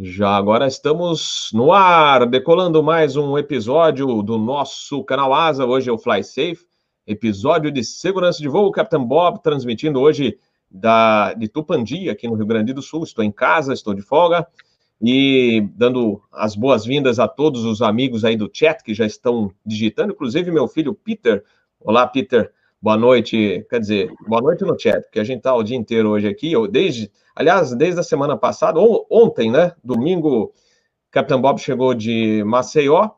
Já 0.00 0.36
agora 0.36 0.68
estamos 0.68 1.50
no 1.52 1.72
ar, 1.72 2.24
decolando 2.24 2.80
mais 2.84 3.16
um 3.16 3.36
episódio 3.36 4.22
do 4.22 4.38
nosso 4.38 5.02
canal 5.02 5.34
Asa. 5.34 5.66
Hoje 5.66 5.90
é 5.90 5.92
o 5.92 5.98
Fly 5.98 6.22
Safe, 6.22 6.60
episódio 7.04 7.68
de 7.68 7.82
segurança 7.82 8.38
de 8.38 8.46
voo. 8.46 8.70
Capitão 8.70 9.04
Bob 9.04 9.42
transmitindo 9.42 9.98
hoje 9.98 10.38
da, 10.70 11.34
de 11.34 11.48
Tupandi, 11.48 12.08
aqui 12.08 12.28
no 12.28 12.34
Rio 12.36 12.46
Grande 12.46 12.72
do 12.72 12.80
Sul. 12.80 13.02
Estou 13.02 13.24
em 13.24 13.32
casa, 13.32 13.72
estou 13.72 13.92
de 13.92 14.00
folga 14.00 14.46
e 15.02 15.68
dando 15.74 16.22
as 16.30 16.54
boas-vindas 16.54 17.18
a 17.18 17.26
todos 17.26 17.64
os 17.64 17.82
amigos 17.82 18.24
aí 18.24 18.36
do 18.36 18.48
chat 18.52 18.84
que 18.84 18.94
já 18.94 19.04
estão 19.04 19.50
digitando, 19.66 20.12
inclusive 20.12 20.52
meu 20.52 20.68
filho 20.68 20.94
Peter. 20.94 21.42
Olá, 21.80 22.06
Peter. 22.06 22.52
Boa 22.80 22.96
noite, 22.96 23.66
quer 23.68 23.80
dizer, 23.80 24.14
boa 24.28 24.40
noite 24.40 24.62
no 24.62 24.78
chat, 24.78 25.02
porque 25.02 25.18
a 25.18 25.24
gente 25.24 25.38
está 25.38 25.52
o 25.52 25.64
dia 25.64 25.76
inteiro 25.76 26.10
hoje 26.10 26.28
aqui, 26.28 26.52
eu, 26.52 26.68
desde, 26.68 27.10
aliás, 27.34 27.74
desde 27.74 27.98
a 27.98 28.04
semana 28.04 28.36
passada, 28.36 28.78
ou, 28.78 29.04
ontem, 29.10 29.50
né, 29.50 29.74
domingo, 29.82 30.52
Capitão 31.10 31.40
Bob 31.40 31.58
chegou 31.58 31.92
de 31.92 32.44
Maceió, 32.44 33.10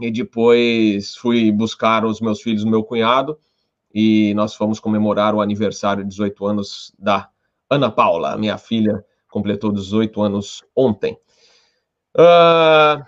e 0.00 0.10
depois 0.10 1.14
fui 1.16 1.52
buscar 1.52 2.06
os 2.06 2.18
meus 2.18 2.40
filhos, 2.40 2.64
meu 2.64 2.82
cunhado, 2.82 3.38
e 3.92 4.32
nós 4.32 4.54
fomos 4.54 4.80
comemorar 4.80 5.34
o 5.34 5.42
aniversário 5.42 6.02
de 6.02 6.08
18 6.08 6.46
anos 6.46 6.94
da 6.98 7.28
Ana 7.68 7.90
Paula, 7.90 8.38
minha 8.38 8.56
filha, 8.56 9.04
completou 9.30 9.70
18 9.70 10.22
anos 10.22 10.64
ontem. 10.74 11.18
Uh, 12.16 13.04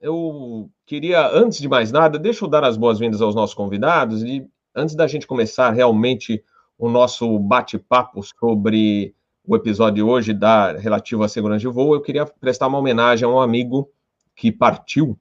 eu 0.00 0.70
queria, 0.86 1.28
antes 1.28 1.58
de 1.58 1.68
mais 1.68 1.90
nada, 1.90 2.20
deixa 2.20 2.44
eu 2.44 2.48
dar 2.48 2.62
as 2.62 2.76
boas-vindas 2.76 3.20
aos 3.20 3.34
nossos 3.34 3.54
convidados 3.54 4.22
e 4.22 4.48
antes 4.74 4.94
da 4.94 5.06
gente 5.06 5.26
começar 5.26 5.70
realmente 5.70 6.42
o 6.78 6.88
nosso 6.88 7.38
bate-papo 7.38 8.22
sobre 8.22 9.14
o 9.46 9.54
episódio 9.54 9.96
de 9.96 10.02
hoje 10.02 10.32
da 10.32 10.72
relativo 10.72 11.22
à 11.22 11.28
segurança 11.28 11.60
de 11.60 11.68
voo, 11.68 11.94
eu 11.94 12.00
queria 12.00 12.26
prestar 12.26 12.66
uma 12.66 12.78
homenagem 12.78 13.26
a 13.26 13.30
um 13.30 13.40
amigo 13.40 13.90
que 14.34 14.50
partiu 14.50 15.18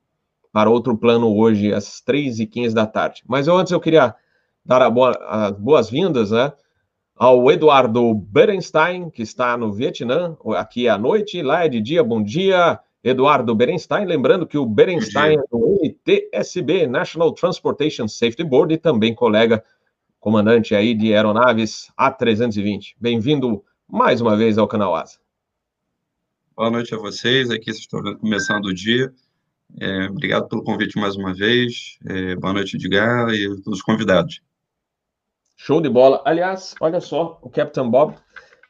para 0.51 0.69
outro 0.69 0.97
plano 0.97 1.35
hoje 1.35 1.73
às 1.73 2.01
3h15 2.01 2.73
da 2.73 2.85
tarde. 2.85 3.23
Mas 3.27 3.47
eu, 3.47 3.57
antes 3.57 3.71
eu 3.71 3.79
queria 3.79 4.15
dar 4.65 4.89
boa, 4.89 5.11
as 5.27 5.51
boas-vindas 5.57 6.31
né, 6.31 6.53
ao 7.15 7.51
Eduardo 7.51 8.13
Berenstein, 8.13 9.09
que 9.09 9.21
está 9.21 9.57
no 9.57 9.71
Vietnã, 9.71 10.37
aqui 10.55 10.87
à 10.87 10.97
noite, 10.97 11.41
lá 11.41 11.65
é 11.65 11.69
de 11.69 11.81
dia, 11.81 12.03
bom 12.03 12.23
dia, 12.23 12.79
Eduardo 13.03 13.53
Berenstein, 13.53 14.05
lembrando 14.05 14.47
que 14.47 14.57
o 14.57 14.65
Berenstein 14.65 15.37
é 15.37 15.43
do 15.51 15.77
NTSB, 15.83 16.87
National 16.87 17.33
Transportation 17.33 18.07
Safety 18.07 18.45
Board, 18.45 18.73
e 18.73 18.77
também 18.77 19.13
colega 19.13 19.61
comandante 20.21 20.73
aí 20.73 20.93
de 20.93 21.13
aeronaves 21.13 21.91
A320. 21.99 22.95
Bem-vindo 22.97 23.61
mais 23.85 24.21
uma 24.21 24.37
vez 24.37 24.57
ao 24.57 24.69
canal 24.69 24.95
Asa. 24.95 25.19
Boa 26.55 26.71
noite 26.71 26.95
a 26.95 26.97
vocês, 26.97 27.51
aqui 27.51 27.71
estou 27.71 28.01
começando 28.19 28.67
o 28.67 28.73
dia. 28.73 29.13
É, 29.81 30.05
obrigado 30.05 30.47
pelo 30.47 30.63
convite 30.63 30.97
mais 30.97 31.17
uma 31.17 31.33
vez. 31.33 31.99
É, 32.05 32.37
boa 32.37 32.53
noite, 32.53 32.77
Edgar, 32.77 33.33
e 33.33 33.49
os 33.49 33.81
convidados. 33.81 34.39
Show 35.57 35.81
de 35.81 35.89
bola. 35.89 36.21
Aliás, 36.23 36.73
olha 36.79 37.01
só, 37.01 37.37
o 37.41 37.49
Captain 37.49 37.89
Bob 37.89 38.15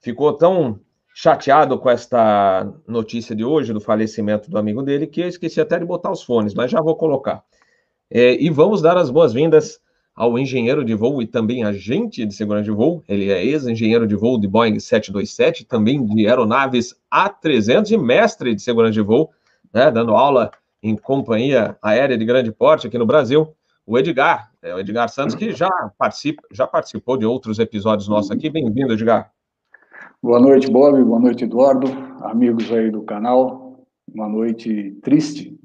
ficou 0.01 0.33
tão 0.33 0.79
chateado 1.13 1.77
com 1.77 1.89
esta 1.89 2.67
notícia 2.87 3.35
de 3.35 3.45
hoje 3.45 3.71
do 3.71 3.79
falecimento 3.79 4.49
do 4.49 4.57
amigo 4.57 4.81
dele, 4.81 5.05
que 5.05 5.21
eu 5.21 5.27
esqueci 5.27 5.61
até 5.61 5.77
de 5.77 5.85
botar 5.85 6.11
os 6.11 6.23
fones, 6.23 6.53
mas 6.53 6.71
já 6.71 6.81
vou 6.81 6.95
colocar. 6.95 7.43
É, 8.09 8.33
e 8.41 8.49
vamos 8.49 8.81
dar 8.81 8.97
as 8.97 9.09
boas-vindas 9.09 9.79
ao 10.15 10.37
engenheiro 10.37 10.83
de 10.83 10.93
voo 10.93 11.21
e 11.21 11.27
também 11.27 11.63
agente 11.63 12.25
de 12.25 12.33
segurança 12.33 12.65
de 12.65 12.71
voo. 12.71 13.03
Ele 13.07 13.31
é 13.31 13.43
ex-engenheiro 13.43 14.07
de 14.07 14.15
voo 14.15 14.39
de 14.39 14.47
Boeing 14.47 14.79
727, 14.79 15.65
também 15.65 16.03
de 16.05 16.27
aeronaves 16.27 16.95
A300 17.11 17.91
e 17.91 17.97
mestre 17.97 18.53
de 18.55 18.61
segurança 18.61 18.93
de 18.93 19.01
voo, 19.01 19.31
né, 19.73 19.89
dando 19.91 20.15
aula 20.15 20.51
em 20.81 20.95
companhia 20.95 21.77
aérea 21.81 22.17
de 22.17 22.25
grande 22.25 22.51
porte 22.51 22.87
aqui 22.87 22.97
no 22.97 23.05
Brasil. 23.05 23.55
O 23.85 23.97
Edgar, 23.97 24.51
é 24.61 24.73
o 24.73 24.79
Edgar 24.79 25.09
Santos, 25.09 25.35
que 25.35 25.51
já, 25.51 25.69
participa, 25.97 26.41
já 26.51 26.65
participou 26.65 27.17
de 27.17 27.25
outros 27.25 27.59
episódios 27.59 28.07
nossos 28.07 28.31
aqui. 28.31 28.49
Bem-vindo, 28.49 28.93
Edgar. 28.93 29.31
Boa 30.23 30.39
noite, 30.39 30.71
Bob. 30.71 31.03
Boa 31.03 31.19
noite, 31.19 31.43
Eduardo. 31.43 31.85
Amigos 32.21 32.71
aí 32.71 32.89
do 32.89 33.01
canal. 33.01 33.85
Uma 34.07 34.29
noite 34.29 34.91
triste. 35.03 35.59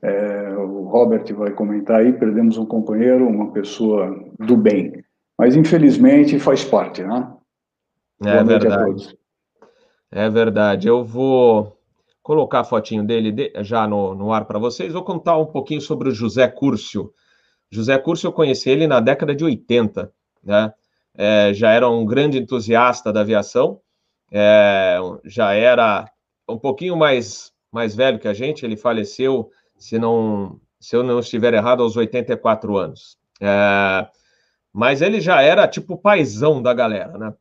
É, 0.00 0.48
o 0.56 0.84
Robert 0.84 1.30
vai 1.34 1.50
comentar 1.50 2.00
aí. 2.00 2.10
Perdemos 2.10 2.56
um 2.56 2.64
companheiro, 2.64 3.28
uma 3.28 3.52
pessoa 3.52 4.18
do 4.38 4.56
bem. 4.56 5.04
Mas 5.38 5.54
infelizmente 5.54 6.38
faz 6.38 6.64
parte, 6.64 7.02
né? 7.02 7.34
É 8.24 8.42
verdade. 8.42 9.18
É 10.10 10.30
verdade. 10.30 10.88
Eu 10.88 11.04
vou 11.04 11.76
colocar 12.22 12.60
a 12.60 12.64
fotinho 12.64 13.04
dele 13.04 13.52
já 13.56 13.86
no, 13.86 14.14
no 14.14 14.32
ar 14.32 14.46
para 14.46 14.58
vocês. 14.58 14.90
Vou 14.94 15.04
contar 15.04 15.36
um 15.36 15.44
pouquinho 15.44 15.82
sobre 15.82 16.08
o 16.08 16.14
José 16.14 16.48
Curcio. 16.48 17.12
José 17.70 17.98
Curcio, 17.98 18.28
eu 18.28 18.32
conheci 18.32 18.70
ele 18.70 18.86
na 18.86 19.00
década 19.00 19.34
de 19.34 19.44
80, 19.44 20.10
né? 20.42 20.72
É, 21.14 21.52
já 21.52 21.70
era 21.70 21.88
um 21.88 22.04
grande 22.04 22.38
entusiasta 22.38 23.12
da 23.12 23.20
aviação, 23.20 23.80
é, 24.30 24.98
já 25.24 25.52
era 25.52 26.06
um 26.48 26.58
pouquinho 26.58 26.96
mais, 26.96 27.52
mais 27.70 27.94
velho 27.94 28.18
que 28.18 28.28
a 28.28 28.34
gente, 28.34 28.64
ele 28.64 28.76
faleceu, 28.76 29.50
se, 29.78 29.98
não, 29.98 30.60
se 30.80 30.96
eu 30.96 31.02
não 31.02 31.18
estiver 31.20 31.54
errado, 31.54 31.82
aos 31.82 31.96
84 31.96 32.76
anos. 32.76 33.18
É, 33.40 34.06
mas 34.72 35.02
ele 35.02 35.20
já 35.20 35.42
era 35.42 35.68
tipo 35.68 35.98
paizão 35.98 36.62
da 36.62 36.72
galera, 36.72 37.18
né? 37.18 37.34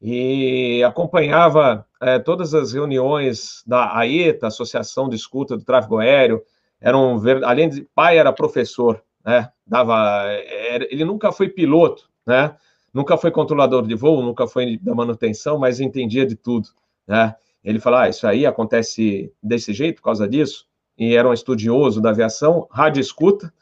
E 0.00 0.82
acompanhava 0.84 1.84
é, 2.00 2.18
todas 2.20 2.54
as 2.54 2.72
reuniões 2.72 3.62
da 3.66 3.98
AETA, 3.98 4.46
Associação 4.46 5.08
de 5.08 5.16
Escuta 5.16 5.56
do 5.56 5.64
Tráfego 5.64 5.98
Aéreo, 5.98 6.40
era 6.80 6.96
um, 6.96 7.20
além 7.44 7.68
de 7.68 7.82
pai, 7.94 8.16
era 8.16 8.32
professor, 8.32 9.02
né? 9.24 9.50
Dava, 9.66 10.22
era, 10.22 10.86
ele 10.90 11.04
nunca 11.04 11.32
foi 11.32 11.48
piloto, 11.48 12.08
né? 12.24 12.56
Nunca 12.92 13.16
foi 13.16 13.30
controlador 13.30 13.86
de 13.86 13.94
voo, 13.94 14.22
nunca 14.22 14.46
foi 14.46 14.78
da 14.78 14.94
manutenção, 14.94 15.58
mas 15.58 15.80
entendia 15.80 16.26
de 16.26 16.34
tudo, 16.36 16.68
né? 17.06 17.34
Ele 17.62 17.80
falou, 17.80 18.00
ah, 18.00 18.08
isso 18.08 18.26
aí 18.26 18.46
acontece 18.46 19.32
desse 19.42 19.72
jeito, 19.72 19.96
por 19.96 20.04
causa 20.04 20.28
disso, 20.28 20.66
e 20.96 21.14
era 21.14 21.28
um 21.28 21.32
estudioso 21.32 22.00
da 22.00 22.10
aviação, 22.10 22.66
rádio 22.70 23.00
escuta, 23.00 23.52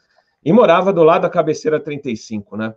e 0.43 0.53
morava 0.53 0.93
do 0.93 1.03
lado 1.03 1.23
da 1.23 1.29
cabeceira 1.29 1.79
35, 1.79 2.55
né? 2.55 2.73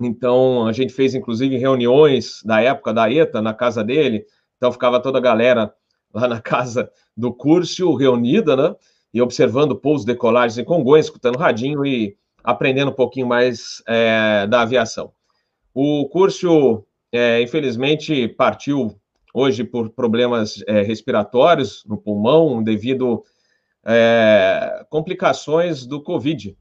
Então, 0.00 0.66
a 0.66 0.72
gente 0.72 0.94
fez, 0.94 1.14
inclusive, 1.14 1.56
reuniões 1.58 2.42
da 2.42 2.60
época 2.60 2.92
da 2.92 3.12
ETA 3.12 3.42
na 3.42 3.52
casa 3.52 3.84
dele, 3.84 4.24
então 4.56 4.72
ficava 4.72 5.00
toda 5.00 5.18
a 5.18 5.20
galera 5.20 5.74
lá 6.12 6.26
na 6.26 6.40
casa 6.40 6.90
do 7.16 7.32
curso 7.32 7.94
reunida, 7.94 8.56
né? 8.56 8.74
E 9.12 9.20
observando 9.20 9.76
pousos, 9.76 10.06
decolagens 10.06 10.56
em 10.56 10.64
Congonhas, 10.64 11.06
escutando 11.06 11.36
radinho 11.36 11.84
e 11.84 12.16
aprendendo 12.42 12.90
um 12.90 12.94
pouquinho 12.94 13.26
mais 13.26 13.82
é, 13.86 14.46
da 14.46 14.62
aviação. 14.62 15.12
O 15.74 16.08
curso, 16.08 16.84
é, 17.12 17.40
infelizmente, 17.42 18.28
partiu 18.28 18.98
hoje 19.32 19.64
por 19.64 19.90
problemas 19.90 20.62
é, 20.66 20.82
respiratórios 20.82 21.84
no 21.86 21.96
pulmão, 21.96 22.62
devido 22.62 23.22
é, 23.84 24.84
complicações 24.90 25.86
do 25.86 26.02
Covid, 26.02 26.56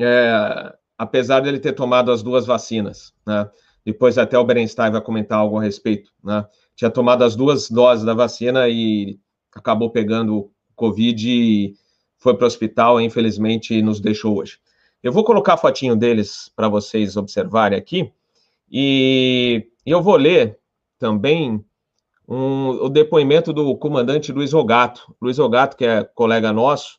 é, 0.00 0.72
apesar 0.96 1.40
dele 1.40 1.58
ter 1.58 1.72
tomado 1.72 2.10
as 2.10 2.22
duas 2.22 2.46
vacinas, 2.46 3.12
né? 3.26 3.48
Depois 3.84 4.18
até 4.18 4.36
o 4.36 4.44
Berenstein 4.44 4.90
vai 4.90 5.00
comentar 5.00 5.38
algo 5.38 5.58
a 5.58 5.62
respeito, 5.62 6.10
né? 6.24 6.44
Tinha 6.74 6.90
tomado 6.90 7.22
as 7.22 7.36
duas 7.36 7.70
doses 7.70 8.04
da 8.04 8.14
vacina 8.14 8.68
e 8.68 9.18
acabou 9.54 9.90
pegando 9.90 10.50
Covid 10.74 11.30
e 11.30 11.74
foi 12.18 12.34
para 12.34 12.44
o 12.44 12.46
hospital 12.46 13.00
e 13.00 13.04
infelizmente 13.04 13.80
nos 13.80 14.00
deixou 14.00 14.38
hoje. 14.38 14.58
Eu 15.02 15.12
vou 15.12 15.24
colocar 15.24 15.54
a 15.54 15.58
fotinho 15.58 15.94
deles 15.94 16.50
para 16.54 16.68
vocês 16.68 17.16
observarem 17.16 17.78
aqui, 17.78 18.12
e 18.70 19.68
eu 19.84 20.02
vou 20.02 20.16
ler 20.16 20.58
também 20.98 21.64
um, 22.28 22.70
o 22.70 22.88
depoimento 22.88 23.52
do 23.52 23.76
comandante 23.76 24.32
Luiz 24.32 24.52
Rogato. 24.52 25.14
Luiz 25.20 25.38
Rogato, 25.38 25.76
que 25.76 25.84
é 25.84 26.02
colega 26.02 26.52
nosso, 26.52 26.98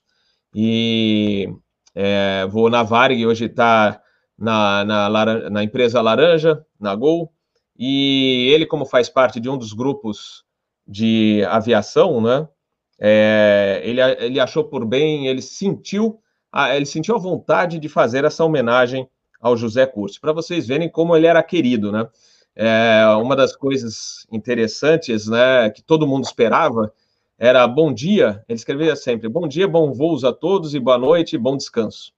e 0.55 1.49
é, 1.93 2.45
vou 2.47 2.69
na 2.69 2.83
Varig, 2.83 3.25
hoje 3.25 3.45
está 3.45 4.01
na, 4.37 4.85
na, 4.85 5.49
na, 5.49 5.63
empresa 5.63 6.01
Laranja, 6.01 6.65
na 6.79 6.95
Gol, 6.95 7.33
e 7.77 8.49
ele, 8.53 8.65
como 8.65 8.85
faz 8.85 9.09
parte 9.09 9.39
de 9.39 9.49
um 9.49 9.57
dos 9.57 9.73
grupos 9.73 10.45
de 10.87 11.43
aviação, 11.49 12.21
né, 12.21 12.47
é, 12.99 13.81
ele, 13.83 14.01
ele 14.01 14.39
achou 14.39 14.63
por 14.63 14.85
bem, 14.85 15.27
ele 15.27 15.41
sentiu 15.41 16.19
ele 16.75 16.85
sentiu 16.85 17.15
a 17.15 17.19
vontade 17.19 17.79
de 17.79 17.89
fazer 17.89 18.25
essa 18.25 18.43
homenagem 18.43 19.07
ao 19.39 19.55
José 19.55 19.85
Curso, 19.85 20.19
para 20.19 20.33
vocês 20.33 20.67
verem 20.67 20.89
como 20.89 21.15
ele 21.15 21.27
era 21.27 21.43
querido, 21.43 21.91
né? 21.91 22.07
É, 22.55 23.05
uma 23.21 23.35
das 23.35 23.55
coisas 23.55 24.25
interessantes, 24.31 25.27
né, 25.27 25.69
que 25.69 25.83
todo 25.83 26.07
mundo 26.07 26.23
esperava, 26.23 26.91
era 27.37 27.67
bom 27.67 27.93
dia, 27.93 28.43
ele 28.49 28.57
escrevia 28.57 28.95
sempre, 28.95 29.29
bom 29.29 29.47
dia, 29.47 29.67
bom 29.67 29.93
voos 29.93 30.23
a 30.23 30.33
todos 30.33 30.73
e 30.73 30.79
boa 30.79 30.97
noite, 30.97 31.37
bom 31.37 31.55
descanso. 31.55 32.11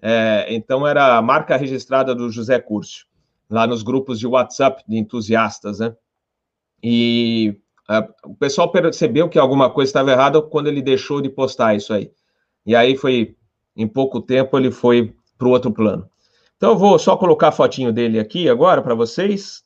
É, 0.00 0.46
então 0.48 0.86
era 0.86 1.16
a 1.16 1.22
marca 1.22 1.56
registrada 1.56 2.14
do 2.14 2.30
José 2.30 2.60
Curso, 2.60 3.06
lá 3.50 3.66
nos 3.66 3.82
grupos 3.82 4.20
de 4.20 4.28
WhatsApp 4.28 4.84
de 4.86 4.96
entusiastas, 4.96 5.80
né? 5.80 5.94
E 6.80 7.56
o 8.24 8.34
pessoal 8.36 8.70
percebeu 8.70 9.28
que 9.28 9.38
alguma 9.38 9.68
coisa 9.68 9.88
estava 9.88 10.12
errada 10.12 10.40
quando 10.40 10.68
ele 10.68 10.80
deixou 10.80 11.20
de 11.20 11.28
postar 11.28 11.74
isso 11.74 11.92
aí. 11.92 12.12
E 12.64 12.76
aí 12.76 12.96
foi, 12.96 13.36
em 13.76 13.86
pouco 13.86 14.20
tempo, 14.20 14.58
ele 14.58 14.70
foi 14.70 15.14
para 15.38 15.48
o 15.48 15.50
outro 15.50 15.72
plano. 15.72 16.08
Então, 16.56 16.70
eu 16.70 16.78
vou 16.78 16.98
só 16.98 17.16
colocar 17.16 17.48
a 17.48 17.52
fotinho 17.52 17.92
dele 17.92 18.18
aqui 18.18 18.48
agora 18.48 18.82
para 18.82 18.94
vocês, 18.94 19.64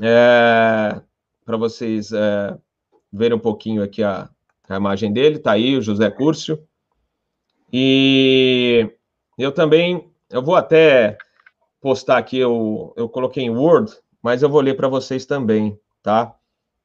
é, 0.00 1.00
para 1.44 1.56
vocês 1.56 2.12
é, 2.12 2.56
verem 3.12 3.36
um 3.36 3.40
pouquinho 3.40 3.82
aqui 3.82 4.02
a, 4.02 4.30
a 4.68 4.76
imagem 4.76 5.12
dele. 5.12 5.36
Está 5.36 5.52
aí 5.52 5.76
o 5.76 5.82
José 5.82 6.10
Curcio. 6.10 6.66
E 7.72 8.90
eu 9.38 9.52
também, 9.52 10.10
eu 10.30 10.42
vou 10.42 10.56
até 10.56 11.18
postar 11.80 12.18
aqui, 12.18 12.38
eu, 12.38 12.94
eu 12.96 13.08
coloquei 13.08 13.44
em 13.44 13.50
Word, 13.50 13.92
mas 14.22 14.42
eu 14.42 14.48
vou 14.48 14.60
ler 14.60 14.76
para 14.76 14.88
vocês 14.88 15.26
também, 15.26 15.78
tá? 16.02 16.34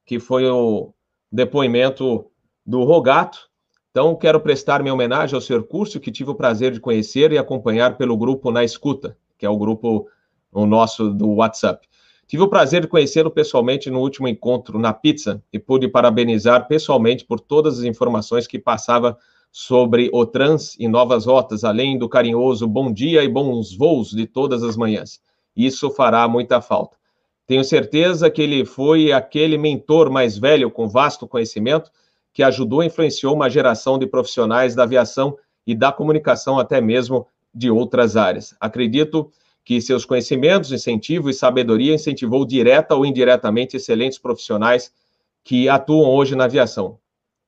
Que 0.06 0.20
foi 0.20 0.46
o 0.50 0.94
depoimento 1.32 2.32
do 2.66 2.84
Rogato. 2.84 3.50
Então, 3.98 4.14
quero 4.16 4.40
prestar 4.40 4.84
minha 4.84 4.94
homenagem 4.94 5.34
ao 5.34 5.42
senhor 5.42 5.64
Curso, 5.64 6.00
que 6.00 6.12
tive 6.12 6.30
o 6.30 6.36
prazer 6.36 6.72
de 6.72 6.80
conhecer 6.80 7.32
e 7.32 7.38
acompanhar 7.40 7.98
pelo 7.98 8.16
grupo 8.16 8.52
Na 8.52 8.64
Escuta, 8.64 9.18
que 9.40 9.44
é 9.44 9.50
o 9.50 9.58
grupo 9.58 10.08
o 10.54 10.68
nosso 10.68 11.10
do 11.10 11.30
WhatsApp. 11.32 11.88
Tive 12.28 12.44
o 12.44 12.48
prazer 12.48 12.82
de 12.82 12.88
conhecê-lo 12.88 13.32
pessoalmente 13.32 13.90
no 13.90 14.00
último 14.00 14.28
encontro 14.28 14.78
na 14.78 14.94
pizza 14.94 15.42
e 15.52 15.58
pude 15.58 15.88
parabenizar 15.88 16.68
pessoalmente 16.68 17.26
por 17.26 17.40
todas 17.40 17.80
as 17.80 17.86
informações 17.86 18.46
que 18.46 18.60
passava 18.60 19.18
sobre 19.52 20.12
o 20.14 20.28
trans 20.28 20.76
e 20.78 20.88
novas 20.88 21.26
rotas, 21.26 21.64
além 21.64 21.98
do 21.98 22.08
carinhoso 22.08 22.68
bom 22.68 22.94
dia 22.94 23.24
e 23.24 23.28
bons 23.28 23.76
voos 23.76 24.12
de 24.12 24.28
todas 24.28 24.62
as 24.62 24.78
manhãs. 24.78 25.20
Isso 25.56 25.90
fará 25.90 26.28
muita 26.28 26.62
falta. 26.62 26.96
Tenho 27.48 27.64
certeza 27.64 28.30
que 28.30 28.44
ele 28.44 28.64
foi 28.64 29.12
aquele 29.12 29.58
mentor 29.58 30.12
mais 30.12 30.38
velho 30.38 30.70
com 30.70 30.88
vasto 30.88 31.28
conhecimento 31.28 31.90
que 32.38 32.44
ajudou 32.44 32.84
e 32.84 32.86
influenciou 32.86 33.34
uma 33.34 33.50
geração 33.50 33.98
de 33.98 34.06
profissionais 34.06 34.76
da 34.76 34.84
aviação 34.84 35.36
e 35.66 35.74
da 35.74 35.92
comunicação, 35.92 36.60
até 36.60 36.80
mesmo 36.80 37.26
de 37.52 37.72
outras 37.72 38.16
áreas. 38.16 38.56
Acredito 38.60 39.32
que 39.66 39.82
seus 39.82 40.06
conhecimentos, 40.06 40.72
incentivo 40.72 41.32
e 41.32 41.34
sabedoria 41.34 41.96
incentivou 41.96 42.46
direta 42.46 42.94
ou 42.94 43.04
indiretamente 43.08 43.78
excelentes 43.78 44.20
profissionais 44.20 44.94
que 45.44 45.68
atuam 45.68 46.12
hoje 46.12 46.36
na 46.36 46.44
aviação 46.44 47.00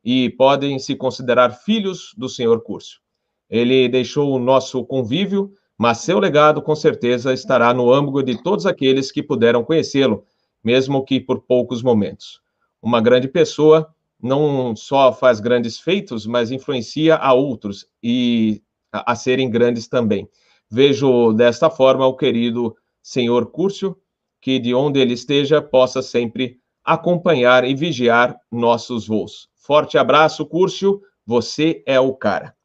e 0.03 0.31
podem 0.31 0.79
se 0.79 0.95
considerar 0.95 1.51
filhos 1.51 2.15
do 2.17 2.27
senhor 2.27 2.63
Curso. 2.63 2.99
Ele 3.47 3.87
deixou 3.87 4.31
o 4.31 4.39
nosso 4.39 4.83
convívio, 4.83 5.53
mas 5.77 5.99
seu 5.99 6.17
legado 6.17 6.63
com 6.63 6.75
certeza 6.75 7.31
estará 7.31 7.75
no 7.75 7.93
âmago 7.93 8.23
de 8.23 8.41
todos 8.41 8.65
aqueles 8.65 9.11
que 9.11 9.21
puderam 9.21 9.63
conhecê-lo, 9.63 10.23
mesmo 10.63 11.05
que 11.05 11.19
por 11.19 11.41
poucos 11.41 11.83
momentos. 11.83 12.41
Uma 12.81 12.99
grande 12.99 13.27
pessoa 13.27 13.93
não 14.21 14.75
só 14.75 15.13
faz 15.13 15.39
grandes 15.39 15.79
feitos, 15.79 16.25
mas 16.25 16.51
influencia 16.51 17.15
a 17.15 17.33
outros 17.33 17.87
e 18.03 18.61
a, 18.91 19.15
serem 19.15 19.49
grandes 19.49 19.87
também. 19.87 20.29
Vejo 20.69 21.33
desta 21.33 21.69
forma 21.69 22.05
o 22.05 22.15
querido 22.15 22.75
senhor 23.01 23.49
Curcio, 23.49 23.97
que 24.41 24.59
de 24.59 24.73
onde 24.73 24.99
ele 24.99 25.13
esteja 25.13 25.61
possa 25.61 26.01
sempre 26.01 26.59
acompanhar 26.83 27.63
e 27.63 27.73
vigiar 27.73 28.37
nossos 28.51 29.07
voos. 29.07 29.49
Forte 29.55 29.97
abraço, 29.97 30.45
Curcio. 30.45 31.01
Você 31.25 31.83
é 31.85 31.99
o 31.99 32.13
cara. 32.13 32.55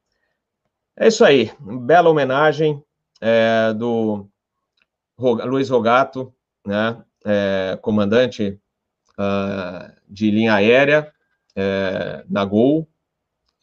É 0.96 1.08
isso 1.08 1.24
aí. 1.24 1.50
Bela 1.60 2.08
homenagem 2.08 2.82
é, 3.20 3.72
do 3.74 4.26
Luiz 5.18 5.68
Rogato, 5.68 6.32
né? 6.66 7.02
É, 7.26 7.78
comandante 7.80 8.60
uh, 9.18 9.92
de 10.06 10.30
linha 10.30 10.54
aérea 10.54 11.13
é, 11.56 12.24
na 12.28 12.44
Gol 12.44 12.88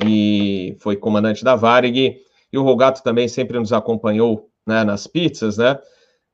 e 0.05 0.75
foi 0.79 0.95
comandante 0.95 1.43
da 1.43 1.55
Varig. 1.55 2.17
E 2.51 2.57
o 2.57 2.63
Rogato 2.63 3.03
também 3.03 3.27
sempre 3.27 3.57
nos 3.57 3.71
acompanhou 3.71 4.49
né, 4.65 4.83
nas 4.83 5.07
pizzas, 5.07 5.57
né? 5.57 5.79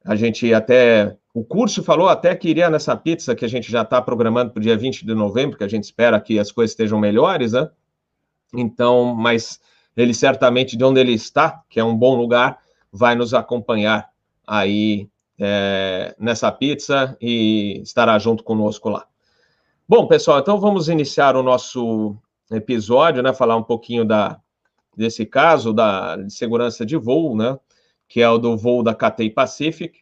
A 0.06 0.16
gente 0.16 0.54
até 0.54 1.18
o 1.34 1.44
curso 1.44 1.84
falou 1.84 2.10
até 2.10 2.34
que 2.34 2.50
iria 2.50 2.70
nessa 2.70 2.96
pizza 2.96 3.36
que 3.36 3.46
a 3.46 3.48
gente 3.48 3.72
já 3.72 3.82
está 3.82 4.02
programando 4.02 4.52
para 4.52 4.60
o 4.60 4.64
dia 4.64 4.78
20 4.78 5.06
de 5.06 5.14
novembro, 5.14 5.58
que 5.58 5.64
a 5.64 5.68
gente 5.68 5.84
espera 5.84 6.20
que 6.20 6.40
as 6.40 6.52
coisas 6.52 6.72
estejam 6.72 7.00
melhores, 7.00 7.52
né? 7.52 7.70
Então, 8.56 9.14
mas 9.14 9.60
ele 9.96 10.14
certamente, 10.14 10.78
de 10.78 10.84
onde 10.84 11.00
ele 11.00 11.14
está, 11.14 11.62
que 11.70 11.80
é 11.80 11.84
um 11.84 11.96
bom 11.96 12.16
lugar, 12.16 12.60
vai 12.92 13.16
nos 13.16 13.34
acompanhar 13.34 14.10
aí 14.48 15.10
é, 15.38 16.16
nessa 16.18 16.52
pizza 16.52 17.18
e 17.22 17.82
estará 17.84 18.18
junto 18.18 18.44
conosco 18.44 18.90
lá. 18.90 19.06
Bom, 19.90 20.06
pessoal, 20.06 20.40
então 20.40 20.60
vamos 20.60 20.90
iniciar 20.90 21.38
o 21.38 21.42
nosso 21.42 22.18
episódio, 22.52 23.24
né? 23.24 23.34
Falar 23.34 23.56
um 23.56 23.64
pouquinho 23.64 24.04
da, 24.04 24.38
desse 24.98 25.26
caso 25.26 25.72
da 25.72 26.18
de 26.18 26.34
segurança 26.34 26.86
de 26.86 26.98
voo, 26.98 27.36
né? 27.38 27.58
Que 28.06 28.22
é 28.22 28.30
o 28.30 28.38
do 28.38 28.58
voo 28.58 28.84
da 28.84 28.94
Cathay 28.94 29.30
Pacific 29.30 30.00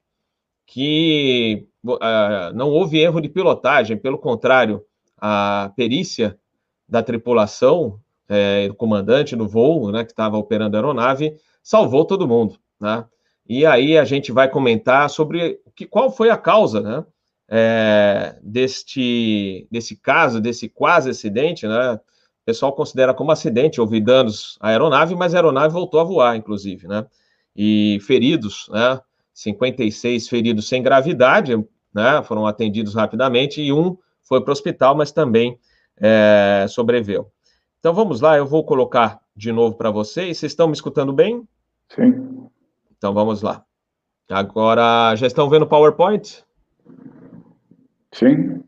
que 0.66 1.68
uh, 1.86 2.52
não 2.56 2.72
houve 2.72 2.98
erro 3.00 3.22
de 3.22 3.30
pilotagem, 3.30 3.96
pelo 3.96 4.18
contrário, 4.18 4.84
a 5.18 5.72
perícia 5.76 6.40
da 6.90 7.04
tripulação, 7.04 8.00
é, 8.28 8.68
do 8.68 8.74
comandante 8.74 9.36
do 9.36 9.48
voo, 9.48 9.92
né, 9.92 10.04
que 10.04 10.12
estava 10.12 10.38
operando 10.38 10.76
a 10.76 10.80
aeronave, 10.80 11.38
salvou 11.62 12.06
todo 12.06 12.28
mundo, 12.28 12.58
né? 12.80 13.06
E 13.48 13.66
aí 13.66 13.98
a 13.98 14.04
gente 14.04 14.32
vai 14.32 14.50
comentar 14.50 15.08
sobre 15.12 15.60
que, 15.76 15.86
qual 15.86 16.12
foi 16.12 16.32
a 16.32 16.38
causa, 16.38 16.82
né, 16.82 17.06
é, 17.50 18.38
deste, 18.42 19.68
desse 19.72 19.96
caso, 19.96 20.42
desse 20.42 20.68
quase 20.70 21.10
acidente, 21.10 21.68
né? 21.68 21.94
O 21.94 22.46
pessoal 22.46 22.74
considera 22.74 23.14
como 23.14 23.32
acidente, 23.32 23.82
houve 23.82 24.00
danos 24.00 24.58
à 24.60 24.70
aeronave, 24.70 25.16
mas 25.16 25.34
a 25.34 25.38
aeronave 25.38 25.74
voltou 25.74 26.00
a 26.00 26.04
voar, 26.04 26.36
inclusive, 26.36 26.88
né? 26.88 27.06
E 27.56 28.00
feridos, 28.02 28.68
né? 28.72 29.00
56 29.34 30.30
feridos 30.30 30.68
sem 30.68 30.82
gravidade, 30.82 31.54
né, 31.94 32.24
foram 32.24 32.48
atendidos 32.48 32.96
rapidamente, 32.96 33.62
e 33.62 33.72
um 33.72 33.98
foi 34.24 34.42
para 34.42 34.50
o 34.50 34.54
hospital, 34.54 34.96
mas 34.96 35.12
também 35.12 35.60
é, 35.98 36.66
sobreviveu. 36.70 37.30
Então 37.80 37.94
vamos 37.94 38.22
lá, 38.22 38.38
eu 38.38 38.46
vou 38.46 38.64
colocar 38.64 39.20
de 39.36 39.52
novo 39.52 39.76
para 39.76 39.92
vocês. 39.92 40.38
Vocês 40.38 40.52
estão 40.54 40.68
me 40.68 40.74
escutando 40.74 41.14
bem? 41.14 41.48
Sim. 41.90 42.50
Então 42.98 43.14
vamos 43.14 43.42
lá. 43.42 43.64
Agora, 44.30 45.16
já 45.16 45.28
estão 45.28 45.50
vendo 45.50 45.64
o 45.64 45.68
PowerPoint? 45.68 46.45
Sim. 48.16 48.64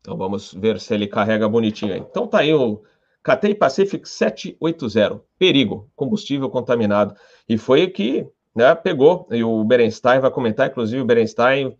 Então 0.00 0.16
vamos 0.16 0.52
ver 0.52 0.80
se 0.80 0.92
ele 0.92 1.06
carrega 1.06 1.48
bonitinho 1.48 1.94
aí. 1.94 2.00
Então 2.00 2.26
tá 2.26 2.40
aí 2.40 2.52
o 2.52 2.82
Cathay 3.22 3.54
Pacific 3.54 4.06
780, 4.06 5.20
perigo, 5.38 5.88
combustível 5.94 6.50
contaminado. 6.50 7.14
E 7.48 7.56
foi 7.56 7.84
o 7.84 7.92
que 7.92 8.26
né, 8.54 8.74
pegou, 8.74 9.28
e 9.30 9.42
o 9.42 9.64
Berenstein 9.64 10.20
vai 10.20 10.30
comentar, 10.30 10.68
inclusive 10.68 11.00
o 11.00 11.04
Berenstein 11.04 11.76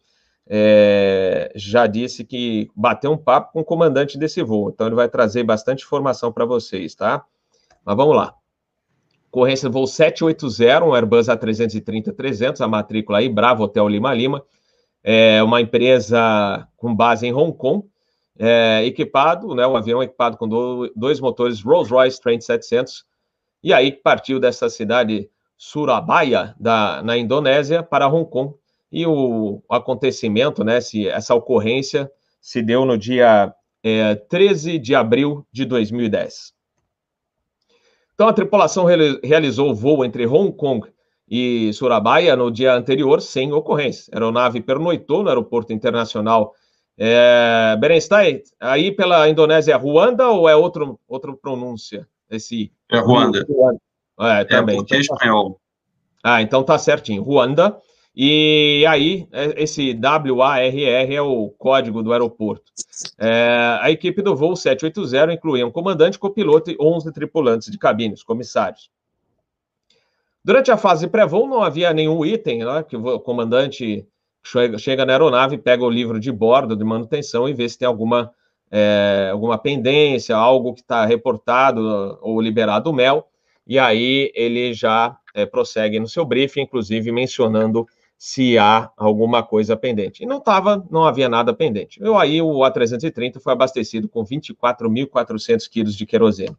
é, 0.47 1.53
já 1.55 1.87
disse 1.87 2.25
que 2.25 2.71
bateu 2.75 3.13
um 3.13 3.17
papo 3.17 3.53
com 3.53 3.61
o 3.61 3.65
comandante 3.65 4.17
desse 4.17 4.43
voo, 4.43 4.71
então 4.71 4.87
ele 4.87 4.97
vai 4.97 5.09
trazer 5.09 5.43
bastante 5.45 5.85
informação 5.85 6.33
para 6.33 6.45
vocês, 6.45 6.95
tá? 6.95 7.25
Mas 7.85 7.97
vamos 7.97 8.17
lá. 8.17 8.35
Corrência 9.31 9.69
voo 9.69 9.87
780, 9.87 10.85
um 10.85 10.95
Airbus 10.95 11.27
A330-300, 11.27 12.61
a 12.61 12.69
matrícula 12.69 13.19
aí, 13.19 13.29
Bravo 13.29 13.65
Hotel 13.65 13.89
Lima 13.89 14.15
Lima, 14.15 14.45
é 15.05 15.43
uma 15.43 15.61
empresa 15.61 16.67
com 16.79 16.95
base 16.95 17.27
em 17.27 17.33
Hong 17.33 17.57
Kong, 17.57 17.87
é, 18.39 18.83
equipado, 18.87 19.55
né, 19.55 19.67
um 19.67 19.77
avião 19.77 20.03
equipado 20.03 20.39
com 20.39 20.49
do, 20.49 20.91
dois 20.97 21.21
motores 21.21 21.61
Rolls-Royce 21.61 22.21
Trent 22.21 22.41
700, 22.41 23.05
e 23.63 23.73
aí 23.73 23.93
partiu 23.93 24.41
dessa 24.41 24.69
cidade 24.71 25.29
Surabaya, 25.57 26.55
da, 26.59 27.03
na 27.03 27.17
Indonésia, 27.17 27.83
para 27.83 28.09
Hong 28.09 28.29
Kong. 28.29 28.55
E 28.91 29.07
o, 29.07 29.63
acontecimento, 29.71 30.65
né, 30.65 30.81
se, 30.81 31.09
essa 31.09 31.35
ocorrência, 31.35 32.11
se 32.41 32.63
deu 32.63 32.85
no 32.85 32.99
dia 32.99 33.55
é, 33.83 34.15
13 34.15 34.79
de 34.79 34.95
abril 34.95 35.47
de 35.53 35.65
2010. 35.65 36.53
Então, 38.15 38.29
a 38.29 38.33
tripulação 38.33 38.85
realizou 39.23 39.71
o 39.71 39.75
voo 39.75 40.05
entre 40.05 40.27
Hong 40.27 40.53
Kong 40.53 40.87
e 41.29 41.73
Surabaya 41.73 42.37
no 42.37 42.51
dia 42.51 42.75
anterior, 42.75 43.21
sem 43.21 43.53
ocorrência. 43.53 44.11
A 44.13 44.17
aeronave 44.17 44.61
pernoitou 44.61 45.23
no 45.23 45.29
aeroporto 45.29 45.73
internacional 45.73 46.55
é, 46.97 47.77
Berenstein, 47.81 48.43
aí 48.61 48.93
pela 48.93 49.29
Indonésia 49.29 49.73
é 49.73 49.77
Ruanda 49.77 50.29
ou 50.29 50.49
é 50.49 50.55
outro, 50.55 50.99
outra 51.09 51.33
pronúncia? 51.35 52.07
Esse, 52.31 52.73
é 52.91 52.99
Ruanda. 52.99 53.45
Ruanda. 53.49 53.81
É, 54.21 54.41
é, 54.41 54.45
também. 54.45 54.77
É, 54.77 54.79
porque 54.79 54.95
é 54.95 55.01
espanhol. 55.01 55.61
Ah, 56.23 56.41
então 56.41 56.63
tá 56.63 56.79
certinho. 56.79 57.23
Ruanda. 57.23 57.77
E 58.17 58.87
aí, 58.89 59.27
é, 59.33 59.61
esse 59.63 59.93
WARR 59.93 61.13
é 61.13 61.21
o 61.21 61.51
código 61.59 62.01
do 62.01 62.13
aeroporto. 62.13 62.71
É, 63.19 63.79
a 63.81 63.91
equipe 63.91 64.23
do 64.23 64.37
voo 64.37 64.55
780 64.55 65.33
incluía 65.33 65.67
um 65.67 65.73
comandante, 65.73 66.19
copiloto 66.19 66.71
e 66.71 66.77
11 66.81 67.13
tripulantes 67.13 67.71
de 67.71 67.77
cabines, 67.77 68.23
comissários. 68.23 68.89
Durante 70.45 70.71
a 70.71 70.77
fase 70.77 71.09
pré-voo 71.09 71.49
não 71.49 71.63
havia 71.63 71.93
nenhum 71.95 72.25
item, 72.25 72.65
né, 72.65 72.83
que 72.83 72.97
o 72.97 73.19
comandante 73.19 74.07
chega, 74.79 75.07
na 75.07 75.15
aeronave, 75.15 75.57
pega 75.57 75.83
o 75.83 75.89
livro 75.89 76.21
de 76.21 76.31
bordo 76.31 76.77
de 76.77 76.85
manutenção 76.85 77.49
e 77.49 77.55
vê 77.55 77.67
se 77.67 77.79
tem 77.79 77.89
alguma 77.89 78.31
é, 78.71 79.31
alguma 79.33 79.57
pendência, 79.57 80.37
algo 80.37 80.75
que 80.75 80.81
está 80.81 81.05
reportado 81.07 82.19
ou 82.21 82.41
liberado 82.41 82.91
o 82.91 82.93
mel, 82.93 83.29
e 83.67 83.79
aí 83.79 84.33
ele 84.35 84.75
já 84.75 85.17
é, 85.35 85.47
prossegue 85.47 86.01
no 86.01 86.09
seu 86.09 86.25
briefing, 86.25 86.63
inclusive 86.63 87.11
mencionando 87.13 87.87
se 88.19 88.59
há 88.59 88.91
alguma 88.97 89.43
coisa 89.43 89.77
pendente. 89.77 90.23
E 90.25 90.27
não 90.27 90.39
estava, 90.39 90.85
não 90.91 91.05
havia 91.05 91.29
nada 91.29 91.55
pendente. 91.55 92.01
Eu 92.03 92.19
aí 92.19 92.43
o 92.43 92.59
A330 92.61 93.41
foi 93.41 93.53
abastecido 93.53 94.09
com 94.09 94.25
24.400 94.25 95.69
quilos 95.71 95.95
de 95.95 96.05
querosene. 96.05 96.57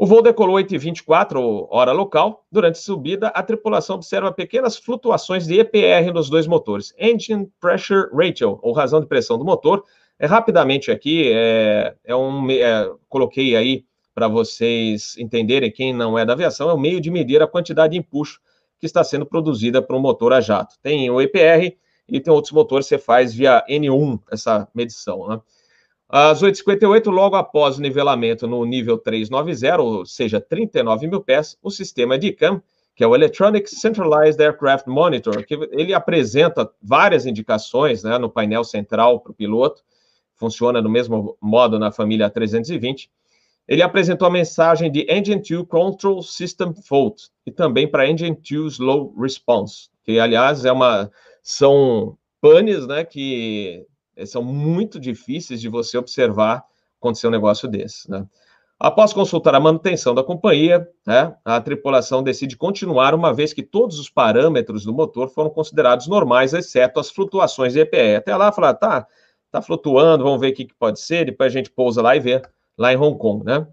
O 0.00 0.06
voo 0.06 0.22
decolou 0.22 0.54
8h24, 0.58 1.66
hora 1.68 1.90
local. 1.90 2.46
Durante 2.52 2.76
a 2.76 2.80
subida, 2.80 3.28
a 3.28 3.42
tripulação 3.42 3.96
observa 3.96 4.30
pequenas 4.30 4.76
flutuações 4.76 5.44
de 5.44 5.58
EPR 5.58 6.12
nos 6.14 6.30
dois 6.30 6.46
motores. 6.46 6.94
Engine 6.96 7.50
Pressure 7.60 8.08
Ratio, 8.14 8.60
ou 8.62 8.72
razão 8.72 9.00
de 9.00 9.08
pressão 9.08 9.36
do 9.36 9.44
motor. 9.44 9.82
É, 10.16 10.24
rapidamente 10.24 10.92
aqui, 10.92 11.32
é, 11.34 11.96
é 12.04 12.14
um, 12.14 12.48
é, 12.48 12.88
coloquei 13.08 13.56
aí 13.56 13.84
para 14.14 14.28
vocês 14.28 15.16
entenderem, 15.18 15.72
quem 15.72 15.92
não 15.92 16.16
é 16.16 16.24
da 16.24 16.34
aviação, 16.34 16.70
é 16.70 16.74
um 16.74 16.78
meio 16.78 17.00
de 17.00 17.10
medir 17.10 17.42
a 17.42 17.48
quantidade 17.48 17.94
de 17.94 17.98
empuxo 17.98 18.38
que 18.78 18.86
está 18.86 19.02
sendo 19.02 19.26
produzida 19.26 19.82
para 19.82 19.96
um 19.96 20.00
motor 20.00 20.32
a 20.32 20.40
jato. 20.40 20.76
Tem 20.80 21.10
o 21.10 21.20
EPR 21.20 21.76
e 22.08 22.20
tem 22.20 22.32
outros 22.32 22.52
motores 22.52 22.86
você 22.86 22.98
faz 22.98 23.34
via 23.34 23.64
N1, 23.68 24.20
essa 24.30 24.68
medição, 24.72 25.26
né? 25.26 25.40
Às 26.08 26.42
8h58, 26.42 27.10
logo 27.10 27.36
após 27.36 27.76
o 27.76 27.82
nivelamento 27.82 28.46
no 28.46 28.64
nível 28.64 28.96
390, 28.96 29.82
ou 29.82 30.06
seja, 30.06 30.40
39 30.40 31.06
mil 31.06 31.20
pés, 31.20 31.58
o 31.62 31.70
sistema 31.70 32.18
de 32.18 32.28
ICAM, 32.28 32.62
que 32.96 33.04
é 33.04 33.06
o 33.06 33.14
Electronic 33.14 33.68
Centralized 33.68 34.40
Aircraft 34.40 34.86
Monitor, 34.86 35.44
que 35.44 35.54
ele 35.70 35.92
apresenta 35.92 36.68
várias 36.82 37.26
indicações 37.26 38.02
né, 38.02 38.16
no 38.16 38.30
painel 38.30 38.64
central 38.64 39.20
para 39.20 39.32
o 39.32 39.34
piloto, 39.34 39.82
funciona 40.34 40.80
do 40.80 40.88
mesmo 40.88 41.36
modo 41.42 41.78
na 41.78 41.92
família 41.92 42.30
320. 42.30 43.10
Ele 43.68 43.82
apresentou 43.82 44.26
a 44.26 44.30
mensagem 44.30 44.90
de 44.90 45.06
Engine 45.12 45.42
2 45.42 45.68
Control 45.68 46.22
System 46.22 46.72
Fault 46.72 47.28
e 47.44 47.52
também 47.52 47.86
para 47.86 48.08
Engine 48.08 48.34
2 48.34 48.74
Slow 48.74 49.14
Response, 49.20 49.90
que 50.02 50.18
aliás 50.18 50.64
é 50.64 50.72
uma 50.72 51.10
são 51.42 52.16
panes, 52.40 52.86
né, 52.86 53.04
que 53.04 53.86
são 54.26 54.42
muito 54.42 54.98
difíceis 54.98 55.60
de 55.60 55.68
você 55.68 55.98
observar 55.98 56.64
acontecer 56.98 57.28
um 57.28 57.30
negócio 57.30 57.68
desse, 57.68 58.10
né? 58.10 58.26
Após 58.80 59.12
consultar 59.12 59.56
a 59.56 59.60
manutenção 59.60 60.14
da 60.14 60.22
companhia, 60.22 60.88
né, 61.04 61.34
a 61.44 61.60
tripulação 61.60 62.22
decide 62.22 62.56
continuar, 62.56 63.12
uma 63.12 63.34
vez 63.34 63.52
que 63.52 63.62
todos 63.62 63.98
os 63.98 64.08
parâmetros 64.08 64.84
do 64.84 64.92
motor 64.92 65.28
foram 65.30 65.50
considerados 65.50 66.06
normais, 66.06 66.54
exceto 66.54 67.00
as 67.00 67.10
flutuações 67.10 67.72
de 67.72 67.80
EPE. 67.80 68.14
Até 68.16 68.36
lá, 68.36 68.52
falar, 68.52 68.74
tá, 68.74 69.04
tá 69.50 69.60
flutuando, 69.60 70.22
vamos 70.22 70.40
ver 70.40 70.52
o 70.52 70.54
que, 70.54 70.64
que 70.64 70.74
pode 70.74 71.00
ser, 71.00 71.24
depois 71.24 71.52
a 71.52 71.56
gente 71.58 71.70
pousa 71.70 72.00
lá 72.00 72.14
e 72.14 72.20
vê, 72.20 72.40
lá 72.76 72.92
em 72.92 72.96
Hong 72.96 73.18
Kong, 73.18 73.44
né? 73.44 73.66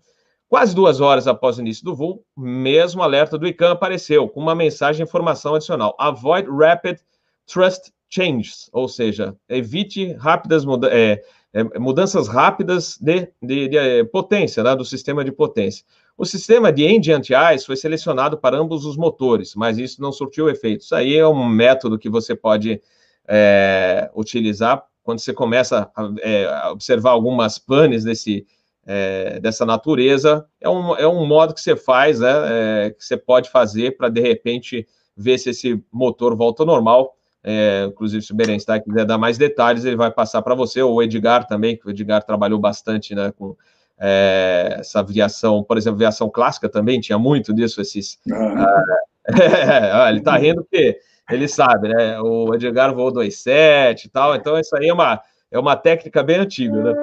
Quase 0.49 0.73
duas 0.73 0.99
horas 0.99 1.27
após 1.27 1.59
o 1.59 1.61
início 1.61 1.85
do 1.85 1.95
voo, 1.95 2.23
mesmo 2.35 3.03
alerta 3.03 3.37
do 3.37 3.47
ICANN 3.47 3.73
apareceu, 3.73 4.27
com 4.27 4.39
uma 4.39 4.55
mensagem 4.55 5.03
de 5.03 5.07
informação 5.07 5.53
adicional. 5.53 5.95
Avoid 5.99 6.49
rapid 6.49 6.97
thrust 7.45 7.91
changes, 8.09 8.69
ou 8.71 8.87
seja, 8.87 9.35
evite 9.49 10.13
rápidas 10.13 10.63
muda 10.63 10.89
é, 10.91 11.21
é, 11.55 11.79
mudanças 11.79 12.27
rápidas 12.27 12.97
de, 12.99 13.29
de, 13.41 13.69
de 13.69 13.77
é, 13.77 14.03
potência, 14.03 14.61
né, 14.61 14.75
do 14.75 14.83
sistema 14.83 15.23
de 15.23 15.31
potência. 15.31 15.85
O 16.17 16.25
sistema 16.25 16.71
de 16.71 16.83
engine 16.85 17.13
anti-ice 17.15 17.65
foi 17.65 17.77
selecionado 17.77 18.37
para 18.37 18.57
ambos 18.57 18.85
os 18.85 18.97
motores, 18.97 19.55
mas 19.55 19.77
isso 19.77 20.01
não 20.01 20.11
surtiu 20.11 20.49
efeito. 20.49 20.81
Isso 20.81 20.93
aí 20.93 21.15
é 21.15 21.27
um 21.27 21.45
método 21.47 21.97
que 21.97 22.09
você 22.09 22.35
pode 22.35 22.81
é, 23.27 24.09
utilizar 24.13 24.83
quando 25.01 25.19
você 25.19 25.33
começa 25.33 25.89
a, 25.95 26.11
é, 26.21 26.45
a 26.45 26.71
observar 26.71 27.11
algumas 27.11 27.57
panes 27.57 28.03
desse, 28.03 28.45
é, 28.85 29.39
dessa 29.39 29.65
natureza. 29.65 30.45
É 30.59 30.69
um, 30.69 30.95
é 30.95 31.07
um 31.07 31.25
modo 31.25 31.53
que 31.53 31.61
você 31.61 31.75
faz, 31.75 32.19
né, 32.19 32.89
que 32.91 33.03
você 33.03 33.15
pode 33.15 33.49
fazer 33.49 33.95
para, 33.95 34.09
de 34.09 34.19
repente, 34.19 34.87
ver 35.15 35.37
se 35.37 35.51
esse 35.51 35.81
motor 35.91 36.35
volta 36.35 36.63
ao 36.63 36.67
normal 36.67 37.15
é, 37.47 37.85
inclusive, 37.85 38.25
se 38.25 38.31
o 38.31 38.35
Berenstein 38.35 38.81
quiser 38.81 39.05
dar 39.05 39.19
mais 39.19 39.37
detalhes, 39.37 39.85
ele 39.85 39.95
vai 39.95 40.09
passar 40.09 40.41
para 40.41 40.55
você, 40.55 40.81
ou 40.81 40.95
o 40.95 41.03
Edgar 41.03 41.45
também, 41.45 41.77
que 41.77 41.85
o 41.85 41.91
Edgar 41.91 42.23
trabalhou 42.23 42.57
bastante 42.57 43.13
né, 43.13 43.31
com 43.37 43.55
é, 43.99 44.77
essa 44.79 45.01
aviação, 45.01 45.63
por 45.63 45.77
exemplo, 45.77 45.97
aviação 45.97 46.27
clássica 46.27 46.67
também, 46.67 46.99
tinha 46.99 47.19
muito 47.19 47.53
disso, 47.53 47.79
esses. 47.79 48.17
Ah. 48.33 48.83
é, 50.07 50.09
ele 50.09 50.19
está 50.19 50.35
rindo 50.37 50.63
porque 50.63 50.99
ele 51.29 51.47
sabe, 51.47 51.89
né? 51.89 52.19
O 52.19 52.51
Edgar 52.55 52.95
voou 52.95 53.13
2.7 53.13 54.05
e 54.05 54.09
tal, 54.09 54.35
então 54.35 54.59
isso 54.59 54.75
aí 54.75 54.89
é 54.89 54.93
uma, 54.93 55.21
é 55.51 55.59
uma 55.59 55.75
técnica 55.75 56.23
bem 56.23 56.37
antiga, 56.37 56.81
né? 56.81 56.93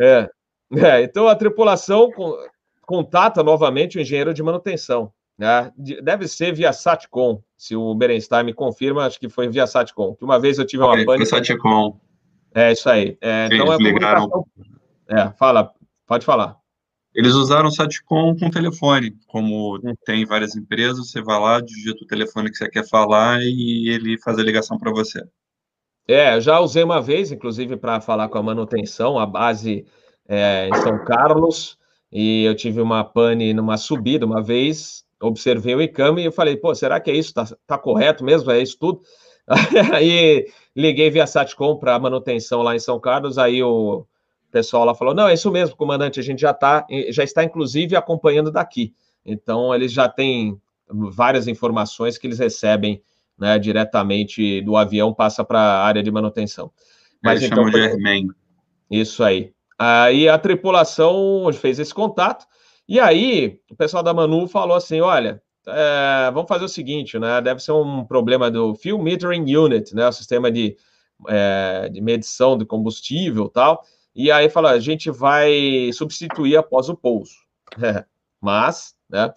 É, 0.00 0.30
é 0.74 1.02
então 1.02 1.28
a 1.28 1.36
tripulação 1.36 2.10
contata 2.80 3.42
novamente 3.42 3.98
o 3.98 4.00
engenheiro 4.00 4.32
de 4.32 4.42
manutenção. 4.42 5.12
Né? 5.38 5.70
Deve 6.02 6.26
ser 6.26 6.52
via 6.52 6.72
Satcom, 6.72 7.42
se 7.56 7.76
o 7.76 7.94
Berenstein 7.94 8.44
me 8.44 8.54
confirma, 8.54 9.04
acho 9.06 9.20
que 9.20 9.28
foi 9.28 9.48
via 9.48 9.66
Satcom. 9.66 10.14
Que 10.14 10.24
uma 10.24 10.38
vez 10.38 10.58
eu 10.58 10.66
tive 10.66 10.82
uma 10.82 10.98
é, 10.98 11.04
Foi 11.04 11.26
Satcom. 11.26 12.00
É 12.54 12.72
isso 12.72 12.88
aí. 12.88 13.18
É, 13.20 13.48
então 13.52 13.72
é 13.72 13.76
ligaram. 13.76 14.46
É, 15.08 15.30
fala, 15.38 15.72
pode 16.06 16.24
falar. 16.24 16.56
Eles 17.14 17.32
usaram 17.34 17.70
Satcom 17.70 18.36
com 18.36 18.50
telefone, 18.50 19.16
como 19.26 19.76
hum. 19.76 19.94
tem 20.04 20.26
várias 20.26 20.54
empresas, 20.54 21.10
você 21.10 21.22
vai 21.22 21.40
lá, 21.40 21.60
digita 21.60 22.04
o 22.04 22.06
telefone 22.06 22.50
que 22.50 22.56
você 22.56 22.68
quer 22.68 22.86
falar 22.86 23.40
e 23.42 23.88
ele 23.88 24.18
faz 24.18 24.38
a 24.38 24.42
ligação 24.42 24.78
para 24.78 24.90
você. 24.90 25.26
É, 26.06 26.38
já 26.40 26.60
usei 26.60 26.84
uma 26.84 27.00
vez, 27.00 27.32
inclusive, 27.32 27.76
para 27.76 28.02
falar 28.02 28.28
com 28.28 28.36
a 28.36 28.42
manutenção, 28.42 29.18
a 29.18 29.24
base 29.24 29.86
é, 30.28 30.68
em 30.68 30.74
São 30.82 31.04
Carlos, 31.04 31.78
e 32.12 32.44
eu 32.44 32.54
tive 32.54 32.82
uma 32.82 33.02
pane 33.02 33.54
numa 33.54 33.78
subida 33.78 34.26
uma 34.26 34.42
vez, 34.42 35.05
observei 35.20 35.74
o 35.74 35.82
ICAM 35.82 36.20
e 36.20 36.24
eu 36.24 36.32
falei, 36.32 36.56
pô, 36.56 36.74
será 36.74 37.00
que 37.00 37.10
é 37.10 37.14
isso? 37.14 37.32
Tá, 37.32 37.46
tá 37.66 37.78
correto 37.78 38.24
mesmo? 38.24 38.50
É 38.50 38.60
isso 38.60 38.78
tudo? 38.78 39.00
aí 39.94 40.46
liguei 40.74 41.10
via 41.10 41.26
Satcom 41.26 41.76
para 41.76 41.98
manutenção 41.98 42.62
lá 42.62 42.74
em 42.74 42.80
São 42.80 42.98
Carlos, 42.98 43.38
aí 43.38 43.62
o 43.62 44.04
pessoal 44.50 44.84
lá 44.84 44.94
falou, 44.94 45.14
não, 45.14 45.28
é 45.28 45.34
isso 45.34 45.50
mesmo, 45.50 45.76
comandante, 45.76 46.18
a 46.18 46.22
gente 46.22 46.40
já 46.40 46.52
tá, 46.52 46.86
já 47.10 47.22
está 47.22 47.44
inclusive 47.44 47.94
acompanhando 47.96 48.50
daqui. 48.50 48.94
Então, 49.24 49.74
eles 49.74 49.92
já 49.92 50.08
têm 50.08 50.60
várias 50.88 51.48
informações 51.48 52.16
que 52.16 52.26
eles 52.26 52.38
recebem 52.38 53.02
né, 53.38 53.58
diretamente 53.58 54.60
do 54.62 54.76
avião, 54.76 55.12
passa 55.12 55.44
para 55.44 55.60
a 55.60 55.84
área 55.84 56.02
de 56.02 56.10
manutenção. 56.10 56.70
Mas 57.22 57.40
eles 57.42 57.52
então, 57.52 57.70
chamam 57.70 57.98
de 57.98 58.28
Isso 58.90 59.22
aí. 59.22 59.52
Aí 59.78 60.28
a 60.28 60.38
tripulação 60.38 61.50
fez 61.52 61.78
esse 61.78 61.92
contato, 61.92 62.46
e 62.88 63.00
aí, 63.00 63.60
o 63.70 63.76
pessoal 63.76 64.02
da 64.02 64.14
Manu 64.14 64.46
falou 64.46 64.76
assim: 64.76 65.00
olha, 65.00 65.42
é, 65.66 66.30
vamos 66.32 66.48
fazer 66.48 66.64
o 66.64 66.68
seguinte, 66.68 67.18
né? 67.18 67.40
Deve 67.40 67.60
ser 67.60 67.72
um 67.72 68.04
problema 68.04 68.50
do 68.50 68.74
Fuel 68.76 68.98
Metering 68.98 69.56
Unit, 69.56 69.94
né? 69.94 70.08
O 70.08 70.12
sistema 70.12 70.50
de, 70.50 70.76
é, 71.28 71.88
de 71.88 72.00
medição 72.00 72.56
de 72.56 72.64
combustível 72.64 73.48
tal. 73.48 73.82
E 74.14 74.30
aí 74.30 74.48
fala, 74.48 74.70
a 74.70 74.80
gente 74.80 75.10
vai 75.10 75.90
substituir 75.92 76.56
após 76.56 76.88
o 76.88 76.96
pouso. 76.96 77.34
Mas, 78.40 78.94
né? 79.10 79.32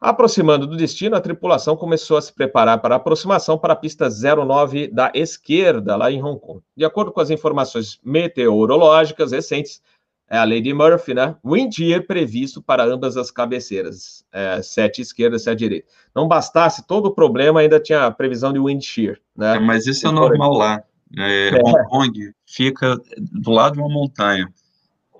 Aproximando 0.00 0.66
do 0.66 0.76
destino, 0.76 1.14
a 1.14 1.20
tripulação 1.20 1.76
começou 1.76 2.16
a 2.16 2.22
se 2.22 2.32
preparar 2.32 2.80
para 2.80 2.94
a 2.94 2.96
aproximação 2.96 3.56
para 3.56 3.72
a 3.72 3.76
pista 3.76 4.08
09 4.08 4.88
da 4.88 5.12
esquerda, 5.14 5.94
lá 5.94 6.10
em 6.10 6.20
Hong 6.20 6.40
Kong. 6.40 6.60
De 6.76 6.84
acordo 6.84 7.12
com 7.12 7.20
as 7.20 7.30
informações 7.30 8.00
meteorológicas 8.02 9.30
recentes, 9.30 9.80
é 10.28 10.38
a 10.38 10.44
lei 10.44 10.60
de 10.60 10.72
Murphy, 10.72 11.14
né? 11.14 11.36
Wind 11.44 11.78
year 11.78 12.06
previsto 12.06 12.62
para 12.62 12.84
ambas 12.84 13.16
as 13.16 13.30
cabeceiras, 13.30 14.24
é, 14.32 14.62
sete 14.62 15.02
esquerda, 15.02 15.38
sete 15.38 15.58
direita. 15.58 15.88
Não 16.14 16.26
bastasse 16.26 16.86
todo 16.86 17.06
o 17.06 17.14
problema, 17.14 17.60
ainda 17.60 17.78
tinha 17.78 18.06
a 18.06 18.10
previsão 18.10 18.52
de 18.52 18.58
wind 18.58 18.82
shear, 18.82 19.18
né? 19.36 19.56
É, 19.56 19.60
mas 19.60 19.86
isso 19.86 20.06
é 20.06 20.10
normal 20.10 20.52
lá. 20.54 20.82
É, 21.18 21.48
é. 21.48 21.60
Hong 21.62 21.88
Kong 21.88 22.32
fica 22.46 22.96
do 23.18 23.50
lado 23.50 23.74
de 23.74 23.80
uma 23.80 23.92
montanha. 23.92 24.48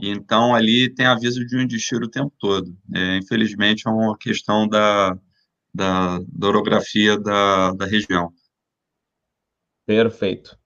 Então, 0.00 0.54
ali 0.54 0.88
tem 0.88 1.06
aviso 1.06 1.46
de 1.46 1.56
wind 1.56 1.72
shear 1.78 2.02
o 2.02 2.08
tempo 2.08 2.32
todo. 2.38 2.74
É, 2.94 3.18
infelizmente, 3.18 3.86
é 3.86 3.90
uma 3.90 4.16
questão 4.16 4.66
da, 4.66 5.16
da, 5.74 6.20
da 6.26 6.46
orografia 6.48 7.18
da, 7.18 7.72
da 7.72 7.86
região. 7.86 8.32
Perfeito. 9.86 10.58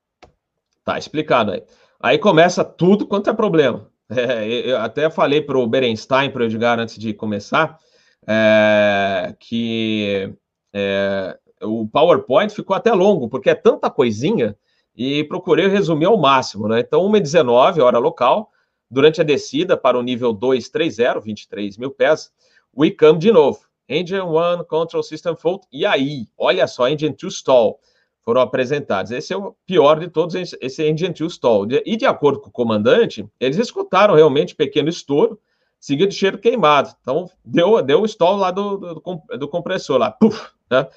Tá 0.85 0.97
explicado 0.99 1.51
aí. 1.51 1.65
Aí 1.99 2.19
começa 2.19 2.65
tudo 2.65 3.07
quanto 3.07 3.29
é 3.29 3.35
problema. 3.35 3.91
É, 4.09 4.71
eu 4.71 4.79
até 4.79 5.11
falei 5.11 5.43
para 5.43 5.59
o 5.59 5.67
Berenstein, 5.67 6.31
para 6.31 6.43
o 6.43 6.45
Edgar, 6.45 6.79
antes 6.79 6.97
de 6.97 7.13
começar, 7.13 7.79
é, 8.27 9.35
que 9.39 10.33
é, 10.73 11.37
o 11.63 11.89
PowerPoint 11.89 12.55
ficou 12.55 12.77
até 12.77 12.93
longo, 12.93 13.29
porque 13.29 13.51
é 13.51 13.55
tanta 13.55 13.91
coisinha, 13.91 14.57
e 14.97 15.25
procurei 15.25 15.69
resumir 15.69 16.07
ao 16.07 16.17
máximo. 16.17 16.69
Né? 16.69 16.81
Então, 16.81 17.03
1h19, 17.11 17.83
hora 17.83 17.99
local, 17.99 18.51
durante 18.91 19.21
a 19.21 19.25
descida 19.25 19.77
para 19.77 19.99
o 19.99 20.03
nível 20.03 20.33
230, 20.33 21.21
23 21.21 21.77
mil 21.77 21.91
pés, 21.91 22.33
o 22.73 22.85
ICAM 22.85 23.19
de 23.19 23.31
novo. 23.31 23.61
Engine 23.89 24.23
1, 24.23 24.65
Control 24.65 25.03
System 25.03 25.37
Fault, 25.37 25.67
e 25.71 25.87
aí, 25.87 26.27
olha 26.37 26.67
só, 26.67 26.89
Engine 26.89 27.15
2 27.15 27.35
Stall. 27.35 27.79
Foram 28.27 28.41
apresentados. 28.41 29.13
Esse 29.13 29.33
é 29.33 29.37
o 29.37 29.55
pior 29.65 30.01
de 30.01 30.09
todos, 30.09 30.35
esse 30.35 30.83
Engine 30.83 31.15
2 31.15 31.33
Stall. 31.33 31.69
E 31.87 31.97
de 31.97 32.05
acordo 32.05 32.41
com 32.41 32.49
o 32.49 32.53
comandante, 32.53 33.25
eles 33.39 33.57
escutaram 33.57 34.17
realmente 34.17 34.57
pequeno 34.57 34.89
estouro, 34.89 35.39
seguido 35.79 36.11
de 36.11 36.17
cheiro 36.17 36.37
queimado. 36.37 36.93
Então, 37.01 37.31
deu, 37.45 37.81
deu 37.83 38.03
o 38.03 38.05
stall 38.05 38.37
lá 38.37 38.51
do, 38.51 38.79
do, 38.79 39.37
do 39.39 39.49
compressor, 39.49 39.97
lá, 39.97 40.11
puf, 40.11 40.51
né? 40.69 40.89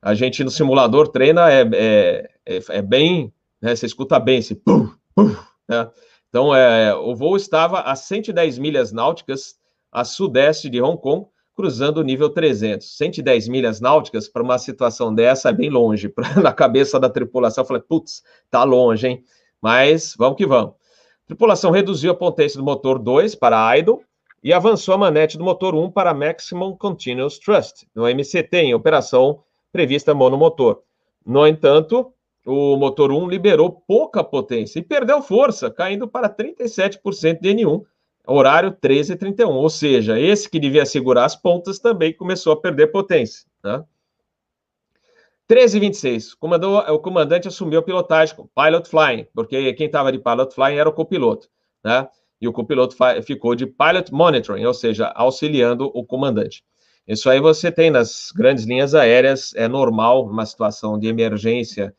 A 0.00 0.14
gente 0.14 0.42
no 0.42 0.50
simulador 0.50 1.08
treina, 1.08 1.52
é, 1.52 1.68
é, 1.74 2.30
é, 2.46 2.58
é 2.70 2.82
bem, 2.82 3.34
né? 3.60 3.76
Você 3.76 3.84
escuta 3.84 4.18
bem 4.18 4.38
esse 4.38 4.54
puf, 4.54 4.96
puf, 5.14 5.36
né? 5.68 5.90
Então, 6.30 6.54
é, 6.54 6.94
o 6.94 7.14
voo 7.14 7.36
estava 7.36 7.80
a 7.80 7.94
110 7.94 8.58
milhas 8.58 8.92
náuticas 8.92 9.56
a 9.92 10.04
sudeste 10.04 10.70
de 10.70 10.80
Hong 10.80 10.98
Kong, 10.98 11.26
cruzando 11.58 11.98
o 11.98 12.04
nível 12.04 12.30
300. 12.30 12.96
110 12.96 13.48
milhas 13.48 13.80
náuticas 13.80 14.28
para 14.28 14.44
uma 14.44 14.60
situação 14.60 15.12
dessa 15.12 15.48
é 15.48 15.52
bem 15.52 15.68
longe. 15.68 16.14
Na 16.40 16.52
cabeça 16.52 17.00
da 17.00 17.10
tripulação, 17.10 17.64
eu 17.64 17.66
falei, 17.66 17.82
putz, 17.82 18.22
tá 18.48 18.62
longe, 18.62 19.08
hein? 19.08 19.24
Mas 19.60 20.14
vamos 20.16 20.36
que 20.36 20.46
vamos. 20.46 20.74
A 21.24 21.26
tripulação 21.26 21.72
reduziu 21.72 22.12
a 22.12 22.14
potência 22.14 22.56
do 22.56 22.64
motor 22.64 22.96
2 23.00 23.34
para 23.34 23.76
idle 23.76 24.00
e 24.40 24.52
avançou 24.52 24.94
a 24.94 24.98
manete 24.98 25.36
do 25.36 25.42
motor 25.42 25.74
1 25.74 25.90
para 25.90 26.14
Maximum 26.14 26.76
Continuous 26.76 27.40
Thrust, 27.40 27.88
no 27.92 28.04
MCT, 28.06 28.56
em 28.58 28.72
operação 28.72 29.40
prevista 29.72 30.14
monomotor. 30.14 30.82
No 31.26 31.44
entanto, 31.44 32.12
o 32.46 32.76
motor 32.76 33.10
1 33.10 33.28
liberou 33.28 33.82
pouca 33.84 34.22
potência 34.22 34.78
e 34.78 34.82
perdeu 34.82 35.20
força, 35.20 35.72
caindo 35.72 36.06
para 36.06 36.30
37% 36.30 37.40
de 37.40 37.48
N1, 37.48 37.82
horário 38.34 38.72
13h31. 38.72 39.48
Ou 39.48 39.70
seja, 39.70 40.18
esse 40.18 40.48
que 40.48 40.60
devia 40.60 40.84
segurar 40.84 41.24
as 41.24 41.34
pontas 41.34 41.78
também 41.78 42.12
começou 42.12 42.52
a 42.52 42.60
perder 42.60 42.88
potência. 42.88 43.46
Né? 43.64 43.82
13h26, 45.50 46.34
o 46.92 46.98
comandante 46.98 47.48
assumiu 47.48 47.80
a 47.80 47.82
pilotagem 47.82 48.36
Pilot 48.54 48.88
Flying, 48.88 49.26
porque 49.34 49.72
quem 49.72 49.86
estava 49.86 50.12
de 50.12 50.18
Pilot 50.18 50.54
Flying 50.54 50.76
era 50.76 50.88
o 50.88 50.92
copiloto. 50.92 51.48
Né? 51.82 52.06
E 52.40 52.46
o 52.46 52.52
copiloto 52.52 52.94
ficou 53.24 53.54
de 53.54 53.66
Pilot 53.66 54.12
Monitoring, 54.12 54.66
ou 54.66 54.74
seja, 54.74 55.06
auxiliando 55.14 55.90
o 55.94 56.04
comandante. 56.04 56.62
Isso 57.06 57.30
aí 57.30 57.40
você 57.40 57.72
tem 57.72 57.90
nas 57.90 58.30
grandes 58.36 58.66
linhas 58.66 58.94
aéreas, 58.94 59.54
é 59.56 59.66
normal, 59.66 60.26
numa 60.26 60.44
situação 60.44 60.98
de 60.98 61.08
emergência, 61.08 61.94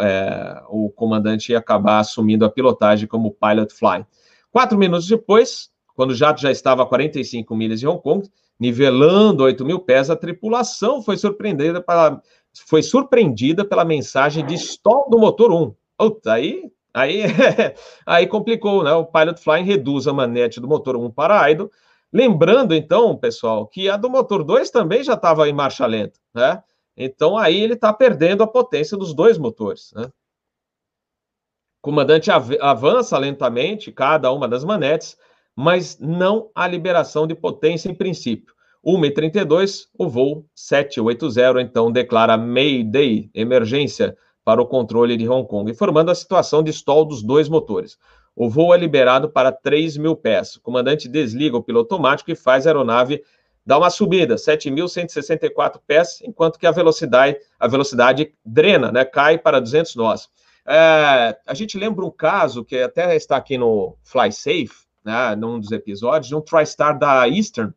é, 0.00 0.62
o 0.68 0.88
comandante 0.88 1.54
acabar 1.54 1.98
assumindo 1.98 2.46
a 2.46 2.50
pilotagem 2.50 3.06
como 3.06 3.34
pilot 3.34 3.74
fly. 3.74 4.06
Quatro 4.50 4.78
minutos 4.78 5.06
depois, 5.06 5.70
quando 5.94 6.10
o 6.10 6.14
jato 6.14 6.40
já 6.40 6.50
estava 6.50 6.82
a 6.82 6.86
45 6.86 7.54
milhas 7.54 7.80
de 7.80 7.86
Hong 7.86 8.02
Kong, 8.02 8.28
nivelando 8.58 9.44
8 9.44 9.64
mil 9.64 9.80
pés, 9.80 10.10
a 10.10 10.16
tripulação 10.16 11.02
foi 11.02 11.16
surpreendida 11.16 11.80
pela, 11.80 12.20
foi 12.66 12.82
surpreendida 12.82 13.64
pela 13.64 13.84
mensagem 13.84 14.44
de 14.44 14.54
stall 14.54 15.08
do 15.08 15.18
motor 15.18 15.52
1. 15.52 15.74
Puta, 15.96 16.32
aí, 16.32 16.70
aí, 16.92 17.22
aí 18.06 18.26
complicou, 18.26 18.82
né? 18.82 18.92
O 18.92 19.06
pilot 19.06 19.40
flying 19.40 19.64
reduz 19.64 20.06
a 20.06 20.12
manete 20.12 20.60
do 20.60 20.68
motor 20.68 20.96
1 20.96 21.10
para 21.10 21.50
idle, 21.50 21.70
lembrando 22.12 22.74
então, 22.74 23.16
pessoal, 23.16 23.66
que 23.66 23.88
a 23.88 23.96
do 23.96 24.10
motor 24.10 24.44
2 24.44 24.70
também 24.70 25.02
já 25.02 25.14
estava 25.14 25.48
em 25.48 25.52
marcha 25.52 25.86
lenta, 25.86 26.18
né? 26.34 26.62
Então 26.96 27.36
aí 27.36 27.60
ele 27.60 27.74
está 27.74 27.92
perdendo 27.92 28.42
a 28.42 28.46
potência 28.46 28.96
dos 28.96 29.12
dois 29.14 29.36
motores. 29.36 29.92
Né? 29.94 30.04
O 30.04 31.82
comandante 31.82 32.30
av 32.30 32.50
avança 32.60 33.18
lentamente 33.18 33.90
cada 33.92 34.30
uma 34.32 34.48
das 34.48 34.64
manetes, 34.64 35.18
mas 35.56 35.98
não 35.98 36.50
a 36.54 36.66
liberação 36.66 37.26
de 37.26 37.34
potência 37.34 37.90
em 37.90 37.94
princípio. 37.94 38.54
1h32, 38.84 39.86
o 39.96 40.08
voo 40.08 40.44
780 40.54 41.60
então 41.62 41.90
declara 41.90 42.36
Mayday, 42.36 43.30
emergência, 43.34 44.16
para 44.44 44.60
o 44.60 44.66
controle 44.66 45.16
de 45.16 45.26
Hong 45.26 45.48
Kong, 45.48 45.70
informando 45.70 46.10
a 46.10 46.14
situação 46.14 46.62
de 46.62 46.70
stall 46.70 47.06
dos 47.06 47.22
dois 47.22 47.48
motores. 47.48 47.96
O 48.36 48.50
voo 48.50 48.74
é 48.74 48.76
liberado 48.78 49.30
para 49.30 49.50
3 49.50 49.96
mil 49.96 50.14
pés. 50.14 50.56
O 50.56 50.60
comandante 50.60 51.08
desliga 51.08 51.56
o 51.56 51.62
piloto 51.62 51.94
automático 51.94 52.30
e 52.30 52.34
faz 52.34 52.66
a 52.66 52.70
aeronave 52.70 53.22
dá 53.64 53.78
uma 53.78 53.90
subida, 53.90 54.34
7.164 54.34 55.80
pés, 55.86 56.20
enquanto 56.22 56.58
que 56.58 56.66
a 56.66 56.70
velocidade, 56.70 57.38
a 57.58 57.66
velocidade 57.66 58.34
drena, 58.44 58.92
né, 58.92 59.04
cai 59.04 59.38
para 59.38 59.60
200 59.60 59.96
nós. 59.96 60.28
É, 60.66 61.36
a 61.46 61.54
gente 61.54 61.78
lembra 61.78 62.04
um 62.04 62.10
caso 62.10 62.64
que 62.64 62.76
até 62.78 63.14
está 63.16 63.36
aqui 63.36 63.56
no 63.56 63.96
Fly 64.02 64.32
Safe, 64.32 64.83
né, 65.04 65.36
num 65.36 65.58
dos 65.58 65.70
episódios, 65.72 66.28
de 66.28 66.34
um 66.34 66.40
TriStar 66.40 66.98
da 66.98 67.28
Eastern, 67.28 67.72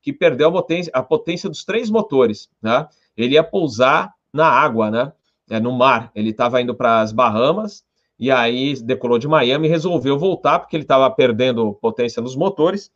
que 0.00 0.12
perdeu 0.12 0.48
a 0.48 0.52
potência, 0.52 0.92
a 0.94 1.02
potência 1.02 1.48
dos 1.48 1.64
três 1.64 1.90
motores, 1.90 2.48
né? 2.62 2.86
Ele 3.16 3.34
ia 3.34 3.42
pousar 3.42 4.14
na 4.32 4.46
água, 4.46 4.90
né? 4.90 5.12
É, 5.50 5.58
no 5.58 5.72
mar. 5.72 6.10
Ele 6.14 6.30
estava 6.30 6.60
indo 6.60 6.74
para 6.74 7.00
as 7.00 7.10
Bahamas, 7.10 7.84
e 8.18 8.30
aí 8.30 8.74
decolou 8.80 9.18
de 9.18 9.26
Miami 9.26 9.66
e 9.66 9.70
resolveu 9.70 10.18
voltar, 10.18 10.58
porque 10.58 10.76
ele 10.76 10.84
estava 10.84 11.10
perdendo 11.10 11.72
potência 11.74 12.22
nos 12.22 12.36
motores, 12.36 12.90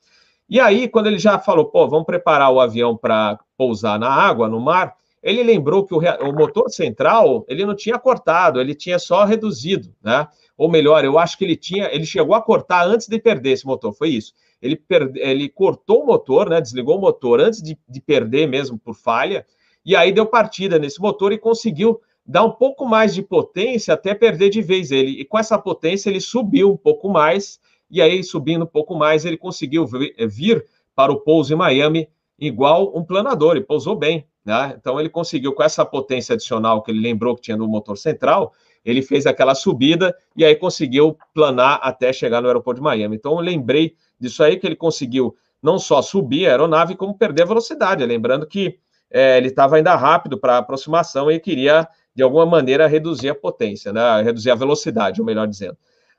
e 0.49 0.61
aí, 0.61 0.87
quando 0.87 1.07
ele 1.07 1.18
já 1.18 1.38
falou, 1.38 1.64
pô, 1.64 1.88
vamos 1.88 2.05
preparar 2.05 2.51
o 2.51 2.61
avião 2.61 2.95
para 2.95 3.38
pousar 3.57 3.99
na 3.99 4.11
água, 4.11 4.51
no 4.51 4.61
mar, 4.61 4.95
ele 5.22 5.42
lembrou 5.42 5.85
que 5.85 5.94
o, 5.94 5.98
o, 5.98 6.32
motor 6.32 6.68
central 6.70 7.44
ele 7.48 7.64
não 7.64 7.76
tinha 7.76 7.98
cortado, 7.98 8.61
ele 8.61 8.74
tinha 8.74 8.98
só 8.98 9.24
reduzido, 9.24 9.94
né? 10.02 10.26
Ou 10.56 10.70
melhor, 10.70 11.04
eu 11.04 11.18
acho 11.18 11.38
que 11.38 11.44
ele 11.44 11.56
tinha, 11.56 11.88
ele 11.92 12.04
chegou 12.04 12.35
a 12.35 12.42
cortar 12.42 12.87
antes 12.87 13.08
de 13.08 13.18
perder 13.18 13.52
esse 13.52 13.66
motor, 13.66 13.92
foi 13.92 14.11
isso. 14.11 14.32
Ele, 14.61 14.76
perde, 14.76 15.18
ele 15.20 15.48
cortou 15.48 16.02
o 16.02 16.06
motor, 16.06 16.48
né? 16.48 16.61
Desligou 16.61 16.98
o 16.98 17.00
motor 17.00 17.40
antes 17.40 17.62
de, 17.62 17.78
de 17.88 18.00
perder 18.00 18.46
mesmo 18.46 18.78
por 18.78 18.94
falha, 18.94 19.46
e 19.85 19.96
aí 19.96 20.12
deu 20.12 20.26
partida 20.26 20.78
nesse 20.78 21.00
motor 21.00 21.32
e 21.32 21.38
conseguiu 21.38 22.00
dar 22.24 22.44
um 22.44 22.50
pouco 22.50 22.87
mais 22.87 23.14
de 23.14 23.22
potência 23.22 23.94
até 23.94 24.14
perder 24.14 24.50
de 24.50 24.62
vez 24.62 24.90
ele. 24.90 25.20
E 25.20 25.24
com 25.24 25.38
essa 25.38 25.58
potência 25.58 26.08
ele 26.08 26.20
subiu 26.20 26.70
um 26.70 26.76
pouco 26.76 27.08
mais 27.08 27.61
e 27.92 28.00
aí, 28.00 28.24
subindo 28.24 28.64
um 28.64 28.66
pouco 28.66 28.94
mais, 28.94 29.26
ele 29.26 29.37
conseguiu 29.37 29.87
vir 29.87 30.66
para 30.94 31.12
o 31.12 31.20
pouso 31.20 31.52
em 31.52 31.56
Miami 31.56 32.08
igual 32.38 32.90
um 32.96 33.04
planador, 33.04 33.54
e 33.58 33.61
pousou 33.61 33.94
bem. 33.94 34.26
Né? 34.44 34.74
Então, 34.76 34.98
ele 34.98 35.09
conseguiu, 35.09 35.52
com 35.52 35.62
essa 35.62 35.85
potência 35.85 36.35
adicional 36.35 36.83
que 36.83 36.90
ele 36.90 37.00
lembrou 37.00 37.35
que 37.35 37.42
tinha 37.42 37.57
no 37.57 37.68
motor 37.68 37.96
central, 37.96 38.52
ele 38.85 39.00
fez 39.00 39.26
aquela 39.26 39.55
subida 39.55 40.16
e 40.37 40.44
aí 40.44 40.57
conseguiu 40.57 41.16
planar 41.33 41.78
até 41.83 42.12
chegar 42.12 42.40
no 42.40 42.48
aeroporto 42.48 42.81
de 42.81 42.85
Miami. 42.85 43.16
Então, 43.16 43.33
eu 43.33 43.40
lembrei 43.40 43.94
disso 44.18 44.42
aí, 44.42 44.57
que 44.57 44.66
ele 44.66 44.76
conseguiu 44.76 45.37
não 45.62 45.78
só 45.78 46.02
subir 46.02 46.46
a 46.46 46.50
aeronave, 46.50 46.96
como 46.96 47.16
perder 47.16 47.42
a 47.42 47.46
velocidade. 47.46 48.05
Lembrando 48.05 48.46
que 48.46 48.78
é, 49.09 49.37
ele 49.38 49.48
estava 49.48 49.76
ainda 49.76 49.94
rápido 49.94 50.37
para 50.37 50.55
a 50.55 50.59
aproximação 50.59 51.31
e 51.31 51.38
queria, 51.38 51.87
de 52.14 52.22
alguma 52.22 52.44
maneira, 52.44 52.88
reduzir 52.88 53.28
a 53.28 53.35
potência, 53.35 53.92
né? 53.92 54.22
reduzir 54.22 54.50
a 54.50 54.55
velocidade, 54.57 55.20
ou 55.20 55.26
melhor 55.26 55.46
dizendo. 55.46 55.76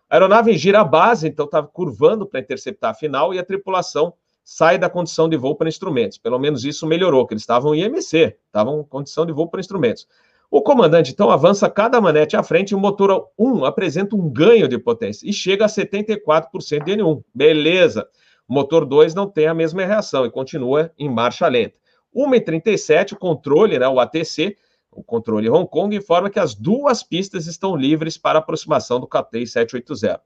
A 0.10 0.16
aeronave 0.16 0.56
gira 0.58 0.80
a 0.80 0.84
base, 0.84 1.28
então 1.28 1.46
estava 1.46 1.68
curvando 1.68 2.26
para 2.26 2.40
interceptar 2.40 2.92
a 2.92 2.94
final 2.94 3.34
e 3.34 3.40
a 3.40 3.44
tripulação 3.44 4.14
sai 4.44 4.78
da 4.78 4.90
condição 4.90 5.30
de 5.30 5.38
voo 5.38 5.56
para 5.56 5.70
instrumentos. 5.70 6.18
Pelo 6.18 6.38
menos 6.38 6.66
isso 6.66 6.86
melhorou, 6.86 7.26
que 7.26 7.34
eles 7.34 7.44
estavam 7.44 7.74
em 7.74 7.84
IMC, 7.84 8.38
estavam 8.46 8.82
em 8.82 8.84
condição 8.84 9.26
de 9.26 9.32
voo 9.32 9.48
para 9.48 9.60
instrumentos. 9.60 10.08
O 10.52 10.62
comandante, 10.62 11.12
então, 11.12 11.32
avança 11.32 11.70
cada 11.70 12.00
manete 12.00 12.38
à 12.38 12.44
frente 12.44 12.72
e 12.72 12.76
o 12.76 12.80
motor 12.80 13.30
1 13.40 13.66
apresenta 13.66 14.16
um 14.16 14.30
ganho 14.30 14.68
de 14.68 14.78
potência 14.78 15.28
e 15.28 15.34
chega 15.34 15.66
a 15.66 15.68
74% 15.68 16.84
de 16.84 16.92
N1. 16.92 17.24
Beleza. 17.34 18.08
O 18.48 18.54
motor 18.54 18.86
2 18.86 19.16
não 19.16 19.28
tem 19.28 19.48
a 19.48 19.54
mesma 19.54 19.84
reação 19.84 20.26
e 20.26 20.32
continua 20.32 20.92
em 20.98 21.10
marcha 21.10 21.48
lenta. 21.48 21.76
1h37, 22.16 23.14
o 23.14 23.18
controle, 23.18 23.80
né, 23.80 23.88
o 23.88 24.00
ATC, 24.00 24.56
o 24.92 25.04
controle 25.04 25.50
Hong 25.50 25.68
Kong 25.68 25.96
informa 25.96 26.30
que 26.30 26.40
as 26.40 26.54
duas 26.54 27.02
pistas 27.02 27.48
estão 27.48 27.76
livres 27.76 28.18
para 28.18 28.38
aproximação 28.38 29.00
do 29.00 29.08
KT 29.08 29.48
780. 29.48 30.22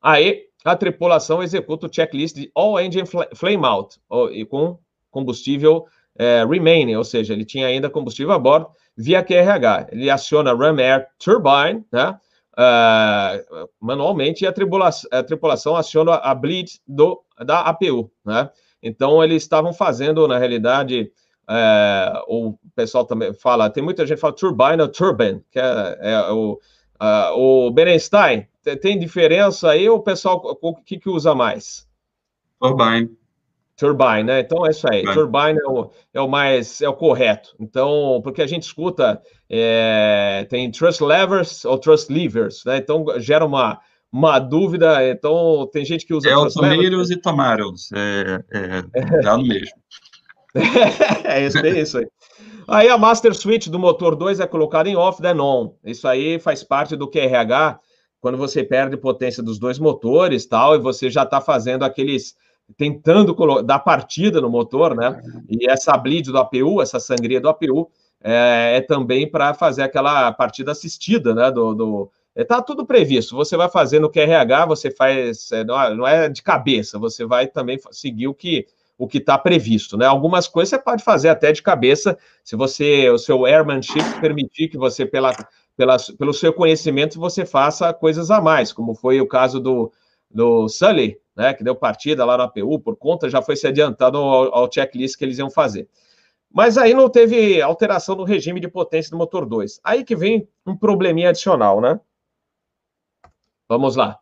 Aí, 0.00 0.44
a 0.64 0.74
tripulação 0.74 1.42
executa 1.42 1.86
o 1.86 1.92
checklist 1.92 2.34
de 2.36 2.50
All 2.54 2.80
Engine 2.80 3.06
Flame 3.34 3.66
Out, 3.66 3.98
e 4.32 4.44
com 4.44 4.78
combustível 5.10 5.86
é, 6.18 6.44
remaining, 6.44 6.96
ou 6.96 7.04
seja, 7.04 7.32
ele 7.32 7.44
tinha 7.44 7.66
ainda 7.66 7.90
combustível 7.90 8.32
a 8.32 8.38
bordo, 8.38 8.68
via 8.96 9.22
QRH. 9.22 9.88
Ele 9.92 10.08
aciona 10.10 10.54
Ram 10.54 10.78
Air 10.78 11.06
Turbine, 11.18 11.84
né, 11.92 12.18
uh, 12.56 13.68
manualmente, 13.80 14.44
e 14.44 14.46
a 14.46 14.52
tripulação, 14.52 15.10
a 15.12 15.22
tripulação 15.22 15.76
aciona 15.76 16.14
a 16.14 16.34
bleed 16.34 16.80
do, 16.86 17.22
da 17.44 17.60
APU, 17.60 18.10
né. 18.24 18.50
Então, 18.82 19.24
eles 19.24 19.42
estavam 19.42 19.72
fazendo, 19.72 20.28
na 20.28 20.38
realidade, 20.38 21.10
é, 21.48 22.22
o 22.28 22.54
pessoal 22.74 23.04
também 23.04 23.32
fala, 23.32 23.70
tem 23.70 23.82
muita 23.82 24.06
gente 24.06 24.16
que 24.16 24.20
fala 24.20 24.34
turbine 24.34 24.82
ou 24.82 24.88
turbine, 24.88 25.42
que 25.50 25.58
é, 25.58 25.98
é 26.00 26.30
o, 26.30 26.60
uh, 27.00 27.38
o 27.38 27.70
Berenstein. 27.70 28.46
Tem, 28.80 28.98
diferença 28.98 29.70
aí 29.70 29.88
ou 29.88 29.98
o 29.98 30.02
pessoal, 30.02 30.42
o 30.60 30.74
que, 30.74 30.98
que 30.98 31.08
usa 31.08 31.34
mais? 31.34 31.86
Turbine. 32.60 33.10
Turbine, 33.76 34.22
né? 34.24 34.40
Então 34.40 34.64
é 34.64 34.70
isso 34.70 34.86
aí. 34.90 35.02
Turbine, 35.02 35.58
turbine 35.58 35.58
é, 35.58 35.68
o, 35.68 35.90
é 36.14 36.20
o 36.20 36.28
mais, 36.28 36.80
é 36.80 36.88
o 36.88 36.94
correto. 36.94 37.54
Então, 37.58 38.20
porque 38.22 38.40
a 38.40 38.46
gente 38.46 38.62
escuta, 38.62 39.20
é, 39.50 40.46
tem 40.48 40.70
trust 40.70 41.02
levers 41.02 41.64
ou 41.64 41.76
trust 41.78 42.12
levers, 42.12 42.64
né? 42.64 42.76
Então 42.76 43.04
gera 43.18 43.44
uma, 43.44 43.80
uma 44.12 44.38
dúvida. 44.38 45.08
Então, 45.08 45.68
tem 45.72 45.84
gente 45.84 46.06
que 46.06 46.14
usa. 46.14 46.28
É 46.28 46.36
o 46.36 46.48
tomilhos 46.48 47.10
e 47.10 47.16
tomaros, 47.16 47.90
é, 47.92 48.44
é, 48.52 49.18
é 49.18 49.22
no 49.22 49.42
mesmo. 49.42 49.76
é 51.24 51.44
isso, 51.44 51.60
tem 51.60 51.80
isso 51.80 51.98
aí. 51.98 52.06
Aí 52.66 52.88
a 52.88 52.96
master 52.96 53.34
switch 53.34 53.66
do 53.66 53.78
motor 53.78 54.16
2 54.16 54.40
é 54.40 54.46
colocada 54.46 54.88
em 54.88 54.96
off, 54.96 55.20
then 55.20 55.38
on. 55.40 55.74
Isso 55.84 56.06
aí 56.08 56.38
faz 56.38 56.62
parte 56.62 56.96
do 56.96 57.10
QRH, 57.10 57.78
quando 58.24 58.38
você 58.38 58.64
perde 58.64 58.96
potência 58.96 59.42
dos 59.42 59.58
dois 59.58 59.78
motores 59.78 60.46
tal, 60.46 60.74
e 60.74 60.78
você 60.78 61.10
já 61.10 61.24
está 61.24 61.42
fazendo 61.42 61.84
aqueles 61.84 62.34
tentando 62.74 63.36
dar 63.62 63.80
partida 63.80 64.40
no 64.40 64.48
motor, 64.48 64.96
né? 64.96 65.20
E 65.46 65.68
essa 65.68 65.94
bleed 65.94 66.32
do 66.32 66.38
APU, 66.38 66.80
essa 66.80 66.98
sangria 66.98 67.38
do 67.38 67.50
APU, 67.50 67.90
é, 68.22 68.76
é 68.76 68.80
também 68.80 69.30
para 69.30 69.52
fazer 69.52 69.82
aquela 69.82 70.32
partida 70.32 70.72
assistida, 70.72 71.34
né? 71.34 71.50
Do, 71.50 71.74
do 71.74 72.10
é, 72.34 72.46
tudo 72.62 72.86
previsto. 72.86 73.36
Você 73.36 73.58
vai 73.58 73.68
fazer 73.68 73.98
no 74.00 74.10
QRH, 74.10 74.64
você 74.68 74.90
faz, 74.90 75.52
é, 75.52 75.62
não 75.62 76.06
é 76.06 76.26
de 76.26 76.42
cabeça, 76.42 76.98
você 76.98 77.26
vai 77.26 77.46
também 77.46 77.78
seguir 77.90 78.28
o 78.28 78.32
que 78.34 78.66
o 78.96 79.08
que 79.08 79.18
está 79.18 79.36
previsto, 79.36 79.96
né? 79.96 80.06
Algumas 80.06 80.46
coisas 80.46 80.70
você 80.70 80.78
pode 80.78 81.02
fazer 81.02 81.28
até 81.28 81.52
de 81.52 81.60
cabeça, 81.62 82.16
se 82.44 82.54
você 82.56 83.10
o 83.10 83.18
seu 83.18 83.44
airmanship 83.44 84.20
permitir 84.20 84.68
que 84.68 84.78
você 84.78 85.04
pela, 85.04 85.32
pela 85.76 85.96
pelo 86.18 86.32
seu 86.32 86.52
conhecimento 86.52 87.18
você 87.18 87.44
faça 87.44 87.92
coisas 87.92 88.30
a 88.30 88.40
mais, 88.40 88.72
como 88.72 88.94
foi 88.94 89.20
o 89.20 89.28
caso 89.28 89.60
do 89.60 89.92
do 90.30 90.68
Sully, 90.68 91.18
né? 91.36 91.54
Que 91.54 91.62
deu 91.62 91.76
partida 91.76 92.24
lá 92.24 92.36
na 92.36 92.44
APU 92.44 92.80
por 92.80 92.96
conta 92.96 93.30
já 93.30 93.40
foi 93.40 93.56
se 93.56 93.66
adiantado 93.66 94.18
ao, 94.18 94.54
ao 94.54 94.72
checklist 94.72 95.16
que 95.16 95.24
eles 95.24 95.38
iam 95.38 95.50
fazer. 95.50 95.88
Mas 96.50 96.78
aí 96.78 96.94
não 96.94 97.08
teve 97.08 97.60
alteração 97.60 98.14
no 98.14 98.24
regime 98.24 98.60
de 98.60 98.68
potência 98.68 99.10
do 99.10 99.16
motor 99.16 99.44
2. 99.44 99.80
Aí 99.82 100.04
que 100.04 100.14
vem 100.14 100.48
um 100.64 100.76
probleminha 100.76 101.30
adicional, 101.30 101.80
né? 101.80 101.98
Vamos 103.68 103.96
lá. 103.96 104.18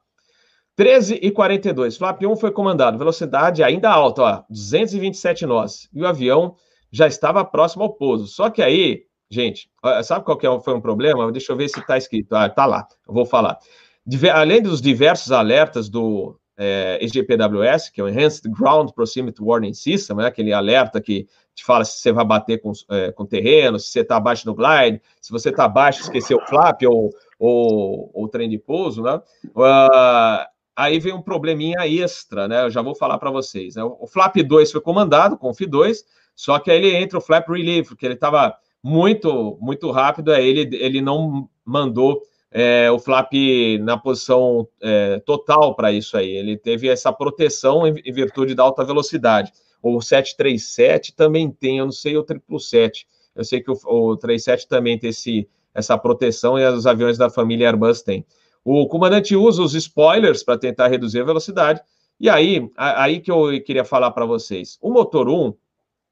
13 0.76 1.18
e 1.22 1.30
42. 1.30 1.96
Flap 1.96 2.22
1 2.22 2.36
foi 2.36 2.50
comandado. 2.50 2.96
Velocidade 2.96 3.62
ainda 3.62 3.90
alta, 3.90 4.22
ó, 4.22 4.44
227 4.48 5.44
nós. 5.44 5.88
E 5.92 6.02
o 6.02 6.06
avião 6.06 6.56
já 6.90 7.06
estava 7.06 7.44
próximo 7.44 7.82
ao 7.82 7.92
pouso. 7.92 8.26
Só 8.26 8.48
que 8.48 8.62
aí, 8.62 9.04
gente, 9.32 9.70
sabe 10.04 10.24
qual 10.24 10.36
que 10.36 10.46
é 10.46 10.60
foi 10.60 10.74
um 10.74 10.80
problema? 10.80 11.30
Deixa 11.32 11.52
eu 11.52 11.56
ver 11.56 11.68
se 11.68 11.80
está 11.80 11.96
escrito. 11.96 12.34
Ah, 12.34 12.48
tá 12.48 12.66
lá. 12.66 12.86
Eu 13.06 13.14
vou 13.14 13.24
falar. 13.24 13.58
Além 14.34 14.60
dos 14.60 14.80
diversos 14.80 15.32
alertas 15.32 15.88
do 15.88 16.36
é, 16.56 16.98
EGPWS, 17.00 17.90
que 17.90 18.00
é 18.00 18.04
o 18.04 18.08
Enhanced 18.08 18.50
Ground 18.50 18.90
Proximity 18.90 19.42
Warning 19.42 19.74
System, 19.74 20.16
né, 20.16 20.26
aquele 20.26 20.52
alerta 20.52 21.00
que 21.00 21.26
te 21.54 21.64
fala 21.64 21.84
se 21.84 21.98
você 21.98 22.12
vai 22.12 22.24
bater 22.24 22.60
com, 22.60 22.72
é, 22.90 23.12
com 23.12 23.26
terreno, 23.26 23.78
se 23.78 23.88
você 23.88 24.00
está 24.00 24.16
abaixo 24.16 24.44
do 24.44 24.54
glide, 24.54 25.00
se 25.20 25.30
você 25.30 25.50
está 25.50 25.64
abaixo, 25.64 26.02
esqueceu 26.02 26.38
o 26.38 26.46
flap 26.46 26.82
ou, 26.84 27.10
ou, 27.38 28.10
ou 28.14 28.28
trem 28.28 28.48
de 28.48 28.58
pouso, 28.58 29.02
né? 29.02 29.20
Uh, 29.46 30.46
aí 30.74 30.98
vem 30.98 31.12
um 31.12 31.20
probleminha 31.20 31.86
extra, 31.86 32.48
né? 32.48 32.64
Eu 32.64 32.70
já 32.70 32.80
vou 32.80 32.94
falar 32.94 33.18
para 33.18 33.30
vocês. 33.30 33.74
Né? 33.74 33.82
O 33.84 34.06
flap 34.06 34.36
2 34.36 34.72
foi 34.72 34.80
comandado, 34.80 35.36
conf 35.36 35.60
2, 35.60 36.04
só 36.34 36.58
que 36.58 36.70
aí 36.70 36.78
ele 36.78 36.96
entra 36.96 37.18
o 37.18 37.22
flap 37.22 37.48
relief, 37.48 37.88
porque 37.88 38.06
ele 38.06 38.14
estava 38.14 38.56
muito, 38.82 39.56
muito 39.60 39.90
rápido, 39.90 40.32
aí 40.32 40.46
ele, 40.46 40.76
ele 40.76 41.00
não 41.00 41.48
mandou 41.64 42.22
é, 42.50 42.90
o 42.90 42.98
flap 42.98 43.32
na 43.80 43.96
posição 43.96 44.66
é, 44.80 45.20
total 45.20 45.74
para 45.74 45.92
isso 45.92 46.16
aí. 46.16 46.30
Ele 46.30 46.56
teve 46.56 46.88
essa 46.88 47.12
proteção 47.12 47.86
em, 47.86 47.94
em 48.04 48.12
virtude 48.12 48.54
da 48.54 48.62
alta 48.62 48.84
velocidade 48.84 49.52
o 49.82 50.00
737 50.00 51.14
também 51.14 51.50
tem, 51.50 51.78
eu 51.78 51.86
não 51.86 51.92
sei 51.92 52.16
o 52.16 52.20
777. 52.20 53.06
Eu 53.34 53.44
sei 53.44 53.60
que 53.60 53.70
o, 53.70 53.78
o 53.84 54.16
37 54.16 54.68
também 54.68 54.98
tem 54.98 55.10
esse, 55.10 55.48
essa 55.74 55.98
proteção 55.98 56.58
e 56.58 56.66
os 56.66 56.86
aviões 56.86 57.18
da 57.18 57.28
família 57.28 57.66
Airbus 57.66 58.02
têm. 58.02 58.24
O 58.64 58.86
comandante 58.86 59.34
usa 59.34 59.60
os 59.60 59.74
spoilers 59.74 60.44
para 60.44 60.56
tentar 60.56 60.86
reduzir 60.86 61.20
a 61.20 61.24
velocidade. 61.24 61.82
E 62.20 62.30
aí, 62.30 62.70
aí 62.76 63.18
que 63.18 63.32
eu 63.32 63.60
queria 63.64 63.84
falar 63.84 64.12
para 64.12 64.24
vocês. 64.24 64.78
O 64.80 64.92
motor 64.92 65.28
1, 65.28 65.52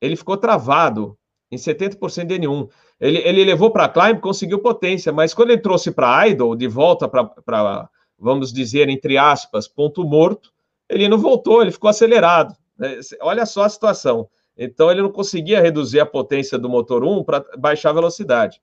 ele 0.00 0.16
ficou 0.16 0.36
travado 0.36 1.16
em 1.50 1.56
70% 1.56 2.26
de 2.26 2.38
N1. 2.38 2.68
Ele, 3.00 3.18
ele 3.18 3.44
levou 3.44 3.70
para 3.70 3.88
climb, 3.88 4.20
conseguiu 4.20 4.60
potência, 4.60 5.12
mas 5.12 5.34
quando 5.34 5.50
ele 5.50 5.60
trouxe 5.60 5.90
para 5.90 6.28
idle, 6.28 6.56
de 6.56 6.68
volta 6.68 7.08
para, 7.08 7.88
vamos 8.18 8.52
dizer, 8.52 8.88
entre 8.88 9.18
aspas, 9.18 9.66
ponto 9.66 10.04
morto, 10.04 10.52
ele 10.88 11.08
não 11.08 11.18
voltou, 11.18 11.62
ele 11.62 11.70
ficou 11.70 11.88
acelerado. 11.90 12.54
Né? 12.78 13.00
Olha 13.20 13.46
só 13.46 13.64
a 13.64 13.68
situação. 13.68 14.28
Então, 14.56 14.90
ele 14.90 15.02
não 15.02 15.10
conseguia 15.10 15.60
reduzir 15.60 16.00
a 16.00 16.06
potência 16.06 16.58
do 16.58 16.68
motor 16.68 17.02
1 17.02 17.24
para 17.24 17.44
baixar 17.56 17.90
a 17.90 17.94
velocidade. 17.94 18.60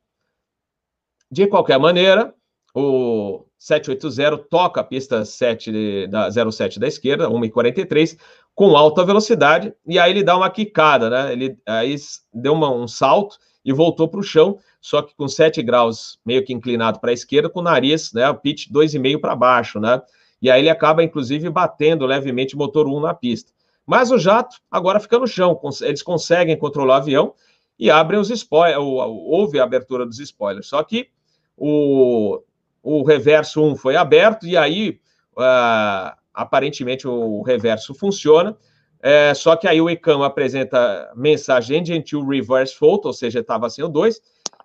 De 1.29 1.47
qualquer 1.47 1.79
maneira, 1.79 2.33
o 2.73 3.45
780 3.57 4.37
toca 4.49 4.81
a 4.81 4.83
pista 4.83 5.25
7 5.25 6.07
da 6.07 6.29
07 6.29 6.79
da 6.79 6.87
esquerda, 6.87 7.27
1,43, 7.27 8.17
com 8.57 8.75
alta 8.75 9.05
velocidade, 9.05 9.71
e 9.85 9.99
aí 9.99 10.09
ele 10.09 10.23
dá 10.23 10.35
uma 10.35 10.49
quicada, 10.49 11.11
né? 11.11 11.31
Ele 11.31 11.55
aí 11.63 11.95
deu 12.33 12.53
uma, 12.53 12.71
um 12.71 12.87
salto 12.87 13.37
e 13.63 13.71
voltou 13.71 14.07
para 14.07 14.19
o 14.19 14.23
chão, 14.23 14.57
só 14.81 15.03
que 15.03 15.15
com 15.15 15.27
7 15.27 15.61
graus 15.61 16.19
meio 16.25 16.43
que 16.43 16.51
inclinado 16.51 16.99
para 16.99 17.11
a 17.11 17.13
esquerda, 17.13 17.51
com 17.51 17.59
o 17.59 17.63
nariz, 17.63 18.11
né? 18.13 18.27
O 18.27 18.33
pitch 18.33 18.67
2,5 18.71 19.21
para 19.21 19.35
baixo, 19.35 19.79
né? 19.79 20.01
E 20.41 20.49
aí 20.49 20.59
ele 20.59 20.71
acaba, 20.71 21.03
inclusive, 21.03 21.47
batendo 21.51 22.03
levemente 22.07 22.55
o 22.55 22.57
motor 22.57 22.87
1 22.87 22.99
na 22.99 23.13
pista. 23.13 23.51
Mas 23.85 24.09
o 24.09 24.17
jato 24.17 24.57
agora 24.71 24.99
fica 24.99 25.19
no 25.19 25.27
chão, 25.27 25.59
eles 25.81 26.01
conseguem 26.01 26.57
controlar 26.57 26.95
o 26.95 26.97
avião 26.97 27.35
e 27.77 27.91
abrem 27.91 28.19
os 28.19 28.31
spoilers, 28.31 28.79
houve 28.81 29.59
a 29.59 29.65
abertura 29.65 30.03
dos 30.03 30.17
spoilers. 30.17 30.65
Só 30.65 30.81
que 30.81 31.09
o, 31.55 32.41
o 32.81 33.03
reverso 33.03 33.63
1 33.63 33.75
foi 33.75 33.95
aberto 33.95 34.47
e 34.47 34.57
aí 34.57 34.99
uh, 35.37 36.17
aparentemente 36.37 37.07
o 37.07 37.41
reverso 37.41 37.95
funciona. 37.95 38.55
É, 39.01 39.33
só 39.33 39.55
que 39.55 39.67
aí 39.67 39.81
o 39.81 39.89
ICAM 39.89 40.23
apresenta 40.23 41.11
mensagem 41.15 41.83
gentil 41.83 42.25
reverse 42.25 42.75
photo, 42.75 43.07
ou 43.07 43.13
seja, 43.13 43.39
estava 43.39 43.69
sem 43.69 43.83
o 43.83 43.87
2, 43.87 44.19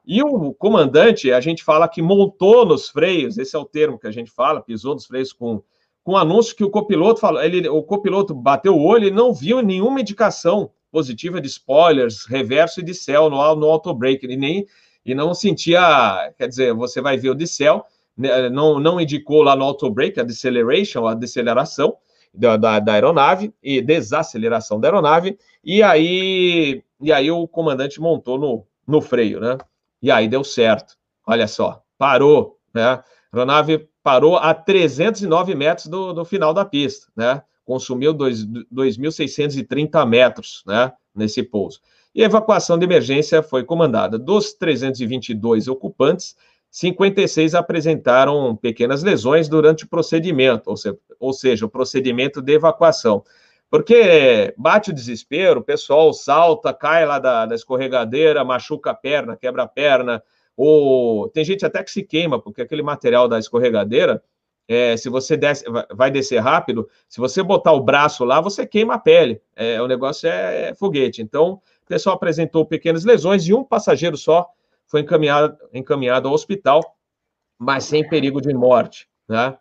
e 0.07 0.23
o 0.23 0.53
comandante, 0.55 1.33
a 1.33 1.41
gente 1.41 1.63
fala 1.63 1.89
que 1.89 2.03
montou 2.03 2.65
nos 2.65 2.89
freios, 2.89 3.39
esse 3.39 3.55
é 3.55 3.59
o 3.59 3.65
termo 3.65 3.99
que 3.99 4.07
a 4.07 4.11
gente 4.11 4.31
fala, 4.31 4.63
pisou 4.63 4.95
nos 4.95 5.07
freios 5.07 5.33
com 5.33 5.63
com 6.05 6.17
anúncio 6.17 6.57
que 6.57 6.65
o 6.65 6.71
copiloto 6.71 7.21
falou, 7.21 7.41
ele, 7.41 7.69
o 7.69 7.81
copiloto 7.81 8.35
bateu 8.35 8.75
o 8.75 8.85
olho 8.85 9.07
e 9.07 9.11
não 9.13 9.33
viu 9.33 9.63
nenhuma 9.63 10.01
indicação 10.01 10.73
positiva 10.91 11.41
de 11.41 11.47
spoilers, 11.47 12.27
reverso 12.27 12.81
e 12.81 12.83
de 12.83 12.93
céu 12.93 13.31
no, 13.31 13.55
no 13.55 13.67
auto 13.67 13.95
break, 13.95 14.27
e 14.27 14.37
nem 14.37 14.67
e 15.05 15.15
não 15.15 15.35
sentia, 15.35 16.33
quer 16.37 16.49
dizer, 16.49 16.75
você 16.75 17.01
vai 17.01 17.17
ver 17.17 17.31
o 17.31 17.35
de 17.35 17.47
céu, 17.47 17.85
não, 18.17 18.79
não 18.79 19.01
indicou 19.01 19.43
lá 19.43 19.57
no 19.57 19.65
auto 19.65 19.91
break 19.91 20.21
a 20.21 20.25
deceleration, 20.25 21.07
a 21.07 21.15
deceleração 21.15 21.97
da, 22.35 22.57
da, 22.57 22.79
da, 22.79 22.93
aeronave 22.95 23.53
e 23.63 23.81
desaceleração 23.81 24.81
da 24.81 24.89
aeronave, 24.89 25.39
e 25.65 25.83
aí 25.83 26.83
e 27.03 27.13
aí 27.13 27.31
o 27.31 27.49
comandante 27.49 28.01
montou 28.01 28.39
no, 28.39 28.65
no 28.87 29.01
freio, 29.01 29.41
né? 29.41 29.59
E 30.01 30.11
aí 30.11 30.29
deu 30.29 30.45
certo. 30.45 30.97
Olha 31.27 31.49
só, 31.49 31.83
parou, 31.99 32.59
né? 32.73 32.85
A 32.85 33.05
aeronave 33.33 33.89
parou 34.03 34.37
a 34.37 34.55
309 34.55 35.55
metros 35.55 35.89
do, 35.89 36.13
do 36.13 36.25
final 36.25 36.55
da 36.55 36.65
pista, 36.65 37.09
né? 37.17 37.43
Consumiu 37.65 38.15
2.630 38.15 40.07
metros, 40.07 40.63
né? 40.67 40.93
Nesse 41.15 41.43
pouso. 41.43 41.81
E 42.15 42.23
a 42.23 42.27
evacuação 42.27 42.79
de 42.79 42.85
emergência 42.85 43.43
foi 43.43 43.65
comandada. 43.65 44.19
Dos 44.19 44.53
322 44.53 45.67
ocupantes, 45.67 46.37
56 46.73 47.55
apresentaram 47.55 48.57
pequenas 48.57 49.03
lesões 49.03 49.47
durante 49.47 49.85
o 49.85 49.89
procedimento, 49.89 50.71
ou 50.71 50.77
seja, 50.77 50.99
ou 51.21 51.33
seja, 51.35 51.67
o 51.67 51.69
procedimento 51.69 52.41
de 52.41 52.55
evacuação. 52.55 53.23
Porque 53.69 54.55
bate 54.57 54.91
o 54.91 54.95
desespero, 54.95 55.61
o 55.61 55.65
pessoal 55.65 56.15
salta, 56.15 56.73
cai 56.73 57.05
lá 57.05 57.19
da, 57.19 57.45
da 57.45 57.55
escorregadeira, 57.55 58.43
machuca 58.43 58.93
a 58.93 58.95
perna, 58.95 59.37
quebra 59.37 59.65
a 59.65 59.69
perna, 59.69 60.23
ou 60.57 61.29
tem 61.29 61.45
gente 61.45 61.65
até 61.67 61.85
que 61.85 61.91
se 61.91 62.03
queima, 62.03 62.41
porque 62.41 62.63
aquele 62.63 62.83
material 62.83 63.29
da 63.29 63.39
escorregadeira, 63.39 64.23
é, 64.67 64.97
se 64.97 65.11
você 65.11 65.37
desce, 65.37 65.67
vai 65.95 66.11
descer 66.11 66.39
rápido, 66.39 66.89
se 67.07 67.21
você 67.21 67.43
botar 67.43 67.73
o 67.73 67.83
braço 67.83 68.25
lá, 68.25 68.41
você 68.41 68.67
queima 68.67 68.95
a 68.95 68.99
pele. 68.99 69.43
É, 69.55 69.81
o 69.83 69.87
negócio 69.87 70.27
é, 70.27 70.71
é 70.71 70.75
foguete. 70.75 71.21
Então, 71.21 71.61
o 71.85 71.87
pessoal 71.87 72.17
apresentou 72.17 72.65
pequenas 72.65 73.05
lesões 73.05 73.47
e 73.47 73.53
um 73.53 73.63
passageiro 73.63 74.17
só 74.17 74.49
foi 74.93 75.01
encaminhado, 75.01 75.57
encaminhado 75.73 76.29
ao 76.29 76.35
hospital, 76.35 76.83
mas 77.59 77.85
sem 77.85 78.07
perigo 78.07 78.43
de 78.43 78.53
morte. 78.53 79.09
Né? 79.27 79.57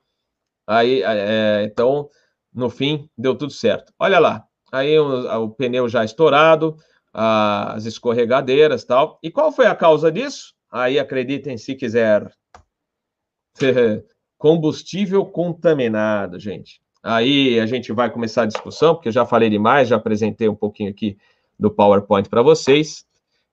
Aí, 0.67 1.01
é, 1.03 1.63
então, 1.63 2.09
no 2.53 2.69
fim, 2.69 3.09
deu 3.17 3.33
tudo 3.33 3.53
certo. 3.53 3.93
Olha 3.97 4.19
lá, 4.19 4.43
aí 4.73 4.99
o, 4.99 5.43
o 5.43 5.49
pneu 5.49 5.87
já 5.87 6.03
estourado, 6.03 6.75
as 7.13 7.85
escorregadeiras 7.85 8.83
tal. 8.83 9.17
E 9.23 9.31
qual 9.31 9.53
foi 9.53 9.67
a 9.67 9.75
causa 9.75 10.11
disso? 10.11 10.53
Aí 10.69 10.99
acreditem 10.99 11.57
se 11.57 11.75
quiser. 11.75 12.29
Combustível 14.37 15.25
contaminado, 15.25 16.39
gente. 16.39 16.81
Aí 17.01 17.57
a 17.57 17.65
gente 17.65 17.93
vai 17.93 18.11
começar 18.11 18.43
a 18.43 18.47
discussão, 18.47 18.95
porque 18.95 19.07
eu 19.07 19.13
já 19.13 19.25
falei 19.25 19.49
demais, 19.49 19.87
já 19.87 19.95
apresentei 19.95 20.49
um 20.49 20.55
pouquinho 20.55 20.89
aqui 20.89 21.17
do 21.57 21.71
PowerPoint 21.71 22.27
para 22.27 22.41
vocês. 22.41 23.05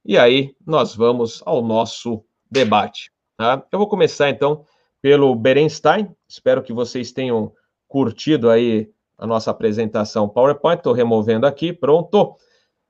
E 0.08 0.16
aí 0.16 0.56
nós 0.66 0.94
vamos 0.94 1.42
ao 1.44 1.62
nosso 1.62 2.24
debate. 2.50 3.12
Tá? 3.36 3.62
Eu 3.70 3.78
vou 3.78 3.86
começar 3.86 4.30
então 4.30 4.64
pelo 5.02 5.34
Berenstein. 5.34 6.10
Espero 6.26 6.62
que 6.62 6.72
vocês 6.72 7.12
tenham 7.12 7.52
curtido 7.86 8.48
aí 8.48 8.90
a 9.18 9.26
nossa 9.26 9.50
apresentação 9.50 10.26
PowerPoint. 10.26 10.78
Estou 10.78 10.94
removendo 10.94 11.46
aqui, 11.46 11.74
pronto. 11.74 12.34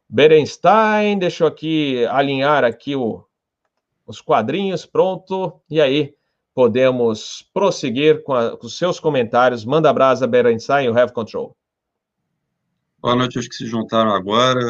Berenstein, 0.09 1.18
deixa 1.18 1.42
eu 1.42 1.48
aqui 1.48 2.07
alinhar 2.07 2.62
aqui 2.62 2.94
o, 2.94 3.24
os 4.07 4.20
quadrinhos, 4.20 4.87
pronto. 4.87 5.61
E 5.68 5.81
aí, 5.81 6.14
podemos 6.54 7.44
prosseguir 7.52 8.22
com, 8.22 8.33
a, 8.33 8.57
com 8.57 8.64
os 8.64 8.78
seus 8.78 9.00
comentários. 9.00 9.64
Manda 9.64 9.92
brasa, 9.92 10.24
Berenstein, 10.24 10.87
you 10.87 10.96
have 10.96 11.12
control. 11.12 11.57
Boa 13.00 13.16
noite 13.16 13.38
aos 13.38 13.48
que 13.48 13.57
se 13.57 13.66
juntaram 13.66 14.14
agora. 14.14 14.61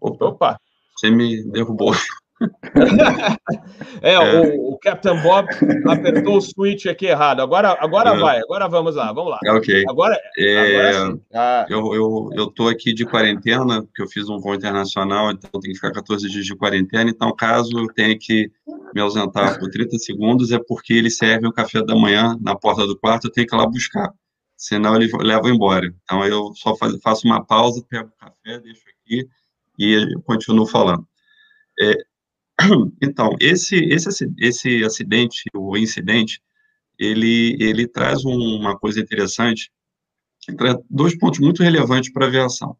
Opa, 0.00 0.26
Opa, 0.26 0.60
você 0.96 1.10
me 1.10 1.42
derrubou. 1.50 1.94
é, 4.02 4.14
é. 4.14 4.18
O, 4.18 4.72
o, 4.72 4.78
Captain 4.78 5.20
Bob 5.22 5.46
apertou 5.86 6.38
o 6.38 6.40
switch 6.40 6.86
aqui 6.86 7.06
errado. 7.06 7.40
Agora, 7.40 7.76
agora 7.78 8.16
vai, 8.18 8.38
agora 8.38 8.66
vamos 8.66 8.96
lá, 8.96 9.12
vamos 9.12 9.30
lá. 9.30 9.38
É, 9.44 9.52
ok. 9.52 9.84
Agora, 9.88 10.18
é, 10.38 10.58
agora 10.58 11.18
ah. 11.34 11.66
eu, 11.68 11.94
eu, 11.94 12.30
eu 12.32 12.46
tô 12.46 12.68
aqui 12.68 12.94
de 12.94 13.04
quarentena, 13.04 13.82
porque 13.82 14.02
eu 14.02 14.08
fiz 14.08 14.28
um 14.28 14.38
voo 14.38 14.54
internacional, 14.54 15.30
então 15.30 15.60
tenho 15.60 15.74
que 15.74 15.80
ficar 15.80 15.92
14 15.92 16.28
dias 16.28 16.46
de 16.46 16.56
quarentena. 16.56 17.10
Então, 17.10 17.34
caso 17.34 17.78
eu 17.78 17.86
tenha 17.88 18.16
que 18.18 18.50
me 18.94 19.00
ausentar 19.00 19.58
por 19.58 19.68
30 19.68 19.98
segundos, 19.98 20.50
é 20.50 20.58
porque 20.58 20.94
ele 20.94 21.10
serve 21.10 21.46
o 21.46 21.52
café 21.52 21.84
da 21.84 21.94
manhã 21.94 22.36
na 22.40 22.56
porta 22.56 22.86
do 22.86 22.98
quarto, 22.98 23.26
eu 23.26 23.32
tenho 23.32 23.46
que 23.46 23.54
ir 23.54 23.58
lá 23.58 23.66
buscar. 23.66 24.10
Senão 24.56 24.96
ele 24.96 25.10
leva 25.20 25.48
embora. 25.48 25.92
Então, 26.04 26.24
eu 26.24 26.52
só 26.54 26.74
faço 27.02 27.26
uma 27.26 27.44
pausa, 27.44 27.84
pego 27.88 28.08
o 28.08 28.18
café, 28.18 28.58
deixo 28.60 28.82
aqui 29.04 29.28
e 29.80 30.14
continuo 30.24 30.66
falando. 30.66 31.06
É, 31.80 31.94
então, 33.02 33.34
esse, 33.40 33.76
esse, 33.76 34.30
esse 34.38 34.84
acidente, 34.84 35.44
o 35.54 35.76
incidente, 35.76 36.40
ele, 36.98 37.56
ele 37.58 37.88
traz 37.88 38.24
uma 38.24 38.78
coisa 38.78 39.00
interessante, 39.00 39.70
traz 40.58 40.76
dois 40.90 41.16
pontos 41.16 41.40
muito 41.40 41.62
relevantes 41.62 42.12
para 42.12 42.26
a 42.26 42.28
aviação. 42.28 42.76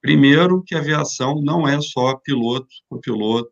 Primeiro, 0.00 0.62
que 0.62 0.76
a 0.76 0.78
aviação 0.78 1.42
não 1.42 1.66
é 1.66 1.80
só 1.80 2.14
piloto, 2.16 2.68
copiloto, 2.88 3.50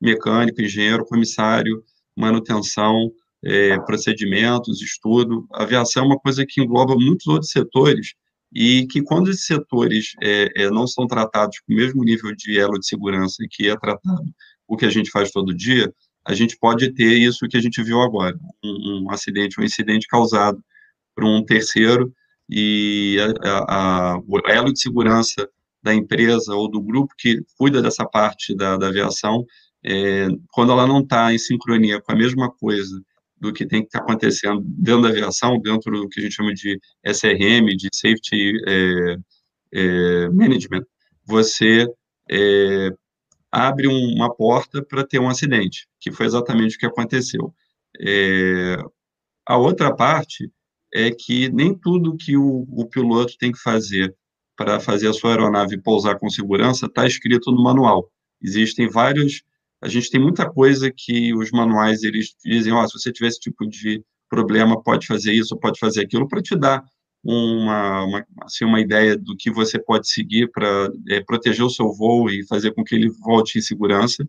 mecânico, 0.00 0.60
engenheiro, 0.60 1.04
comissário, 1.04 1.84
manutenção, 2.16 3.12
é, 3.44 3.78
procedimentos, 3.80 4.82
estudo. 4.82 5.46
A 5.52 5.62
aviação 5.62 6.02
é 6.02 6.06
uma 6.06 6.18
coisa 6.18 6.44
que 6.44 6.60
engloba 6.60 6.96
muitos 6.96 7.26
outros 7.28 7.52
setores 7.52 8.14
e 8.54 8.86
que 8.86 9.02
quando 9.02 9.30
esses 9.30 9.46
setores 9.46 10.12
é, 10.22 10.48
é, 10.54 10.70
não 10.70 10.86
são 10.86 11.06
tratados 11.06 11.58
com 11.60 11.72
o 11.72 11.76
mesmo 11.76 12.04
nível 12.04 12.34
de 12.34 12.58
elo 12.58 12.78
de 12.78 12.86
segurança 12.86 13.44
que 13.50 13.68
é 13.68 13.76
tratado 13.76 14.24
o 14.66 14.76
que 14.76 14.86
a 14.86 14.90
gente 14.90 15.10
faz 15.10 15.30
todo 15.30 15.54
dia, 15.54 15.92
a 16.24 16.34
gente 16.34 16.56
pode 16.56 16.92
ter 16.94 17.18
isso 17.18 17.48
que 17.48 17.56
a 17.56 17.60
gente 17.60 17.82
viu 17.82 18.00
agora, 18.00 18.38
um, 18.64 19.04
um 19.04 19.10
acidente, 19.10 19.60
um 19.60 19.64
incidente 19.64 20.06
causado 20.06 20.62
por 21.14 21.24
um 21.24 21.44
terceiro 21.44 22.12
e 22.48 23.18
a, 23.42 24.12
a, 24.12 24.18
o 24.18 24.40
elo 24.46 24.72
de 24.72 24.80
segurança 24.80 25.48
da 25.82 25.94
empresa 25.94 26.54
ou 26.54 26.70
do 26.70 26.80
grupo 26.80 27.12
que 27.18 27.42
cuida 27.58 27.82
dessa 27.82 28.06
parte 28.06 28.56
da, 28.56 28.76
da 28.76 28.88
aviação, 28.88 29.44
é, 29.84 30.28
quando 30.50 30.72
ela 30.72 30.86
não 30.86 31.00
está 31.00 31.32
em 31.32 31.38
sincronia 31.38 32.00
com 32.00 32.12
a 32.12 32.16
mesma 32.16 32.50
coisa 32.50 33.02
do 33.44 33.52
que 33.52 33.66
tem 33.66 33.82
que 33.82 33.88
estar 33.88 33.98
tá 33.98 34.04
acontecendo 34.04 34.62
dentro 34.64 35.02
da 35.02 35.08
aviação, 35.10 35.60
dentro 35.60 35.92
do 35.92 36.08
que 36.08 36.20
a 36.20 36.22
gente 36.22 36.34
chama 36.34 36.54
de 36.54 36.80
SRM, 37.04 37.76
de 37.76 37.88
Safety 37.92 38.54
é, 38.66 39.16
é, 39.74 40.28
Management, 40.30 40.84
você 41.26 41.86
é, 42.30 42.90
abre 43.52 43.86
uma 43.86 44.34
porta 44.34 44.82
para 44.82 45.06
ter 45.06 45.18
um 45.18 45.28
acidente, 45.28 45.86
que 46.00 46.10
foi 46.10 46.26
exatamente 46.26 46.76
o 46.76 46.78
que 46.78 46.86
aconteceu. 46.86 47.54
É, 48.00 48.76
a 49.46 49.58
outra 49.58 49.94
parte 49.94 50.50
é 50.92 51.10
que 51.10 51.50
nem 51.50 51.76
tudo 51.76 52.16
que 52.16 52.36
o, 52.36 52.66
o 52.70 52.86
piloto 52.88 53.36
tem 53.38 53.52
que 53.52 53.58
fazer 53.58 54.14
para 54.56 54.80
fazer 54.80 55.08
a 55.08 55.12
sua 55.12 55.30
aeronave 55.30 55.82
pousar 55.82 56.18
com 56.18 56.30
segurança 56.30 56.86
está 56.86 57.06
escrito 57.06 57.50
no 57.50 57.62
manual. 57.62 58.08
Existem 58.40 58.88
vários, 58.88 59.42
a 59.84 59.88
gente 59.88 60.10
tem 60.10 60.18
muita 60.18 60.50
coisa 60.50 60.90
que 60.90 61.34
os 61.34 61.50
manuais 61.50 62.02
eles 62.02 62.34
dizem, 62.42 62.72
ó, 62.72 62.82
oh, 62.82 62.88
se 62.88 62.98
você 62.98 63.12
tiver 63.12 63.28
esse 63.28 63.38
tipo 63.38 63.66
de 63.68 64.02
problema, 64.30 64.82
pode 64.82 65.06
fazer 65.06 65.34
isso, 65.34 65.58
pode 65.58 65.78
fazer 65.78 66.00
aquilo, 66.00 66.26
para 66.26 66.40
te 66.40 66.56
dar 66.56 66.82
uma, 67.22 68.04
uma, 68.04 68.26
assim, 68.42 68.64
uma 68.64 68.80
ideia 68.80 69.14
do 69.14 69.36
que 69.36 69.50
você 69.50 69.78
pode 69.78 70.08
seguir 70.08 70.50
para 70.50 70.88
é, 71.10 71.20
proteger 71.20 71.62
o 71.62 71.68
seu 71.68 71.92
voo 71.92 72.30
e 72.30 72.46
fazer 72.46 72.72
com 72.72 72.82
que 72.82 72.94
ele 72.94 73.10
volte 73.10 73.58
em 73.58 73.60
segurança, 73.60 74.26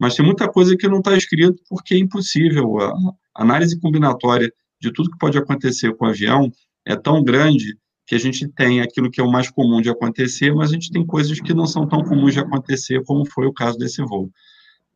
mas 0.00 0.14
tem 0.14 0.24
muita 0.24 0.48
coisa 0.48 0.74
que 0.74 0.88
não 0.88 0.98
está 0.98 1.14
escrito 1.14 1.62
porque 1.68 1.94
é 1.94 1.98
impossível. 1.98 2.80
A 2.80 2.94
análise 3.34 3.78
combinatória 3.78 4.50
de 4.80 4.90
tudo 4.90 5.10
que 5.10 5.18
pode 5.18 5.36
acontecer 5.36 5.94
com 5.96 6.06
o 6.06 6.08
avião 6.08 6.50
é 6.86 6.96
tão 6.96 7.22
grande 7.22 7.76
que 8.06 8.14
a 8.14 8.18
gente 8.18 8.48
tem 8.48 8.80
aquilo 8.80 9.10
que 9.10 9.20
é 9.20 9.24
o 9.24 9.30
mais 9.30 9.50
comum 9.50 9.82
de 9.82 9.90
acontecer, 9.90 10.54
mas 10.54 10.70
a 10.70 10.72
gente 10.72 10.90
tem 10.90 11.04
coisas 11.04 11.38
que 11.40 11.52
não 11.52 11.66
são 11.66 11.86
tão 11.86 12.02
comuns 12.02 12.32
de 12.32 12.40
acontecer, 12.40 13.02
como 13.04 13.26
foi 13.30 13.46
o 13.46 13.52
caso 13.52 13.76
desse 13.76 14.02
voo. 14.02 14.30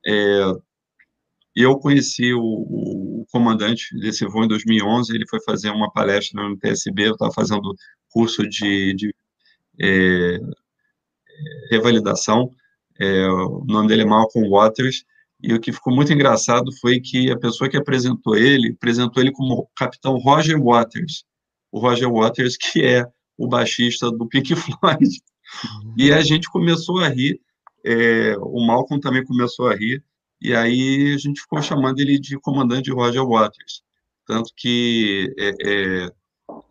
É, 0.07 0.53
eu 1.55 1.77
conheci 1.79 2.33
o, 2.33 2.41
o, 2.41 3.27
comandante 3.33 3.95
desse 3.99 4.25
voo 4.25 4.45
em 4.45 4.49
2011, 4.49 5.15
ele 5.15 5.27
foi 5.29 5.41
fazer 5.43 5.71
uma 5.71 5.91
palestra 5.91 6.41
no 6.43 6.57
TSB, 6.57 7.09
eu 7.09 7.13
estava 7.13 7.33
fazendo 7.33 7.75
curso 8.11 8.49
de, 8.49 8.95
de 8.95 9.15
é, 9.81 10.39
revalidação, 11.71 12.51
é, 12.99 13.29
o 13.29 13.65
nome 13.67 13.89
dele 13.89 14.03
é 14.03 14.07
Malcolm 14.07 14.49
Waters, 14.49 15.05
e 15.41 15.53
o 15.53 15.61
que 15.61 15.73
ficou 15.73 15.95
muito 15.95 16.13
engraçado 16.13 16.71
foi 16.81 17.01
que 17.01 17.31
a 17.31 17.39
pessoa 17.39 17.69
que 17.69 17.77
apresentou 17.77 18.37
ele, 18.37 18.73
apresentou 18.73 19.23
ele 19.23 19.33
como 19.33 19.69
capitão 19.77 20.17
Roger 20.17 20.61
Waters, 20.61 21.25
o 21.71 21.79
Roger 21.79 22.11
Waters 22.11 22.57
que 22.57 22.85
é 22.85 23.05
o 23.37 23.47
baixista 23.47 24.11
do 24.11 24.27
Pink 24.27 24.55
Floyd, 24.57 25.09
e 25.97 26.13
a 26.13 26.23
gente 26.23 26.49
começou 26.51 27.01
a 27.01 27.09
rir, 27.09 27.41
é, 27.85 28.37
o 28.39 28.65
Malcolm 28.67 29.01
também 29.01 29.25
começou 29.25 29.69
a 29.69 29.75
rir, 29.75 30.03
e 30.41 30.55
aí 30.55 31.15
a 31.15 31.19
gente 31.19 31.41
ficou 31.41 31.61
chamando 31.63 31.99
ele 32.01 32.19
de 32.19 32.39
comandante 32.39 32.91
Roger 32.91 33.27
Waters. 33.27 33.83
Tanto 34.27 34.53
que, 34.57 35.35
é, 35.39 35.49
é, 35.67 36.11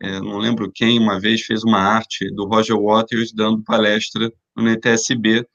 é, 0.02 0.20
não 0.20 0.38
lembro 0.38 0.72
quem, 0.72 1.00
uma 1.00 1.20
vez 1.20 1.42
fez 1.42 1.64
uma 1.64 1.80
arte 1.80 2.30
do 2.34 2.46
Roger 2.46 2.78
Waters 2.80 3.34
dando 3.34 3.64
palestra 3.64 4.32
no 4.56 4.64
NTSB, 4.64 5.46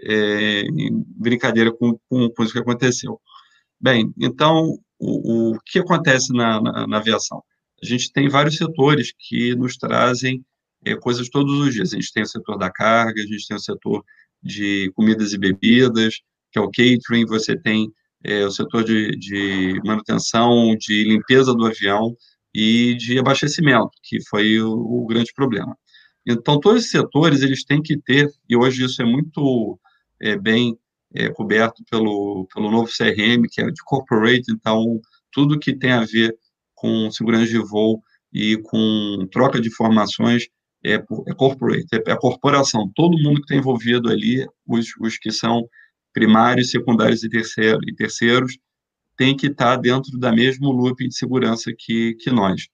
é, 0.00 0.62
em 0.62 1.04
brincadeira 1.16 1.72
com, 1.72 1.98
com, 2.08 2.28
com, 2.30 2.42
isso 2.42 2.52
que 2.52 2.58
aconteceu. 2.58 3.20
Bem, 3.80 4.12
então, 4.18 4.78
o, 4.98 5.52
o 5.52 5.58
que 5.64 5.78
acontece 5.78 6.32
na, 6.32 6.60
na, 6.60 6.86
na, 6.86 6.96
aviação? 6.98 7.42
A 7.82 7.86
gente 7.86 8.12
tem 8.12 8.28
vários 8.28 8.56
setores 8.56 9.12
que 9.16 9.54
nos 9.54 9.76
trazem 9.76 10.44
é, 10.84 10.94
coisas 10.96 11.28
todos 11.28 11.58
os 11.60 11.72
dias. 11.72 11.92
A 11.92 11.96
gente 11.96 12.12
tem 12.12 12.22
o 12.22 12.26
setor 12.26 12.58
da 12.58 12.70
carga, 12.70 13.22
a 13.22 13.26
gente 13.26 13.46
tem 13.46 13.56
o 13.56 13.60
setor 13.60 14.04
de 14.44 14.92
comidas 14.94 15.32
e 15.32 15.38
bebidas, 15.38 16.20
que 16.52 16.58
é 16.58 16.62
o 16.62 16.70
catering, 16.70 17.26
você 17.26 17.56
tem 17.56 17.90
é, 18.22 18.44
o 18.44 18.50
setor 18.50 18.84
de, 18.84 19.10
de, 19.16 19.80
manutenção, 19.84 20.76
de 20.76 21.04
limpeza 21.04 21.54
do 21.54 21.66
avião 21.66 22.16
e 22.54 22.94
de 22.94 23.18
abastecimento, 23.18 23.90
que 24.02 24.18
foi 24.28 24.60
o, 24.60 24.70
o, 24.70 25.06
grande 25.06 25.32
problema. 25.34 25.76
Então, 26.26 26.60
todos 26.60 26.80
esses 26.80 26.90
setores, 26.90 27.42
eles 27.42 27.64
têm 27.64 27.82
que 27.82 27.96
ter, 27.98 28.30
e 28.48 28.56
hoje 28.56 28.84
isso 28.84 29.02
é 29.02 29.04
muito 29.04 29.78
é, 30.20 30.38
bem 30.38 30.78
é, 31.14 31.28
coberto 31.30 31.82
pelo, 31.90 32.46
pelo 32.54 32.70
novo 32.70 32.90
CRM, 32.90 33.46
que 33.50 33.60
é 33.60 33.66
de 33.66 33.82
corporate, 33.84 34.50
então, 34.50 35.00
tudo 35.32 35.58
que 35.58 35.76
tem 35.76 35.92
a 35.92 36.04
ver 36.04 36.34
com 36.74 37.10
segurança 37.10 37.46
de 37.46 37.58
voo 37.58 38.02
e 38.32 38.56
com 38.58 39.26
troca 39.30 39.60
de 39.60 39.68
informações 39.68 40.48
é, 40.84 40.94
é 40.94 41.34
corporate, 41.34 41.86
é, 41.92 42.02
é 42.06 42.12
a 42.12 42.16
corporação, 42.16 42.90
todo 42.94 43.18
mundo 43.18 43.36
que 43.36 43.42
está 43.42 43.56
envolvido 43.56 44.10
ali, 44.10 44.46
os, 44.66 44.88
os 45.00 45.16
que 45.18 45.30
são 45.32 45.68
primários, 46.12 46.70
secundários 46.70 47.24
e, 47.24 47.28
terceiro, 47.28 47.80
e 47.88 47.94
terceiros 47.94 48.58
tem 49.16 49.36
que 49.36 49.46
estar 49.46 49.76
dentro 49.76 50.18
da 50.18 50.32
mesmo 50.32 50.70
loop 50.70 51.06
de 51.06 51.14
segurança 51.14 51.72
que, 51.76 52.14
que 52.14 52.30
nós. 52.30 52.68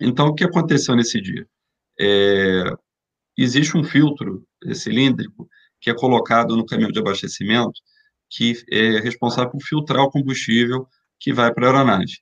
Então, 0.00 0.28
o 0.28 0.34
que 0.34 0.44
aconteceu 0.44 0.96
nesse 0.96 1.20
dia? 1.20 1.46
É, 1.98 2.64
existe 3.36 3.76
um 3.76 3.84
filtro 3.84 4.42
cilíndrico 4.74 5.48
que 5.80 5.90
é 5.90 5.94
colocado 5.94 6.56
no 6.56 6.66
caminhão 6.66 6.90
de 6.90 6.98
abastecimento 6.98 7.80
que 8.30 8.54
é 8.70 9.00
responsável 9.00 9.50
por 9.50 9.62
filtrar 9.62 10.02
o 10.02 10.10
combustível 10.10 10.86
que 11.18 11.32
vai 11.32 11.52
para 11.52 11.66
a 11.66 11.70
aeronave. 11.70 12.12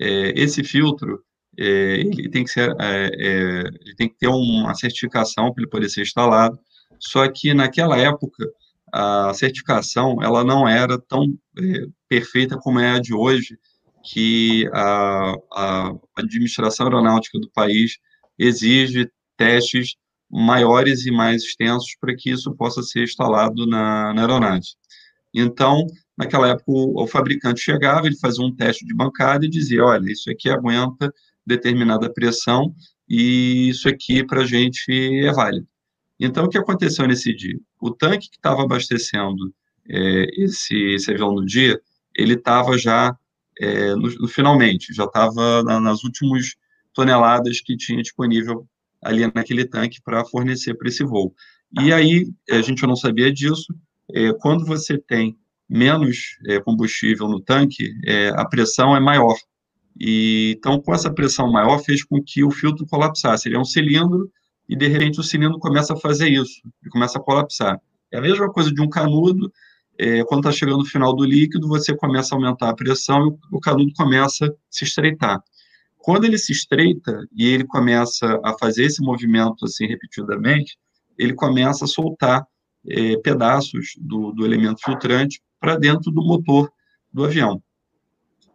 É, 0.00 0.32
esse 0.40 0.62
filtro 0.62 1.22
é, 1.58 2.00
ele 2.00 2.28
tem 2.28 2.44
que 2.44 2.50
ser 2.50 2.74
é, 2.80 3.10
é, 3.14 3.60
ele 3.80 3.94
tem 3.96 4.08
que 4.08 4.16
ter 4.16 4.28
uma 4.28 4.74
certificação 4.74 5.52
para 5.52 5.62
ele 5.62 5.70
poder 5.70 5.88
ser 5.88 6.02
instalado. 6.02 6.58
Só 7.00 7.26
que 7.28 7.52
naquela 7.52 7.98
época 7.98 8.48
a 8.92 9.32
certificação 9.34 10.22
ela 10.22 10.44
não 10.44 10.66
era 10.68 10.98
tão 10.98 11.24
é, 11.58 11.86
perfeita 12.08 12.56
como 12.56 12.80
é 12.80 12.90
a 12.90 12.98
de 13.00 13.14
hoje, 13.14 13.58
que 14.04 14.68
a, 14.72 15.34
a 15.52 15.94
administração 16.16 16.86
aeronáutica 16.86 17.38
do 17.38 17.50
país 17.50 17.98
exige 18.38 19.10
testes 19.36 19.96
maiores 20.30 21.06
e 21.06 21.10
mais 21.10 21.42
extensos 21.42 21.96
para 22.00 22.14
que 22.14 22.30
isso 22.30 22.54
possa 22.54 22.82
ser 22.82 23.04
instalado 23.04 23.66
na, 23.66 24.14
na 24.14 24.22
aeronave. 24.22 24.66
Então, 25.34 25.86
naquela 26.16 26.48
época, 26.48 26.64
o, 26.68 27.02
o, 27.02 27.06
fabricante 27.06 27.60
chegava, 27.60 28.06
ele 28.06 28.18
fazia 28.18 28.44
um 28.44 28.54
teste 28.54 28.86
de 28.86 28.94
bancada 28.94 29.44
e 29.44 29.48
dizia, 29.48 29.84
olha, 29.84 30.10
isso 30.10 30.30
aqui 30.30 30.48
aguenta 30.48 31.12
determinada 31.48 32.12
pressão 32.12 32.74
e 33.08 33.68
isso 33.68 33.88
aqui 33.88 34.22
para 34.24 34.42
a 34.42 34.46
gente 34.46 34.92
é 34.92 35.32
válido. 35.32 35.66
Então, 36.20 36.44
o 36.44 36.48
que 36.48 36.58
aconteceu 36.58 37.06
nesse 37.06 37.34
dia? 37.34 37.58
O 37.80 37.90
tanque 37.90 38.28
que 38.28 38.36
estava 38.36 38.62
abastecendo 38.62 39.54
é, 39.88 40.26
esse, 40.42 40.76
esse 40.94 41.10
avião 41.10 41.32
no 41.32 41.44
dia, 41.44 41.80
ele 42.14 42.34
estava 42.34 42.76
já, 42.76 43.16
é, 43.58 43.94
no, 43.94 44.08
no, 44.20 44.28
finalmente, 44.28 44.92
já 44.92 45.04
estava 45.04 45.62
na, 45.62 45.80
nas 45.80 46.04
últimas 46.04 46.54
toneladas 46.92 47.60
que 47.60 47.76
tinha 47.76 48.02
disponível 48.02 48.66
ali 49.00 49.30
naquele 49.32 49.64
tanque 49.64 50.02
para 50.02 50.24
fornecer 50.24 50.74
para 50.74 50.88
esse 50.88 51.04
voo. 51.04 51.32
E 51.80 51.92
aí, 51.92 52.26
a 52.50 52.60
gente 52.60 52.84
não 52.84 52.96
sabia 52.96 53.32
disso, 53.32 53.72
é, 54.12 54.32
quando 54.32 54.66
você 54.66 54.98
tem 54.98 55.38
menos 55.68 56.38
é, 56.46 56.58
combustível 56.60 57.28
no 57.28 57.40
tanque, 57.40 57.92
é, 58.04 58.30
a 58.30 58.44
pressão 58.44 58.96
é 58.96 59.00
maior. 59.00 59.36
E, 59.98 60.54
então, 60.56 60.80
com 60.80 60.94
essa 60.94 61.12
pressão 61.12 61.50
maior, 61.50 61.78
fez 61.80 62.04
com 62.04 62.22
que 62.22 62.44
o 62.44 62.50
filtro 62.50 62.86
colapsasse. 62.86 63.48
Ele 63.48 63.56
é 63.56 63.58
um 63.58 63.64
cilindro 63.64 64.30
e, 64.68 64.76
de 64.76 64.86
repente, 64.86 65.18
o 65.18 65.24
cilindro 65.24 65.58
começa 65.58 65.94
a 65.94 65.96
fazer 65.96 66.28
isso, 66.28 66.60
ele 66.82 66.90
começa 66.90 67.18
a 67.18 67.22
colapsar. 67.22 67.80
É 68.12 68.18
a 68.18 68.20
mesma 68.20 68.50
coisa 68.52 68.72
de 68.72 68.80
um 68.80 68.88
canudo, 68.88 69.52
é, 69.98 70.22
quando 70.24 70.40
está 70.40 70.52
chegando 70.52 70.78
no 70.78 70.84
final 70.84 71.14
do 71.14 71.24
líquido, 71.24 71.66
você 71.66 71.94
começa 71.96 72.34
a 72.34 72.38
aumentar 72.38 72.68
a 72.68 72.74
pressão 72.74 73.26
e 73.26 73.56
o, 73.56 73.60
canudo 73.60 73.92
começa 73.94 74.46
a 74.46 74.50
se 74.70 74.84
estreitar. 74.84 75.42
Quando 75.96 76.24
ele 76.24 76.38
se 76.38 76.52
estreita 76.52 77.26
e 77.36 77.46
ele 77.46 77.64
começa 77.64 78.40
a 78.44 78.56
fazer 78.56 78.84
esse 78.84 79.02
movimento 79.02 79.64
assim 79.64 79.86
repetidamente, 79.86 80.78
ele 81.18 81.34
começa 81.34 81.84
a 81.84 81.88
soltar 81.88 82.46
é, 82.88 83.16
pedaços 83.18 83.94
do, 83.98 84.32
do 84.32 84.46
elemento 84.46 84.80
filtrante 84.84 85.40
para 85.58 85.76
dentro 85.76 86.12
do 86.12 86.24
motor 86.24 86.70
do 87.12 87.24
avião. 87.24 87.60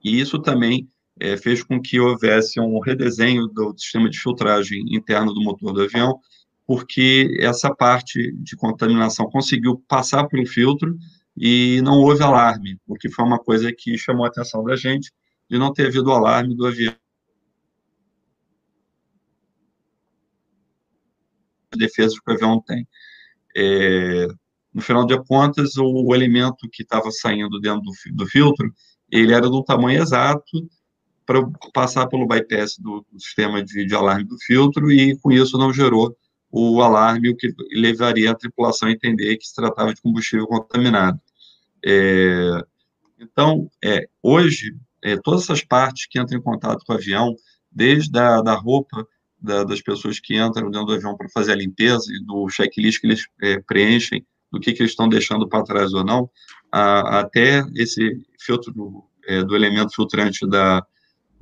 E 0.03 0.19
isso 0.19 0.39
também 0.39 0.87
é, 1.19 1.37
fez 1.37 1.63
com 1.63 1.81
que 1.81 1.99
houvesse 1.99 2.59
um 2.59 2.79
redesenho 2.79 3.47
do 3.47 3.73
sistema 3.77 4.09
de 4.09 4.19
filtragem 4.19 4.83
interno 4.89 5.33
do 5.33 5.41
motor 5.41 5.73
do 5.73 5.81
avião, 5.81 6.19
porque 6.65 7.37
essa 7.39 7.73
parte 7.73 8.31
de 8.37 8.55
contaminação 8.55 9.29
conseguiu 9.29 9.83
passar 9.87 10.27
pelo 10.27 10.45
filtro 10.45 10.95
e 11.35 11.81
não 11.83 11.99
houve 11.99 12.23
alarme, 12.23 12.79
porque 12.85 13.09
foi 13.09 13.25
uma 13.25 13.39
coisa 13.39 13.71
que 13.75 13.97
chamou 13.97 14.25
a 14.25 14.29
atenção 14.29 14.63
da 14.63 14.75
gente 14.75 15.11
de 15.49 15.57
não 15.57 15.73
ter 15.73 15.87
havido 15.87 16.11
alarme 16.11 16.55
do 16.55 16.65
avião. 16.65 16.95
defesas 21.75 22.19
que 22.19 22.31
o 22.31 22.33
avião 22.33 22.61
tem. 22.61 22.87
É, 23.55 24.27
no 24.73 24.81
final 24.81 25.05
de 25.05 25.17
contas, 25.25 25.75
o, 25.75 26.05
o 26.05 26.15
elemento 26.15 26.69
que 26.71 26.83
estava 26.83 27.09
saindo 27.11 27.59
dentro 27.59 27.81
do, 27.81 27.91
do, 28.13 28.27
filtro, 28.27 28.71
ele 29.11 29.33
era 29.33 29.49
do 29.49 29.63
tamanho 29.63 30.01
exato 30.01 30.69
para 31.25 31.41
passar 31.73 32.07
pelo 32.07 32.27
bypass 32.27 32.77
do, 32.77 33.05
do 33.11 33.19
sistema 33.19 33.63
de, 33.63 33.85
de, 33.85 33.95
alarme 33.95 34.25
do 34.25 34.37
filtro 34.45 34.91
e, 34.91 35.17
com 35.19 35.31
isso, 35.31 35.57
não 35.57 35.73
gerou 35.73 36.15
o 36.51 36.81
alarme, 36.81 37.29
o 37.29 37.35
que 37.35 37.53
levaria 37.71 38.31
a 38.31 38.35
tripulação 38.35 38.87
a 38.87 38.91
entender 38.91 39.37
que 39.37 39.47
se 39.47 39.55
tratava 39.55 39.93
de 39.93 40.01
combustível 40.01 40.45
contaminado. 40.45 41.19
É, 41.83 42.63
então, 43.19 43.69
é, 43.83 44.07
hoje, 44.21 44.75
é, 45.01 45.17
todas 45.17 45.43
essas 45.43 45.63
partes 45.63 46.07
que 46.07 46.19
entram 46.19 46.37
em 46.37 46.41
contato 46.41 46.85
com 46.85 46.93
o 46.93 46.95
avião, 46.95 47.35
desde 47.71 48.17
a 48.19 48.41
da 48.41 48.53
roupa 48.53 49.07
da, 49.41 49.63
das 49.63 49.81
pessoas 49.81 50.19
que 50.19 50.37
entram 50.37 50.69
dentro 50.69 50.87
do 50.87 50.93
avião 50.93 51.17
para 51.17 51.27
fazer 51.29 51.53
a 51.53 51.55
limpeza 51.55 52.05
e 52.09 52.23
do 52.23 52.47
checklist 52.49 53.01
que 53.01 53.07
eles 53.07 53.25
é, 53.41 53.59
preenchem, 53.59 54.25
do 54.51 54.59
que, 54.59 54.71
que 54.71 54.81
eles 54.81 54.91
estão 54.91 55.09
deixando 55.09 55.49
para 55.49 55.63
trás 55.63 55.91
ou 55.93 56.03
não, 56.03 56.29
a, 56.71 57.21
até 57.21 57.63
esse 57.75 58.23
filtro 58.39 58.71
do, 58.71 59.03
é, 59.27 59.43
do 59.43 59.55
elemento 59.55 59.95
filtrante 59.95 60.47
da, 60.47 60.85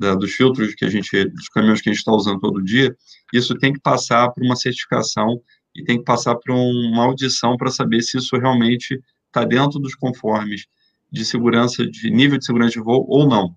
da, 0.01 0.15
dos 0.15 0.31
filtros 0.31 0.73
que 0.73 0.83
a 0.83 0.89
gente, 0.89 1.25
dos 1.25 1.47
caminhões 1.49 1.79
que 1.79 1.89
a 1.89 1.93
gente 1.93 1.99
está 1.99 2.11
usando 2.11 2.39
todo 2.39 2.63
dia, 2.63 2.95
isso 3.31 3.53
tem 3.55 3.71
que 3.71 3.79
passar 3.79 4.31
por 4.31 4.43
uma 4.43 4.55
certificação 4.55 5.39
e 5.75 5.83
tem 5.83 5.99
que 5.99 6.03
passar 6.03 6.35
por 6.35 6.51
uma 6.51 7.03
audição 7.03 7.55
para 7.55 7.69
saber 7.69 8.01
se 8.01 8.17
isso 8.17 8.35
realmente 8.35 8.99
está 9.27 9.45
dentro 9.45 9.79
dos 9.79 9.93
conformes 9.93 10.65
de 11.11 11.23
segurança, 11.23 11.85
de 11.85 12.09
nível 12.09 12.39
de 12.39 12.45
segurança 12.45 12.71
de 12.71 12.79
voo 12.79 13.05
ou 13.07 13.29
não. 13.29 13.55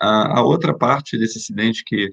A, 0.00 0.38
a 0.38 0.42
outra 0.42 0.76
parte 0.76 1.18
desse 1.18 1.38
acidente 1.38 1.84
que 1.84 2.10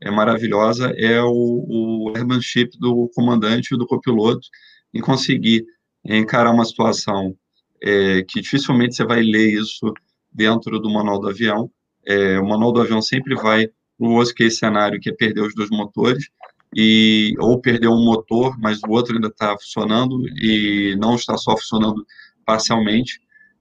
é 0.00 0.10
maravilhosa 0.10 0.92
é 0.96 1.20
o, 1.20 1.32
o 1.32 2.12
airmanship 2.14 2.78
do 2.78 3.10
comandante 3.14 3.74
e 3.74 3.78
do 3.78 3.86
copiloto 3.86 4.46
em 4.94 5.00
conseguir 5.00 5.64
encarar 6.04 6.52
uma 6.52 6.64
situação 6.64 7.36
é, 7.82 8.22
que 8.22 8.40
dificilmente 8.40 8.94
você 8.94 9.04
vai 9.04 9.22
ler 9.22 9.60
isso 9.60 9.92
dentro 10.32 10.78
do 10.78 10.88
manual 10.88 11.18
do 11.18 11.28
avião. 11.28 11.70
É, 12.06 12.38
o 12.38 12.46
manual 12.46 12.72
do 12.72 12.80
avião 12.80 13.02
sempre 13.02 13.34
vai 13.34 13.66
para 13.66 14.06
o 14.06 14.12
worst 14.12 14.34
case 14.34 14.56
cenário, 14.56 15.00
que 15.00 15.10
é 15.10 15.12
perder 15.12 15.42
os 15.42 15.54
dois 15.54 15.70
motores, 15.70 16.28
e 16.74 17.34
ou 17.38 17.60
perder 17.60 17.88
um 17.88 18.04
motor, 18.04 18.58
mas 18.58 18.80
o 18.82 18.90
outro 18.90 19.14
ainda 19.14 19.28
está 19.28 19.56
funcionando 19.56 20.28
e 20.38 20.94
não 20.98 21.14
está 21.14 21.36
só 21.36 21.56
funcionando 21.56 22.04
parcialmente. 22.44 23.20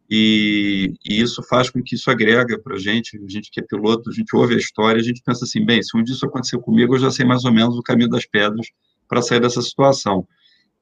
E, 0.09 0.93
e, 1.03 1.19
isso 1.19 1.41
faz 1.43 1.69
com 1.69 1.81
que 1.81 1.95
isso 1.95 2.11
agrega 2.11 2.59
para 2.59 2.75
a 2.75 2.79
gente, 2.79 3.17
a 3.17 3.27
gente 3.27 3.49
que 3.49 3.59
é 3.59 3.63
piloto, 3.63 4.09
a 4.09 4.13
gente 4.13 4.35
ouve 4.35 4.53
a 4.53 4.57
história, 4.57 4.99
a 4.99 5.03
gente 5.03 5.21
pensa 5.25 5.45
assim, 5.45 5.65
bem, 5.65 5.81
se 5.81 5.97
um 5.97 6.03
dia 6.03 6.13
isso 6.13 6.59
comigo, 6.59 6.95
eu 6.95 6.99
já 6.99 7.09
sei 7.09 7.25
mais 7.25 7.43
ou 7.43 7.51
menos 7.51 7.75
o 7.75 7.81
caminho 7.81 8.09
das 8.09 8.25
pedras 8.25 8.67
para 9.07 9.21
sair 9.21 9.39
dessa 9.39 9.61
situação. 9.61 10.27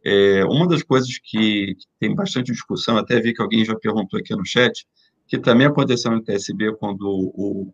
É, 0.04 0.44
uma 0.46 0.68
das 0.68 0.84
coisas 0.84 1.18
que, 1.20 1.76
que, 1.76 1.86
tem 2.00 2.14
bastante 2.14 2.52
discussão, 2.52 2.98
até 2.98 3.22
vi 3.22 3.34
que 3.34 3.42
alguém 3.42 3.64
já 3.64 3.76
perguntou 3.76 4.20
aqui 4.20 4.36
no 4.36 4.46
chat, 4.46 4.86
que 5.28 5.38
também 5.38 5.68
aconteceu 5.68 6.12
no 6.12 6.22
TSB 6.22 6.76
quando 6.76 7.04
o, 7.04 7.74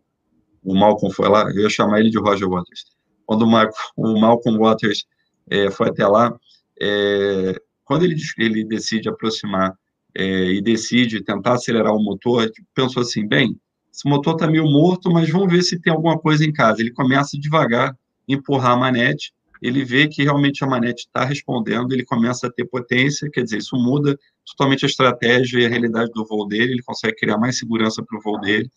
o 0.62 0.74
Malcolm 0.74 1.14
foi 1.14 1.28
lá, 1.28 1.50
eu 1.50 1.62
ia 1.62 1.70
chamar 1.70 2.00
ele 2.00 2.10
de 2.10 2.18
Roger 2.18 2.48
Waters, 2.48 2.86
quando 3.26 3.42
o, 3.42 3.50
Marco, 3.50 3.76
o 3.96 4.18
Malcolm 4.18 4.58
Waters 4.58 5.06
é, 5.48 5.70
foi 5.70 5.88
até 5.88 6.06
lá, 6.06 6.34
é, 6.80 7.60
quando 7.84 8.04
ele, 8.04 8.16
ele 8.38 8.64
decide 8.64 9.08
aproximar 9.08 9.74
é, 10.16 10.52
e 10.52 10.62
decide 10.62 11.22
tentar 11.22 11.54
acelerar 11.54 11.94
o 11.94 12.02
motor, 12.02 12.50
pensou 12.74 13.02
assim, 13.02 13.26
bem, 13.26 13.58
esse 13.92 14.08
motor 14.08 14.34
está 14.34 14.46
meio 14.46 14.64
morto, 14.64 15.10
mas 15.10 15.28
vamos 15.28 15.52
ver 15.52 15.62
se 15.62 15.80
tem 15.80 15.92
alguma 15.92 16.18
coisa 16.18 16.44
em 16.44 16.52
casa. 16.52 16.80
Ele 16.80 16.92
começa 16.92 17.38
devagar, 17.38 17.96
empurrar 18.26 18.72
a 18.72 18.76
manete, 18.76 19.32
ele 19.60 19.84
vê 19.84 20.08
que 20.08 20.22
realmente 20.22 20.64
a 20.64 20.66
manete 20.66 21.06
está 21.06 21.24
respondendo, 21.24 21.92
ele 21.92 22.04
começa 22.04 22.46
a 22.46 22.52
ter 22.52 22.64
potência, 22.64 23.30
quer 23.30 23.42
dizer, 23.42 23.58
isso 23.58 23.76
muda 23.76 24.18
totalmente 24.46 24.84
a 24.84 24.88
estratégia 24.88 25.60
e 25.60 25.66
a 25.66 25.68
realidade 25.68 26.10
do 26.12 26.24
voo 26.24 26.46
dele, 26.46 26.72
ele 26.72 26.82
consegue 26.82 27.16
criar 27.16 27.38
mais 27.38 27.58
segurança 27.58 28.02
para 28.02 28.18
o 28.18 28.22
voo 28.22 28.40
dele, 28.40 28.70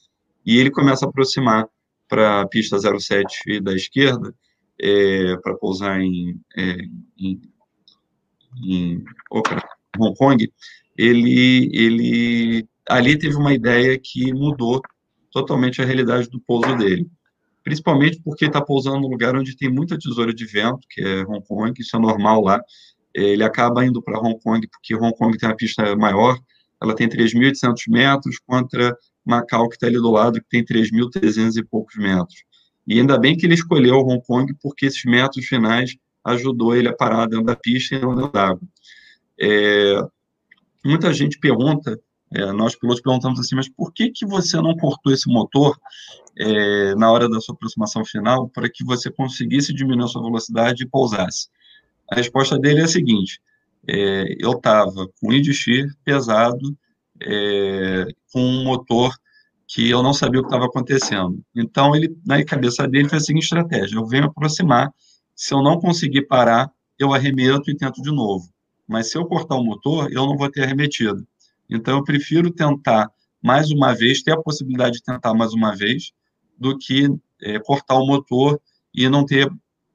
e 0.46 0.58
ele 0.58 0.69
começa 0.69 1.06
a 1.06 1.10
aproximar 1.10 1.67
para 2.08 2.41
a 2.41 2.48
pista 2.48 2.78
07 2.78 3.62
da 3.62 3.74
esquerda, 3.74 4.34
é, 4.80 5.38
para 5.38 5.56
pousar 5.56 6.02
em, 6.02 6.39
é, 6.58 6.78
em, 7.17 7.41
em 8.63 9.04
opa, 9.32 9.63
Hong 9.98 10.15
Kong, 10.17 10.52
ele, 10.98 11.69
ele 11.74 12.67
ali 12.89 13.17
teve 13.17 13.36
uma 13.36 13.54
ideia 13.54 13.98
que 13.98 14.34
mudou 14.34 14.82
totalmente 15.32 15.82
a 15.82 15.86
realidade 15.86 16.30
do 16.30 16.39
pouso 16.39 16.76
dele. 16.76 17.10
Principalmente 17.63 18.21
porque 18.23 18.45
está 18.45 18.62
pousando 18.62 18.99
num 18.99 19.08
lugar 19.08 19.36
onde 19.36 19.56
tem 19.56 19.69
muita 19.69 19.97
tesoura 19.97 20.34
de 20.34 20.45
vento, 20.45 20.86
que 20.89 21.02
é 21.02 21.23
Hong 21.23 21.43
Kong, 21.47 21.73
isso 21.80 21.95
é 21.95 21.99
normal 21.99 22.41
lá. 22.41 22.62
Ele 23.13 23.43
acaba 23.43 23.86
indo 23.86 24.02
para 24.02 24.19
Hong 24.19 24.38
Kong 24.41 24.67
porque 24.67 24.95
Hong 24.95 25.15
Kong 25.15 25.38
tem 25.38 25.47
uma 25.47 25.56
pista 25.56 25.95
maior, 25.95 26.38
ela 26.82 26.95
tem 26.95 27.08
3.800 27.08 27.76
metros, 27.88 28.39
contra 28.45 28.95
Macau, 29.26 29.69
que 29.69 29.76
está 29.76 29.88
ali 29.88 29.95
do 29.95 30.12
lado, 30.12 30.41
que 30.41 30.49
tem 30.49 30.65
3.300 30.65 31.58
e 31.58 31.63
poucos 31.63 31.95
metros. 31.95 32.43
E 32.86 32.99
ainda 32.99 33.17
bem 33.17 33.38
que 33.38 33.45
ele 33.45 33.54
escolheu 33.54 33.99
Hong 33.99 34.21
Kong, 34.26 34.54
porque 34.62 34.88
esses 34.88 35.06
metros 35.06 35.45
finais 35.45 35.95
ajudou 36.26 36.76
ele 36.76 36.89
a 36.89 36.95
parar 36.95 37.28
dentro 37.28 37.45
da 37.45 37.56
pista 37.56 37.95
e 37.95 37.99
não 37.99 38.15
dentro 38.15 38.32
d'água. 38.32 38.62
É, 39.39 40.02
muita 40.86 41.13
gente 41.13 41.39
pergunta, 41.39 41.99
é, 42.34 42.52
nós 42.52 42.76
pilotos 42.76 43.02
perguntamos 43.02 43.39
assim, 43.39 43.56
mas 43.56 43.69
por 43.69 43.93
que, 43.93 44.10
que 44.10 44.26
você 44.26 44.58
não 44.58 44.76
cortou 44.76 45.13
esse 45.13 45.30
motor 45.30 45.78
é, 46.38 46.96
na 46.96 47.12
hora 47.12 47.30
da 47.30 47.39
sua 47.39 47.54
aproximação 47.54 48.04
final 48.04 48.50
para 48.50 48.69
que 48.69 48.84
você 48.84 49.12
conseguisse 49.12 49.74
diminuir 49.74 50.06
a 50.06 50.08
sua 50.08 50.24
velocidade 50.24 50.84
e 50.84 50.88
pousasse? 50.88 51.48
A 52.12 52.15
resposta 52.15 52.58
dele 52.58 52.82
é 52.82 52.84
a 52.84 52.88
seguinte, 52.88 53.39
é, 53.88 54.36
eu 54.39 54.54
estava 54.54 55.08
com 55.19 55.30
o 55.30 55.34
IDX 55.34 55.96
pesado, 56.04 56.76
é, 57.22 58.08
com 58.32 58.41
um 58.41 58.63
motor 58.63 59.15
que 59.67 59.90
eu 59.90 60.04
não 60.04 60.13
sabia 60.13 60.40
o 60.40 60.44
que 60.44 60.50
estava 60.50 60.65
acontecendo. 60.65 61.42
Então, 61.56 61.96
ele, 61.96 62.15
na 62.25 62.44
cabeça 62.44 62.88
dele, 62.88 63.10
fez 63.10 63.23
a 63.23 63.25
seguinte 63.25 63.44
estratégia, 63.44 63.96
eu 63.96 64.06
venho 64.06 64.25
aproximar, 64.25 64.92
se 65.36 65.54
eu 65.54 65.63
não 65.63 65.79
conseguir 65.79 66.23
parar, 66.23 66.71
eu 67.00 67.13
arremeto 67.13 67.71
e 67.71 67.75
tento 67.75 68.02
de 68.02 68.12
novo 68.12 68.54
mas 68.88 69.10
se 69.10 69.17
eu 69.17 69.25
cortar 69.25 69.56
o 69.56 69.63
motor, 69.63 70.12
eu 70.12 70.25
não 70.25 70.38
vou 70.38 70.50
ter 70.50 70.63
arremetido. 70.63 71.25
Então, 71.76 71.98
eu 71.98 72.04
prefiro 72.04 72.52
tentar 72.52 73.10
mais 73.42 73.71
uma 73.71 73.94
vez, 73.94 74.21
ter 74.21 74.32
a 74.32 74.42
possibilidade 74.42 74.98
de 74.98 75.04
tentar 75.04 75.34
mais 75.34 75.54
uma 75.54 75.76
vez, 75.76 76.12
do 76.58 76.78
que 76.78 77.08
é, 77.42 77.60
cortar 77.60 77.96
o 77.96 78.06
motor 78.06 78.62
e 78.94 79.10
não 79.10 79.26
ter 79.26 79.52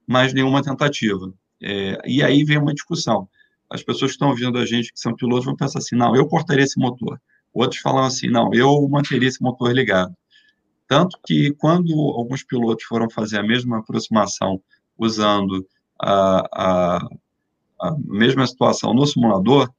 mais 0.07 0.35
nenhuma 0.35 0.63
tentativa. 0.63 1.33
É, 1.63 2.01
e 2.07 2.23
aí 2.23 2.45
vem 2.45 2.59
uma 2.59 2.75
discussão. 2.75 3.29
As 3.71 3.83
pessoas 3.83 4.11
que 4.11 4.17
estão 4.17 4.29
ouvindo 4.29 4.59
a 4.59 4.67
gente, 4.67 4.93
que 4.93 5.01
são 5.01 5.15
pilotos, 5.15 5.47
vão 5.47 5.57
pensar 5.57 5.79
assim: 5.79 5.97
não, 5.97 6.15
eu 6.15 6.27
cortaria 6.27 6.65
esse 6.65 6.79
motor. 6.79 7.21
Outros 7.53 7.81
falam 7.81 8.05
assim: 8.05 8.29
não, 8.29 8.53
eu 8.53 8.89
manteria 8.89 9.29
esse 9.29 9.43
motor 9.43 9.73
ligado. 9.73 10.15
Tanto 10.87 11.19
que, 11.27 11.53
quando 11.55 11.93
alguns 11.93 12.43
pilotos 12.43 12.85
foram 12.85 13.11
fazer 13.11 13.39
a 13.39 13.43
mesma 13.43 13.79
aproximação 13.79 14.61
usando 14.99 15.67
a, 16.01 16.49
a 16.53 17.09
a 17.81 17.95
mesma 18.05 18.47
situação 18.47 18.93
no 18.93 19.07
simulador, 19.07 19.71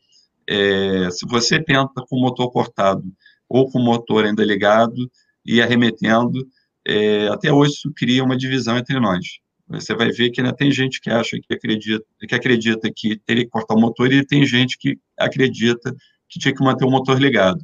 é, 0.50 1.12
se 1.12 1.28
você 1.28 1.64
tenta 1.64 2.04
com 2.10 2.18
o 2.18 2.22
motor 2.22 2.52
cortado 2.52 3.04
ou 3.48 3.70
com 3.72 3.78
o 3.80 3.86
motor 3.86 4.26
ainda 4.26 4.44
ligado 4.44 5.10
e 5.46 5.62
arremetendo, 5.62 6.44
é, 6.88 7.28
até 7.28 7.54
hoje 7.54 7.74
isso 7.74 7.94
cria 7.96 8.24
uma 8.24 8.36
divisão 8.36 8.76
entre 8.76 9.00
nós. 9.00 9.26
Você 9.68 9.94
vai 9.94 10.10
ver 10.10 10.32
que 10.32 10.42
ainda 10.42 10.56
tem 10.56 10.72
gente 10.72 11.00
que 11.00 11.12
acha 11.12 11.38
que 11.40 11.54
acredita 11.54 12.04
que 12.28 12.34
acredita 12.34 12.90
que 12.96 13.16
teria 13.20 13.44
que 13.44 13.52
cortar 13.52 13.76
o 13.76 13.80
motor 13.80 14.12
e 14.12 14.26
tem 14.26 14.44
gente 14.44 14.76
que 14.80 14.98
acredita 15.18 15.96
que 16.28 16.40
tinha 16.40 16.54
que 16.54 16.64
manter 16.64 16.86
o 16.86 16.90
motor 16.90 17.22
ligado. 17.22 17.64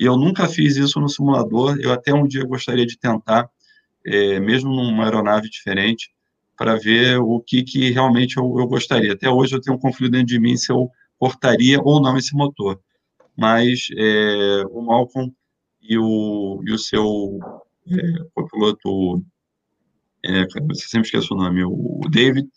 E 0.00 0.04
eu 0.04 0.16
nunca 0.16 0.48
fiz 0.48 0.76
isso 0.76 0.98
no 0.98 1.10
simulador. 1.10 1.76
Eu 1.78 1.92
até 1.92 2.14
um 2.14 2.26
dia 2.26 2.44
gostaria 2.44 2.86
de 2.86 2.98
tentar, 2.98 3.46
é, 4.06 4.40
mesmo 4.40 4.70
numa 4.70 5.04
aeronave 5.04 5.50
diferente, 5.50 6.10
para 6.56 6.76
ver 6.76 7.18
o 7.18 7.40
que, 7.40 7.62
que 7.62 7.90
realmente 7.90 8.38
eu, 8.38 8.58
eu, 8.58 8.66
gostaria. 8.66 9.12
Até 9.12 9.28
hoje 9.28 9.54
eu 9.54 9.60
tenho 9.60 9.76
um 9.76 9.80
conflito 9.80 10.12
dentro 10.12 10.28
de 10.28 10.40
mim 10.40 10.56
se 10.56 10.72
eu 10.72 10.90
cortaria 11.18 11.80
ou 11.82 12.00
não 12.00 12.16
esse 12.16 12.34
motor. 12.34 12.80
Mas 13.36 13.88
é, 13.96 14.62
o 14.70 14.82
Malcolm 14.82 15.32
e 15.82 15.98
o, 15.98 16.62
e 16.66 16.72
o 16.72 16.78
seu 16.78 17.38
é, 17.88 18.24
copiloto, 18.34 19.22
é, 20.24 20.46
você 20.66 20.88
sempre 20.88 21.06
esquece 21.06 21.32
o 21.32 21.36
nome, 21.36 21.62
o 21.64 22.00
David, 22.10 22.48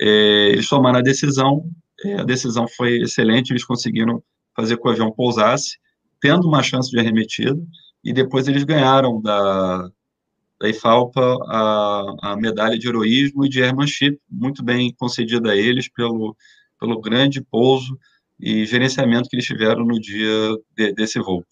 é, 0.00 0.50
eles 0.50 0.68
tomaram 0.68 0.98
a 0.98 1.02
decisão, 1.02 1.64
é, 2.04 2.20
a 2.20 2.24
decisão 2.24 2.66
foi 2.68 2.98
excelente, 2.98 3.50
eles 3.50 3.64
conseguiram 3.64 4.22
fazer 4.54 4.76
com 4.76 4.82
que 4.82 4.88
o 4.88 4.92
avião 4.92 5.12
pousasse, 5.12 5.78
tendo 6.20 6.46
uma 6.46 6.62
chance 6.62 6.90
de 6.90 6.98
arremetida, 6.98 7.58
e 8.04 8.12
depois 8.12 8.48
eles 8.48 8.64
ganharam 8.64 9.20
da, 9.20 9.88
da 10.60 10.68
IFALPA 10.68 11.38
a, 11.46 12.14
a 12.22 12.36
medalha 12.36 12.78
de 12.78 12.88
heroísmo 12.88 13.44
e 13.44 13.48
de 13.48 13.62
airmanship, 13.62 14.18
muito 14.28 14.62
bem 14.62 14.94
concedida 14.98 15.52
a 15.52 15.56
eles 15.56 15.88
pelo, 15.88 16.36
pelo 16.78 17.00
grande 17.00 17.40
pouso 17.40 17.98
e 18.38 18.64
gerenciamento 18.64 19.28
que 19.28 19.36
eles 19.36 19.46
tiveram 19.46 19.84
no 19.84 20.00
dia 20.00 20.56
de, 20.76 20.92
desse 20.92 21.18
voo. 21.18 21.44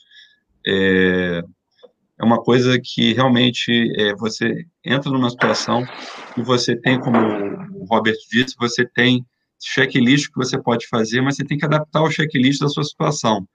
É, 0.66 1.42
é 2.18 2.24
uma 2.24 2.42
coisa 2.42 2.78
que 2.82 3.12
realmente 3.12 3.92
é, 3.96 4.14
você 4.14 4.66
entra 4.84 5.10
numa 5.10 5.30
situação 5.30 5.84
que 6.34 6.42
você 6.42 6.76
tem, 6.76 6.98
como 6.98 7.18
o 7.18 7.84
Robert 7.84 8.16
disse, 8.30 8.54
você 8.58 8.86
tem 8.86 9.24
checklist 9.60 10.28
que 10.28 10.36
você 10.36 10.60
pode 10.60 10.86
fazer, 10.88 11.20
mas 11.20 11.36
você 11.36 11.44
tem 11.44 11.58
que 11.58 11.64
adaptar 11.64 12.02
o 12.02 12.10
checklist 12.10 12.60
da 12.60 12.68
sua 12.68 12.84
situação. 12.84 13.46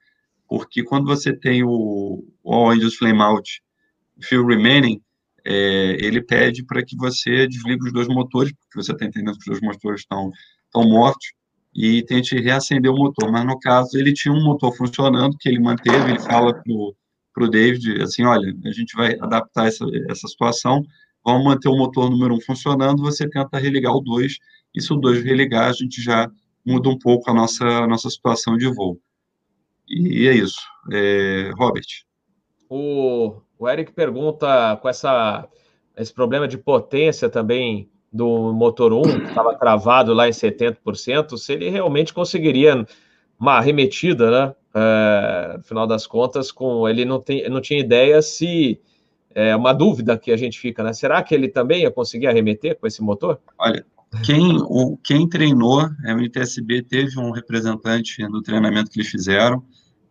Porque 0.48 0.82
quando 0.82 1.06
você 1.06 1.32
tem 1.32 1.62
o 1.64 2.24
All 2.44 2.74
Engines 2.74 2.96
Flame 2.96 3.20
Out, 3.20 3.62
Fuel 4.22 4.46
Remaining, 4.46 5.00
é, 5.44 5.96
ele 6.00 6.22
pede 6.22 6.64
para 6.64 6.84
que 6.84 6.96
você 6.96 7.46
desligue 7.48 7.86
os 7.86 7.92
dois 7.92 8.06
motores, 8.06 8.52
porque 8.52 8.82
você 8.82 8.92
está 8.92 9.04
entendendo 9.04 9.38
que 9.38 9.50
os 9.50 9.60
dois 9.60 9.60
motores 9.60 10.00
estão, 10.00 10.30
estão 10.66 10.88
mortos, 10.88 11.32
e 11.74 12.02
tente 12.02 12.38
reacender 12.38 12.90
o 12.90 12.96
motor. 12.96 13.30
Mas, 13.30 13.44
no 13.46 13.58
caso, 13.58 13.98
ele 13.98 14.12
tinha 14.12 14.32
um 14.32 14.42
motor 14.42 14.74
funcionando, 14.76 15.36
que 15.38 15.48
ele 15.48 15.58
manteve, 15.58 16.10
ele 16.10 16.20
fala 16.20 16.54
para 16.54 17.44
o 17.44 17.48
David, 17.48 18.02
assim, 18.02 18.24
olha, 18.24 18.54
a 18.64 18.72
gente 18.72 18.94
vai 18.94 19.16
adaptar 19.20 19.68
essa, 19.68 19.84
essa 20.10 20.28
situação, 20.28 20.82
vamos 21.24 21.44
manter 21.44 21.68
o 21.68 21.76
motor 21.76 22.10
número 22.10 22.34
um 22.34 22.40
funcionando, 22.40 23.02
você 23.02 23.28
tenta 23.28 23.58
religar 23.58 23.94
o 23.94 24.00
2, 24.00 24.36
e 24.74 24.80
se 24.80 24.92
o 24.92 24.96
2 24.96 25.22
religar, 25.24 25.68
a 25.70 25.72
gente 25.72 26.02
já 26.02 26.30
muda 26.64 26.88
um 26.88 26.98
pouco 26.98 27.30
a 27.30 27.34
nossa, 27.34 27.64
a 27.64 27.86
nossa 27.86 28.08
situação 28.10 28.56
de 28.56 28.72
voo. 28.72 28.98
E, 29.88 30.22
e 30.22 30.28
é 30.28 30.34
isso. 30.34 30.60
É, 30.90 31.50
Robert. 31.56 31.86
O, 32.68 33.40
o 33.58 33.68
Eric 33.68 33.92
pergunta 33.92 34.76
com 34.80 34.88
essa, 34.88 35.48
esse 35.96 36.12
problema 36.12 36.48
de 36.48 36.56
potência 36.56 37.28
também 37.28 37.91
do 38.12 38.52
motor 38.52 38.92
1, 38.92 39.02
que 39.02 39.28
estava 39.28 39.54
travado 39.54 40.12
lá 40.12 40.28
em 40.28 40.32
70%, 40.32 41.36
se 41.36 41.52
ele 41.52 41.70
realmente 41.70 42.12
conseguiria 42.12 42.86
uma 43.38 43.54
arremetida, 43.54 44.30
né? 44.30 44.54
É, 44.74 45.56
no 45.58 45.64
final 45.64 45.86
das 45.86 46.06
contas, 46.06 46.50
com 46.50 46.88
ele 46.88 47.04
não, 47.04 47.20
tem, 47.20 47.48
não 47.48 47.60
tinha 47.60 47.80
ideia 47.80 48.22
se 48.22 48.80
é 49.34 49.54
uma 49.56 49.72
dúvida 49.72 50.18
que 50.18 50.30
a 50.30 50.36
gente 50.36 50.58
fica, 50.58 50.82
né? 50.82 50.92
Será 50.92 51.22
que 51.22 51.34
ele 51.34 51.48
também 51.48 51.82
ia 51.82 51.90
conseguir 51.90 52.26
arremeter 52.26 52.78
com 52.78 52.86
esse 52.86 53.02
motor? 53.02 53.40
Olha, 53.58 53.84
quem, 54.24 54.58
o, 54.60 54.98
quem 55.02 55.28
treinou, 55.28 55.80
a 55.80 56.12
MTSB 56.12 56.82
teve 56.82 57.18
um 57.18 57.30
representante 57.30 58.26
do 58.28 58.42
treinamento 58.42 58.90
que 58.90 59.00
eles 59.00 59.10
fizeram, 59.10 59.62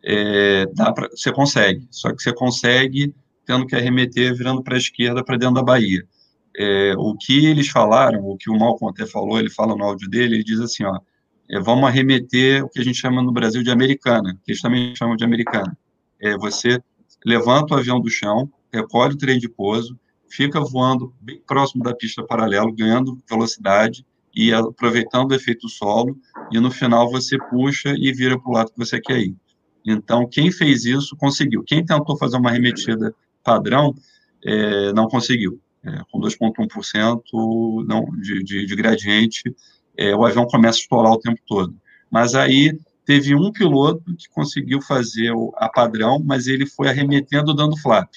é, 0.04 0.66
dá 0.74 0.91
pra, 0.91 1.08
você 1.10 1.32
consegue, 1.32 1.88
só 1.91 2.12
que 2.12 2.22
você 2.22 2.34
consegue 2.34 3.14
tendo 3.45 3.68
que 3.68 3.76
arremeter 3.76 4.36
virando 4.36 4.64
para 4.64 4.76
a 4.76 4.78
esquerda, 4.78 5.24
para 5.24 5.38
dentro 5.38 5.56
da 5.56 5.64
Bahia. 5.64 6.04
É, 6.58 6.93
o 6.97 7.16
que 7.16 7.45
eles 7.45 7.70
falaram, 7.70 8.26
o 8.26 8.38
que 8.38 8.49
o 8.49 8.58
Malcolm 8.58 8.91
até 8.91 9.10
falou, 9.10 9.39
ele 9.39 9.49
fala 9.49 9.76
no 9.76 9.84
áudio 9.84 10.10
dele, 10.10 10.36
ele 10.36 10.43
diz 10.43 10.60
assim, 10.60 10.84
ó, 10.84 10.99
é, 11.49 11.60
vamos 11.60 11.86
arremeter 11.86 12.64
o 12.64 12.70
que 12.70 12.80
a 12.80 12.84
gente 12.84 12.97
chama 12.97 13.22
no 13.22 13.32
Brasil 13.32 13.64
de 13.64 13.72
americana, 13.72 14.38
que 14.43 14.52
eles 14.52 14.62
também 14.62 14.95
chamam 14.95 15.16
de 15.16 15.24
americana. 15.24 15.78
É, 16.20 16.38
você 16.38 16.82
levanta 17.26 17.74
o 17.74 17.78
avião 17.78 17.99
do 17.99 18.10
chão, 18.10 18.49
recolhe 18.72 19.14
o 19.14 19.18
trem 19.18 19.39
de 19.39 19.49
pouso, 19.49 19.97
fica 20.30 20.60
voando 20.62 21.14
bem 21.20 21.41
próximo 21.45 21.84
da 21.84 21.93
pista 21.93 22.24
paralelo, 22.24 22.74
ganhando 22.74 23.18
velocidade 23.30 24.06
e 24.34 24.54
aproveitando 24.54 25.32
o 25.32 25.36
efeito 25.36 25.68
solo, 25.68 26.18
e 26.52 26.60
no 26.60 26.72
final 26.72 27.12
você 27.12 27.38
puxa 27.49 27.93
e 27.97 28.14
vira 28.14 28.39
para 28.39 28.49
o 28.49 28.54
lado 28.54 28.72
que 28.72 28.78
você 28.78 28.99
quer 28.99 29.20
ir. 29.20 29.36
Então, 29.86 30.28
quem 30.28 30.52
fez 30.52 30.86
isso 30.86 31.16
conseguiu. 31.18 31.64
Quem 31.64 31.84
tentou 31.84 32.18
fazer 32.18 32.38
uma 32.38 32.49
arremetida 32.49 33.14
padrão 33.43 33.93
é, 34.45 34.93
não 34.93 35.08
conseguiu. 35.08 35.60
É, 35.84 36.02
com 36.12 36.20
2,1% 36.20 37.22
não, 37.88 38.06
de, 38.22 38.44
de, 38.44 38.66
de 38.66 38.76
gradiente, 38.76 39.44
é, 39.98 40.16
o 40.16 40.24
avião 40.24 40.46
começa 40.46 40.78
a 40.78 40.82
estourar 40.82 41.12
o 41.12 41.20
tempo 41.20 41.40
todo. 41.48 41.76
Mas 42.10 42.36
aí 42.36 42.78
teve 43.06 43.36
um 43.36 43.52
piloto 43.52 44.04
que 44.16 44.30
conseguiu 44.30 44.82
fazer 44.82 45.34
a 45.56 45.68
padrão, 45.68 46.22
mas 46.24 46.48
ele 46.48 46.66
foi 46.66 46.88
arremetendo 46.88 47.54
dando 47.54 47.78
flap. 47.78 48.10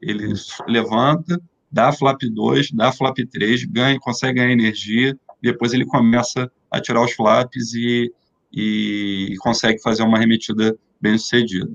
Ele 0.00 0.32
levanta, 0.68 1.40
dá 1.70 1.92
flap 1.92 2.22
2, 2.22 2.70
dá 2.72 2.92
flap 2.92 3.18
3, 3.18 3.64
ganha, 3.64 3.98
consegue 3.98 4.38
ganhar 4.38 4.52
energia, 4.52 5.18
depois 5.42 5.72
ele 5.72 5.84
começa 5.84 6.50
a 6.70 6.80
tirar 6.80 7.04
os 7.04 7.12
flaps 7.12 7.74
e, 7.74 8.12
e 8.52 9.34
consegue 9.40 9.80
fazer 9.82 10.02
uma 10.02 10.16
arremetida 10.16 10.76
bem 11.00 11.18
sucedida. 11.18 11.70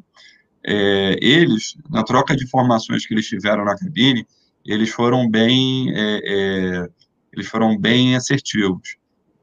É, 0.66 1.18
eles, 1.22 1.76
na 1.90 2.04
troca 2.04 2.36
de 2.36 2.44
informações 2.44 3.06
que 3.06 3.14
eles 3.14 3.28
tiveram 3.28 3.64
na 3.66 3.78
cabine, 3.78 4.26
eles 4.66 4.89
foram 4.89 5.30
bem, 5.30 5.91
é, 5.93 6.22
é, 6.24 6.89
eles 7.32 7.47
foram 7.47 7.78
bem 7.78 8.16
assertivos. 8.16 8.97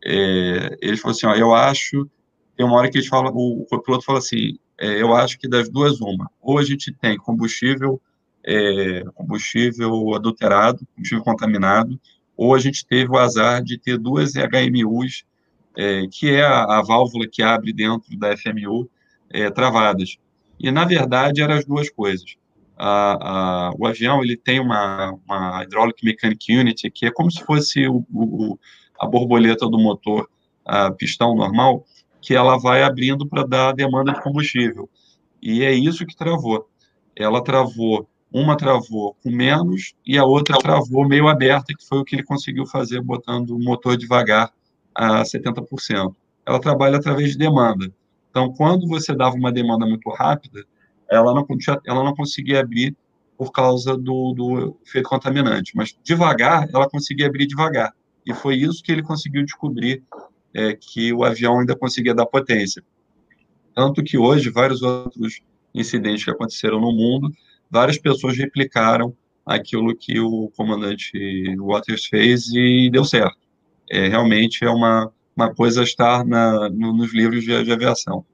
É, 0.05 0.77
eles 0.83 1.01
falaram 1.01 1.17
assim, 1.17 1.27
ó, 1.27 1.35
eu 1.35 1.55
acho, 1.55 2.11
tem 2.57 2.67
uma 2.67 2.77
hora 2.77 2.91
que 2.91 2.99
eles 2.99 3.07
falam, 3.07 3.33
o, 3.33 3.67
o 3.71 3.83
piloto 3.83 4.05
fala 4.05 4.19
assim, 4.19 4.59
é, 4.79 5.01
eu 5.01 5.15
acho 5.15 5.39
que 5.39 5.49
das 5.49 5.69
duas 5.69 6.01
uma, 6.01 6.29
ou 6.41 6.59
a 6.59 6.65
gente 6.65 6.93
tem 6.93 7.17
combustível 7.17 8.01
é, 8.45 9.05
combustível 9.15 10.15
adulterado, 10.15 10.85
combustível 10.97 11.23
contaminado, 11.23 12.01
ou 12.37 12.55
a 12.55 12.59
gente 12.59 12.85
teve 12.85 13.09
o 13.09 13.17
azar 13.17 13.63
de 13.63 13.79
ter 13.79 13.97
duas 13.97 14.33
HMUs, 14.33 15.25
é, 15.77 16.07
que 16.11 16.31
é 16.31 16.43
a, 16.43 16.79
a, 16.79 16.83
válvula 16.83 17.29
que 17.31 17.41
abre 17.41 17.73
dentro 17.73 18.19
da 18.19 18.37
FMU, 18.37 18.91
travadas. 19.55 20.19
E, 20.61 20.71
na 20.71 20.85
verdade, 20.85 21.41
eram 21.41 21.55
as 21.55 21.65
duas 21.65 21.89
coisas. 21.89 22.37
A, 22.85 23.69
a, 23.69 23.73
o 23.79 23.87
avião 23.87 24.25
ele 24.25 24.37
tem 24.37 24.59
uma, 24.59 25.17
uma 25.25 25.61
Hydraulic 25.61 26.05
Mechanic 26.05 26.53
Unit, 26.53 26.91
que 26.91 27.07
é 27.07 27.13
como 27.13 27.31
se 27.31 27.41
fosse 27.45 27.87
o, 27.87 28.05
o, 28.13 28.59
a 28.99 29.07
borboleta 29.07 29.69
do 29.69 29.79
motor 29.79 30.29
a 30.65 30.91
pistão 30.91 31.37
normal, 31.37 31.85
que 32.21 32.35
ela 32.35 32.59
vai 32.59 32.83
abrindo 32.83 33.29
para 33.29 33.47
dar 33.47 33.73
demanda 33.73 34.13
de 34.13 34.21
combustível. 34.21 34.91
E 35.41 35.63
é 35.63 35.73
isso 35.73 36.05
que 36.05 36.17
travou. 36.17 36.69
Ela 37.15 37.43
travou 37.43 38.09
uma 38.33 38.57
travou 38.57 39.15
com 39.23 39.31
menos 39.31 39.95
e 40.05 40.19
a 40.19 40.25
outra 40.25 40.59
travou 40.59 41.07
meio 41.07 41.29
aberta, 41.29 41.75
que 41.77 41.87
foi 41.87 41.99
o 41.99 42.05
que 42.05 42.17
ele 42.17 42.25
conseguiu 42.25 42.67
fazer 42.67 43.01
botando 43.01 43.51
o 43.51 43.63
motor 43.63 43.97
devagar 43.97 44.51
a 44.93 45.23
70%. 45.23 46.15
Ela 46.45 46.61
trabalha 46.61 46.97
através 46.97 47.31
de 47.31 47.39
demanda. 47.39 47.93
Então, 48.31 48.53
quando 48.53 48.89
você 48.89 49.15
dava 49.15 49.37
uma 49.37 49.53
demanda 49.53 49.87
muito 49.87 50.09
rápida, 50.11 50.65
ela 51.13 51.35
não, 51.35 51.47
ela 51.87 52.05
não 52.05 52.15
conseguia 52.15 52.61
abrir 52.61 52.97
por 53.37 53.51
causa 53.51 53.97
do, 53.97 54.33
do 54.33 54.77
efeito 54.87 55.09
contaminante, 55.09 55.73
mas 55.75 55.97
devagar, 56.03 56.69
ela 56.73 56.89
conseguia 56.89 57.27
abrir 57.27 57.47
devagar. 57.47 57.93
E 58.25 58.33
foi 58.33 58.57
isso 58.57 58.83
que 58.83 58.93
ele 58.93 59.03
conseguiu 59.03 59.45
descobrir, 59.45 60.03
é, 60.55 60.75
que 60.75 61.13
o 61.13 61.25
avião 61.25 61.59
ainda 61.59 61.75
conseguia 61.75 62.15
dar 62.15 62.27
potência. 62.27 62.83
Tanto 63.75 64.03
que 64.03 64.17
hoje, 64.17 64.51
vários 64.51 64.83
outros 64.83 65.41
incidentes 65.75 66.25
que 66.25 66.31
aconteceram 66.31 66.81
no 66.81 66.93
mundo, 66.93 67.31
várias 67.71 67.99
pessoas 67.99 68.37
replicaram 68.37 69.15
aquilo 69.45 69.97
que 69.97 70.21
o 70.21 70.51
comandante 70.57 71.57
Waters 71.57 72.07
fez 72.07 72.49
e 72.53 72.91
deu 72.91 73.05
certo. 73.05 73.39
É, 73.91 74.09
realmente 74.09 74.65
é 74.65 74.71
uma, 74.71 75.11
uma 75.37 75.53
coisa 75.53 75.81
a 75.81 75.85
estar 75.85 76.25
na, 76.25 76.69
no, 76.71 76.93
nos 76.93 77.13
livros 77.13 77.43
de, 77.43 77.65
de 77.65 77.73
aviação. 77.73 78.25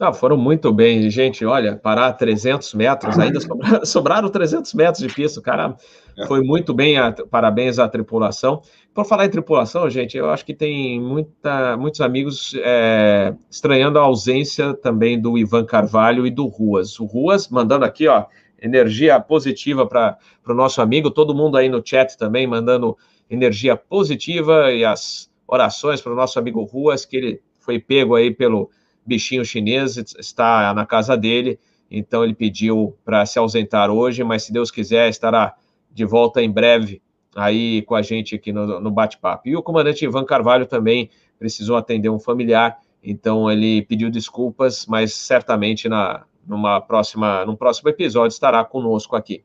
Ah, 0.00 0.12
foram 0.12 0.36
muito 0.36 0.72
bem, 0.72 1.10
gente. 1.10 1.44
Olha, 1.44 1.74
parar 1.74 2.12
300 2.12 2.72
metros, 2.74 3.18
ainda 3.18 3.40
sobraram, 3.40 3.84
sobraram 3.84 4.28
300 4.28 4.72
metros 4.74 5.02
de 5.02 5.12
pista. 5.12 5.40
O 5.40 5.42
cara 5.42 5.76
é. 6.16 6.26
foi 6.26 6.40
muito 6.40 6.72
bem. 6.72 6.96
A, 6.96 7.12
parabéns 7.12 7.80
à 7.80 7.88
tripulação. 7.88 8.62
Por 8.94 9.04
falar 9.04 9.26
em 9.26 9.30
tripulação, 9.30 9.90
gente, 9.90 10.16
eu 10.16 10.30
acho 10.30 10.44
que 10.44 10.54
tem 10.54 11.00
muita, 11.00 11.76
muitos 11.76 12.00
amigos 12.00 12.54
é, 12.62 13.34
estranhando 13.50 13.98
a 13.98 14.02
ausência 14.02 14.72
também 14.72 15.20
do 15.20 15.36
Ivan 15.36 15.64
Carvalho 15.64 16.26
e 16.26 16.30
do 16.30 16.46
Ruas. 16.46 16.98
O 17.00 17.04
Ruas 17.04 17.48
mandando 17.48 17.84
aqui, 17.84 18.06
ó, 18.06 18.26
energia 18.62 19.18
positiva 19.18 19.84
para 19.84 20.16
o 20.46 20.54
nosso 20.54 20.80
amigo. 20.80 21.10
Todo 21.10 21.34
mundo 21.34 21.56
aí 21.56 21.68
no 21.68 21.82
chat 21.84 22.16
também 22.16 22.46
mandando 22.46 22.96
energia 23.28 23.76
positiva 23.76 24.72
e 24.72 24.84
as 24.84 25.28
orações 25.46 26.00
para 26.00 26.12
o 26.12 26.16
nosso 26.16 26.38
amigo 26.38 26.62
Ruas, 26.62 27.04
que 27.04 27.16
ele 27.16 27.42
foi 27.58 27.80
pego 27.80 28.14
aí 28.14 28.32
pelo 28.32 28.70
bichinho 29.08 29.44
chinês, 29.44 29.96
está 29.96 30.72
na 30.74 30.84
casa 30.84 31.16
dele, 31.16 31.58
então 31.90 32.22
ele 32.22 32.34
pediu 32.34 32.96
para 33.04 33.24
se 33.24 33.38
ausentar 33.38 33.90
hoje, 33.90 34.22
mas 34.22 34.44
se 34.44 34.52
Deus 34.52 34.70
quiser, 34.70 35.08
estará 35.08 35.54
de 35.90 36.04
volta 36.04 36.42
em 36.42 36.50
breve 36.50 37.00
aí 37.34 37.82
com 37.82 37.94
a 37.94 38.02
gente 38.02 38.34
aqui 38.34 38.52
no, 38.52 38.80
no 38.80 38.90
bate-papo. 38.90 39.48
E 39.48 39.56
o 39.56 39.62
comandante 39.62 40.04
Ivan 40.04 40.24
Carvalho 40.24 40.66
também 40.66 41.10
precisou 41.38 41.76
atender 41.76 42.10
um 42.10 42.18
familiar, 42.18 42.78
então 43.02 43.50
ele 43.50 43.82
pediu 43.82 44.10
desculpas, 44.10 44.86
mas 44.86 45.14
certamente 45.14 45.88
na 45.88 46.24
numa 46.48 46.80
próxima, 46.80 47.44
num 47.44 47.54
próximo 47.54 47.90
episódio 47.90 48.32
estará 48.32 48.64
conosco 48.64 49.14
aqui. 49.14 49.44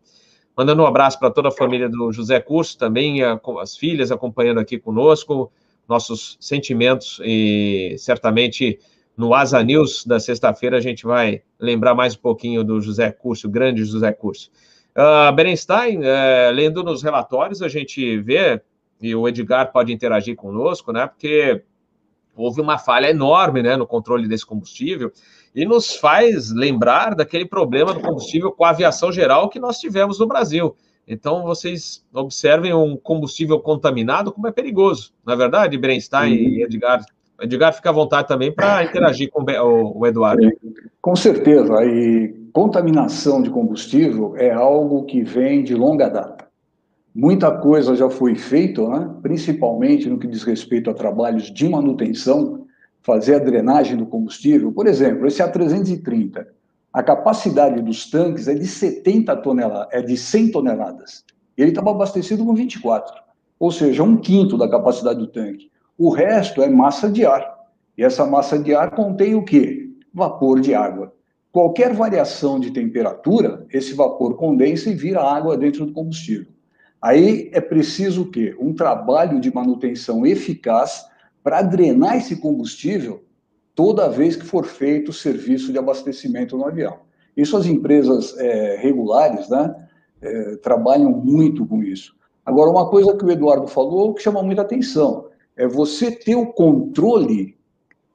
Mandando 0.56 0.84
um 0.84 0.86
abraço 0.86 1.20
para 1.20 1.30
toda 1.30 1.50
a 1.50 1.52
família 1.52 1.90
do 1.90 2.12
José 2.12 2.40
Curso, 2.40 2.78
também 2.78 3.18
as 3.60 3.76
filhas 3.76 4.12
acompanhando 4.12 4.60
aqui 4.60 4.80
conosco, 4.80 5.52
nossos 5.88 6.38
sentimentos 6.40 7.20
e 7.24 7.96
certamente 7.98 8.80
no 9.16 9.34
Asa 9.34 9.62
News 9.64 10.06
da 10.06 10.20
sexta-feira 10.20 10.78
a 10.78 10.82
gente 10.82 11.06
vai 11.06 11.42
lembrar 11.60 11.94
mais 11.94 12.16
um 12.16 12.20
pouquinho 12.20 12.64
do 12.64 12.82
José 12.82 13.12
Curso, 13.12 13.50
grande 13.50 13.86
José 13.86 14.12
Curso. 14.12 14.50
Uh, 14.96 15.34
Berenstein, 15.34 16.00
uh, 16.00 16.52
lendo 16.54 16.84
nos 16.84 17.02
relatórios, 17.02 17.62
a 17.62 17.68
gente 17.68 18.18
vê, 18.20 18.62
e 19.02 19.16
o 19.16 19.28
Edgar 19.28 19.72
pode 19.72 19.92
interagir 19.92 20.36
conosco, 20.36 20.92
né, 20.92 21.08
porque 21.08 21.64
houve 22.36 22.62
uma 22.62 22.78
falha 22.78 23.10
enorme 23.10 23.62
né, 23.62 23.76
no 23.76 23.86
controle 23.86 24.28
desse 24.28 24.46
combustível, 24.46 25.12
e 25.56 25.66
nos 25.66 25.96
faz 25.96 26.52
lembrar 26.52 27.16
daquele 27.16 27.46
problema 27.46 27.94
do 27.94 28.02
combustível 28.02 28.52
com 28.52 28.66
a 28.66 28.72
aviação 28.72 29.12
geral 29.12 29.50
que 29.50 29.60
nós 29.60 29.80
tivemos 29.80 30.20
no 30.20 30.28
Brasil. 30.28 30.76
Então, 31.08 31.44
vocês 31.44 32.04
observem 32.14 32.74
um 32.74 32.96
combustível 32.96 33.60
contaminado, 33.60 34.32
como 34.32 34.48
é 34.48 34.52
perigoso. 34.52 35.14
Na 35.24 35.34
é 35.34 35.36
verdade, 35.36 35.78
Brenstein 35.78 36.34
e 36.34 36.64
Edgar 36.64 37.04
Edgar, 37.42 37.74
fica 37.74 37.90
à 37.90 37.94
vontade 37.94 38.28
também 38.28 38.52
para 38.52 38.84
interagir 38.84 39.30
com 39.32 39.44
o 39.44 40.06
Eduardo. 40.06 40.50
Com 41.02 41.16
certeza, 41.16 41.84
e 41.84 42.34
contaminação 42.54 43.42
de 43.42 43.50
combustível 43.50 44.36
é 44.38 44.52
algo 44.52 45.04
que 45.06 45.24
vem 45.24 45.64
de 45.64 45.76
longa 45.76 46.08
data. 46.08 46.48
Muita 47.14 47.52
coisa 47.52 47.96
já 47.96 48.10
foi 48.10 48.36
feita, 48.36 48.88
né? 48.88 49.10
principalmente 49.22 50.10
no 50.10 50.18
que 50.18 50.28
diz 50.28 50.44
respeito 50.44 50.90
a 50.90 50.94
trabalhos 50.94 51.52
de 51.52 51.68
manutenção, 51.70 52.66
fazer 53.02 53.36
a 53.36 53.40
drenagem 53.40 53.98
do 53.98 54.06
combustível. 54.06 54.72
Por 54.72 54.88
exemplo, 54.88 55.28
esse 55.28 55.44
A330, 55.44 56.46
a 56.92 57.04
capacidade 57.04 57.82
dos 57.82 58.10
tanques 58.10 58.48
é 58.48 58.56
de 58.56 58.66
70 58.66 59.36
toneladas, 59.38 59.88
é 59.92 60.02
de 60.02 60.18
100 60.18 60.52
toneladas. 60.52 61.24
Ele 61.58 61.70
estava 61.70 61.92
abastecido 61.92 62.46
com 62.46 62.56
24, 62.56 63.14
ou 63.60 63.72
seja, 63.72 64.04
um 64.04 64.18
quinto 64.18 64.58
da 64.58 64.68
capacidade 64.68 65.20
do 65.20 65.28
tanque. 65.28 65.70
O 65.98 66.10
resto 66.10 66.62
é 66.62 66.70
massa 66.70 67.10
de 67.10 67.26
ar. 67.26 67.54
E 67.98 68.04
essa 68.04 68.26
massa 68.26 68.58
de 68.58 68.74
ar 68.74 68.92
contém 68.92 69.36
o 69.36 69.44
quê? 69.44 69.90
Vapor 70.14 70.60
de 70.60 70.74
água. 70.74 71.14
Qualquer 71.52 71.94
variação 71.94 72.60
de 72.60 72.72
temperatura, 72.72 73.66
esse 73.72 73.94
vapor 73.94 74.36
condensa 74.36 74.90
e 74.90 74.96
vira 74.96 75.22
água 75.22 75.56
dentro 75.56 75.86
do 75.86 75.94
combustível. 75.94 76.52
Aí 77.00 77.50
é 77.54 77.62
preciso 77.62 78.24
o 78.24 78.32
quê? 78.32 78.56
Um 78.60 78.74
trabalho 78.74 79.40
de 79.40 79.54
manutenção 79.54 80.26
eficaz 80.26 81.06
para 81.44 81.62
drenar 81.62 82.18
esse 82.18 82.38
combustível 82.38 83.24
toda 83.76 84.10
vez 84.10 84.36
que 84.36 84.46
for 84.46 84.66
feito 84.66 85.10
o 85.10 85.14
serviço 85.14 85.72
de 85.72 85.78
abastecimento 85.78 86.58
no 86.58 86.66
avião. 86.66 87.02
Isso 87.38 87.56
as 87.56 87.66
empresas 87.68 88.36
é, 88.38 88.78
regulares 88.78 89.48
né, 89.50 89.76
é, 90.22 90.56
trabalham 90.58 91.12
muito 91.12 91.66
com 91.66 91.84
isso. 91.84 92.16
Agora, 92.46 92.70
uma 92.70 92.90
coisa 92.90 93.16
que 93.16 93.26
o 93.26 93.32
Eduardo 93.32 93.68
falou 93.68 94.14
que 94.14 94.24
chama 94.24 94.42
muita 94.42 94.64
atenção 94.64 95.28
é 95.56 95.68
você 95.68 96.12
ter 96.12 96.36
o 96.36 96.48
controle 96.54 97.58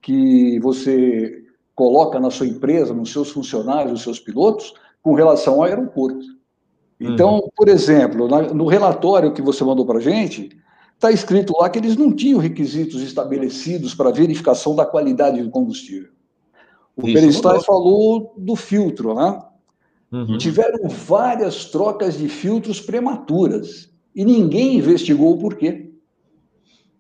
que 0.00 0.58
você 0.60 1.44
coloca 1.74 2.18
na 2.18 2.30
sua 2.30 2.46
empresa, 2.46 2.92
nos 2.92 3.12
seus 3.12 3.30
funcionários, 3.30 3.92
nos 3.92 4.02
seus 4.02 4.18
pilotos, 4.18 4.74
com 5.02 5.14
relação 5.14 5.54
ao 5.54 5.62
aeroporto. 5.64 6.26
Então, 7.00 7.36
uhum. 7.36 7.48
por 7.56 7.68
exemplo, 7.68 8.26
no 8.52 8.66
relatório 8.66 9.32
que 9.32 9.40
você 9.40 9.62
mandou 9.62 9.86
para 9.86 9.98
a 9.98 10.02
gente, 10.02 10.50
está 10.94 11.12
escrito 11.12 11.54
lá 11.56 11.70
que 11.70 11.78
eles 11.78 11.96
não 11.96 12.12
tinham 12.12 12.40
requisitos 12.40 13.00
estabelecidos 13.02 13.94
para 13.94 14.10
verificação 14.10 14.74
da 14.74 14.84
qualidade 14.84 15.40
do 15.40 15.50
combustível. 15.50 16.10
O 16.96 17.02
Perestai 17.02 17.60
falou 17.60 18.34
do 18.36 18.56
filtro, 18.56 19.14
né? 19.14 19.40
Uhum. 20.10 20.36
Tiveram 20.38 20.88
várias 20.88 21.66
trocas 21.66 22.18
de 22.18 22.28
filtros 22.28 22.80
prematuras 22.80 23.88
e 24.12 24.24
ninguém 24.24 24.76
investigou 24.76 25.34
o 25.34 25.38
porquê. 25.38 25.87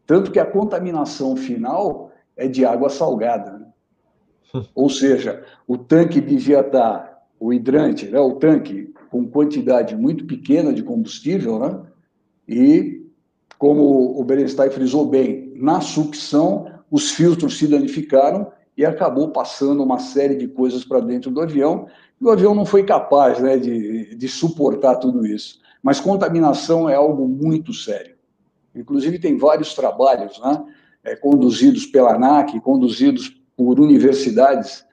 Tanto 0.08 0.32
que 0.32 0.40
a 0.40 0.46
contaminação 0.46 1.36
final 1.36 2.10
é 2.34 2.48
de 2.48 2.64
água 2.64 2.88
salgada. 2.88 3.58
Né? 3.58 3.66
Ou 4.74 4.88
seja, 4.88 5.44
o 5.66 5.76
tanque 5.76 6.18
devia 6.18 6.60
estar, 6.60 7.26
o 7.38 7.52
hidrante, 7.52 8.06
né, 8.08 8.18
o 8.18 8.36
tanque, 8.36 8.90
com 9.10 9.28
quantidade 9.28 9.94
muito 9.94 10.24
pequena 10.24 10.72
de 10.72 10.82
combustível, 10.82 11.58
né? 11.58 11.82
e, 12.48 13.06
como 13.58 14.18
o 14.18 14.24
Berenstein 14.24 14.70
frisou 14.70 15.04
bem, 15.04 15.52
na 15.56 15.82
sucção, 15.82 16.72
os 16.90 17.10
filtros 17.10 17.58
se 17.58 17.66
danificaram 17.66 18.50
e 18.78 18.86
acabou 18.86 19.28
passando 19.28 19.82
uma 19.82 19.98
série 19.98 20.36
de 20.36 20.48
coisas 20.48 20.86
para 20.86 21.00
dentro 21.00 21.30
do 21.30 21.42
avião, 21.42 21.86
e 22.18 22.24
o 22.24 22.30
avião 22.30 22.54
não 22.54 22.64
foi 22.64 22.82
capaz 22.82 23.40
né, 23.40 23.58
de, 23.58 24.14
de 24.14 24.28
suportar 24.28 24.96
tudo 24.96 25.26
isso. 25.26 25.60
Mas 25.82 26.00
contaminação 26.00 26.88
é 26.88 26.94
algo 26.94 27.28
muito 27.28 27.74
sério. 27.74 28.17
Inclusive, 28.78 29.18
tem 29.18 29.36
vários 29.36 29.74
trabalhos 29.74 30.40
né, 30.40 30.64
é, 31.04 31.16
conduzidos 31.16 31.86
pela 31.86 32.14
ANAC, 32.14 32.60
conduzidos 32.60 33.28
por 33.56 33.80
universidades 33.80 34.84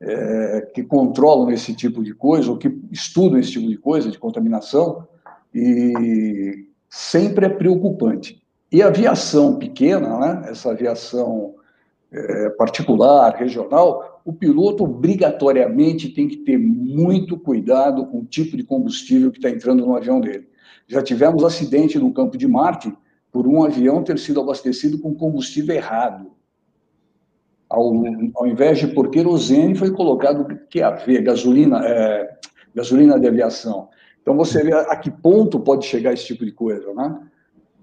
é, 0.00 0.68
que 0.74 0.82
controlam 0.82 1.50
esse 1.50 1.74
tipo 1.74 2.02
de 2.02 2.14
coisa, 2.14 2.50
ou 2.50 2.56
que 2.56 2.72
estudam 2.90 3.38
esse 3.38 3.52
tipo 3.52 3.68
de 3.68 3.76
coisa, 3.76 4.10
de 4.10 4.18
contaminação, 4.18 5.06
e 5.54 6.66
sempre 6.88 7.46
é 7.46 7.48
preocupante. 7.48 8.42
E 8.72 8.82
a 8.82 8.86
aviação 8.86 9.56
pequena, 9.56 10.18
né, 10.18 10.50
essa 10.50 10.70
aviação 10.70 11.54
é, 12.12 12.50
particular, 12.50 13.34
regional, 13.34 14.20
o 14.24 14.32
piloto 14.32 14.84
obrigatoriamente 14.84 16.08
tem 16.08 16.28
que 16.28 16.38
ter 16.38 16.58
muito 16.58 17.38
cuidado 17.38 18.06
com 18.06 18.20
o 18.20 18.24
tipo 18.24 18.56
de 18.56 18.64
combustível 18.64 19.30
que 19.30 19.38
está 19.38 19.50
entrando 19.50 19.84
no 19.84 19.96
avião 19.96 20.20
dele. 20.20 20.48
Já 20.86 21.02
tivemos 21.02 21.44
acidente 21.44 21.98
no 21.98 22.12
campo 22.12 22.36
de 22.36 22.46
Marte 22.46 22.92
por 23.32 23.46
um 23.46 23.64
avião 23.64 24.02
ter 24.02 24.18
sido 24.18 24.40
abastecido 24.40 24.98
com 24.98 25.14
combustível 25.14 25.74
errado. 25.74 26.32
Ao, 27.68 27.92
ao 28.34 28.46
invés 28.46 28.78
de 28.78 28.88
por 28.88 29.10
querosene, 29.10 29.76
foi 29.76 29.92
colocado 29.92 30.44
QAV, 30.68 31.22
gasolina, 31.22 31.86
é, 31.86 32.38
gasolina 32.74 33.18
de 33.18 33.28
aviação. 33.28 33.88
Então, 34.20 34.36
você 34.36 34.62
vê 34.62 34.72
a 34.72 34.96
que 34.96 35.10
ponto 35.10 35.60
pode 35.60 35.86
chegar 35.86 36.12
esse 36.12 36.26
tipo 36.26 36.44
de 36.44 36.52
coisa, 36.52 36.92
né? 36.92 37.20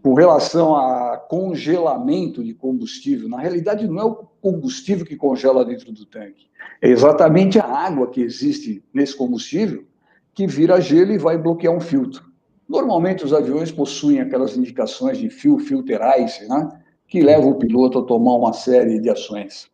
Com 0.03 0.13
relação 0.13 0.75
a 0.75 1.17
congelamento 1.17 2.43
de 2.43 2.53
combustível, 2.53 3.27
na 3.27 3.39
realidade 3.39 3.87
não 3.87 3.99
é 3.99 4.05
o 4.05 4.15
combustível 4.41 5.05
que 5.05 5.15
congela 5.15 5.65
dentro 5.65 5.91
do 5.91 6.05
tanque, 6.05 6.47
é 6.81 6.89
exatamente 6.89 7.59
a 7.59 7.65
água 7.65 8.07
que 8.07 8.21
existe 8.21 8.83
nesse 8.93 9.15
combustível 9.15 9.85
que 10.33 10.45
vira 10.45 10.79
gelo 10.79 11.11
e 11.11 11.17
vai 11.17 11.37
bloquear 11.37 11.73
um 11.73 11.79
filtro. 11.79 12.23
Normalmente, 12.67 13.23
os 13.23 13.33
aviões 13.33 13.71
possuem 13.71 14.19
aquelas 14.19 14.57
indicações 14.57 15.17
de 15.17 15.29
fio, 15.29 15.57
filter 15.57 16.01
ice, 16.19 16.47
né? 16.47 16.69
que 17.07 17.21
levam 17.21 17.51
o 17.51 17.55
piloto 17.55 17.99
a 17.99 18.03
tomar 18.03 18.35
uma 18.35 18.53
série 18.53 18.99
de 18.99 19.09
ações. 19.09 19.69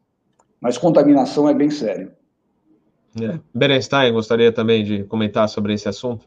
Mas 0.61 0.77
contaminação 0.77 1.49
é 1.49 1.53
bem 1.53 1.69
sério. 1.69 2.11
É. 3.19 3.39
Berenstein, 3.53 4.13
gostaria 4.13 4.51
também 4.51 4.83
de 4.83 5.03
comentar 5.05 5.49
sobre 5.49 5.73
esse 5.73 5.89
assunto? 5.89 6.25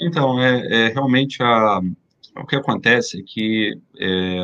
Então, 0.00 0.40
é, 0.40 0.86
é 0.86 0.88
realmente 0.88 1.42
a, 1.42 1.80
o 2.36 2.46
que 2.46 2.56
acontece 2.56 3.20
é 3.20 3.22
que 3.26 3.78
é, 3.98 4.40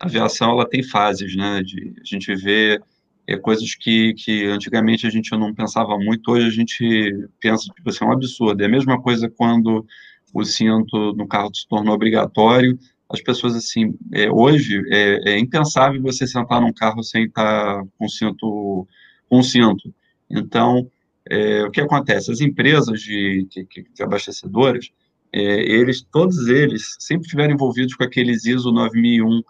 a 0.00 0.06
aviação 0.06 0.50
ela 0.50 0.68
tem 0.68 0.82
fases, 0.82 1.34
né? 1.34 1.62
De, 1.62 1.94
a 2.00 2.04
gente 2.04 2.34
vê 2.34 2.80
é, 3.26 3.36
coisas 3.36 3.74
que, 3.74 4.14
que 4.14 4.44
antigamente 4.46 5.06
a 5.06 5.10
gente 5.10 5.30
não 5.32 5.54
pensava 5.54 5.98
muito, 5.98 6.30
hoje 6.30 6.46
a 6.46 6.50
gente 6.50 7.28
pensa, 7.40 7.70
tipo 7.74 7.88
assim, 7.88 8.04
é 8.04 8.08
um 8.08 8.12
absurdo. 8.12 8.62
É 8.62 8.66
a 8.66 8.70
mesma 8.70 9.00
coisa 9.00 9.30
quando 9.30 9.84
o 10.32 10.44
cinto 10.44 11.12
no 11.14 11.26
carro 11.26 11.54
se 11.54 11.66
tornou 11.68 11.94
obrigatório. 11.94 12.78
As 13.08 13.22
pessoas, 13.22 13.54
assim, 13.56 13.94
é, 14.12 14.30
hoje 14.30 14.82
é, 14.90 15.30
é, 15.30 15.38
impensável 15.38 16.00
você 16.02 16.26
sentar 16.26 16.60
num 16.60 16.72
carro 16.72 17.02
sem 17.02 17.24
estar 17.24 17.82
com 17.98 18.08
cinto, 18.08 18.86
com 19.28 19.42
cinto. 19.42 19.94
Então, 20.30 20.90
é, 21.28 21.64
o 21.64 21.70
que 21.70 21.80
acontece? 21.80 22.30
As 22.30 22.40
empresas 22.40 23.00
de, 23.00 23.46
de, 23.50 23.66
de 23.94 24.02
abastecedoras, 24.02 24.90
é, 25.32 25.40
eles, 25.40 26.02
todos 26.02 26.48
eles, 26.48 26.96
sempre 26.98 27.26
estiveram 27.26 27.54
envolvidos 27.54 27.94
com 27.94 28.04
aqueles 28.04 28.44
ISO 28.44 28.72
9001 28.72 29.42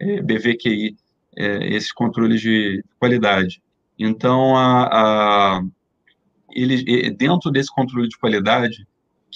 é, 0.00 0.22
BVQI, 0.22 0.96
é, 1.36 1.74
esses 1.74 1.92
controles 1.92 2.40
de 2.40 2.82
qualidade. 2.98 3.62
Então, 3.98 4.56
a, 4.56 5.58
a, 5.58 5.62
ele, 6.52 7.10
dentro 7.10 7.50
desse 7.50 7.74
controle 7.74 8.08
de 8.08 8.18
qualidade, 8.18 8.86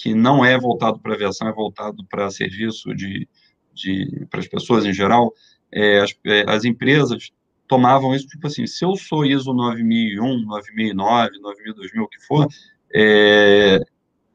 que 0.01 0.15
não 0.15 0.43
é 0.43 0.57
voltado 0.57 0.99
para 0.99 1.13
aviação, 1.13 1.47
é 1.47 1.53
voltado 1.53 2.03
para 2.05 2.31
serviço 2.31 2.91
de, 2.95 3.27
de 3.71 4.25
para 4.31 4.39
as 4.39 4.47
pessoas 4.47 4.83
em 4.83 4.91
geral, 4.91 5.31
é, 5.71 5.99
as, 5.99 6.15
é, 6.25 6.43
as, 6.47 6.65
empresas 6.65 7.31
tomavam 7.67 8.15
isso 8.15 8.25
tipo 8.25 8.47
assim, 8.47 8.65
se 8.65 8.83
eu 8.83 8.95
sou 8.95 9.23
ISO 9.23 9.53
9001, 9.53 10.41
9009, 10.43 11.39
9000, 11.39 12.03
o 12.03 12.07
que 12.07 12.19
for, 12.25 12.47
é, 12.91 13.79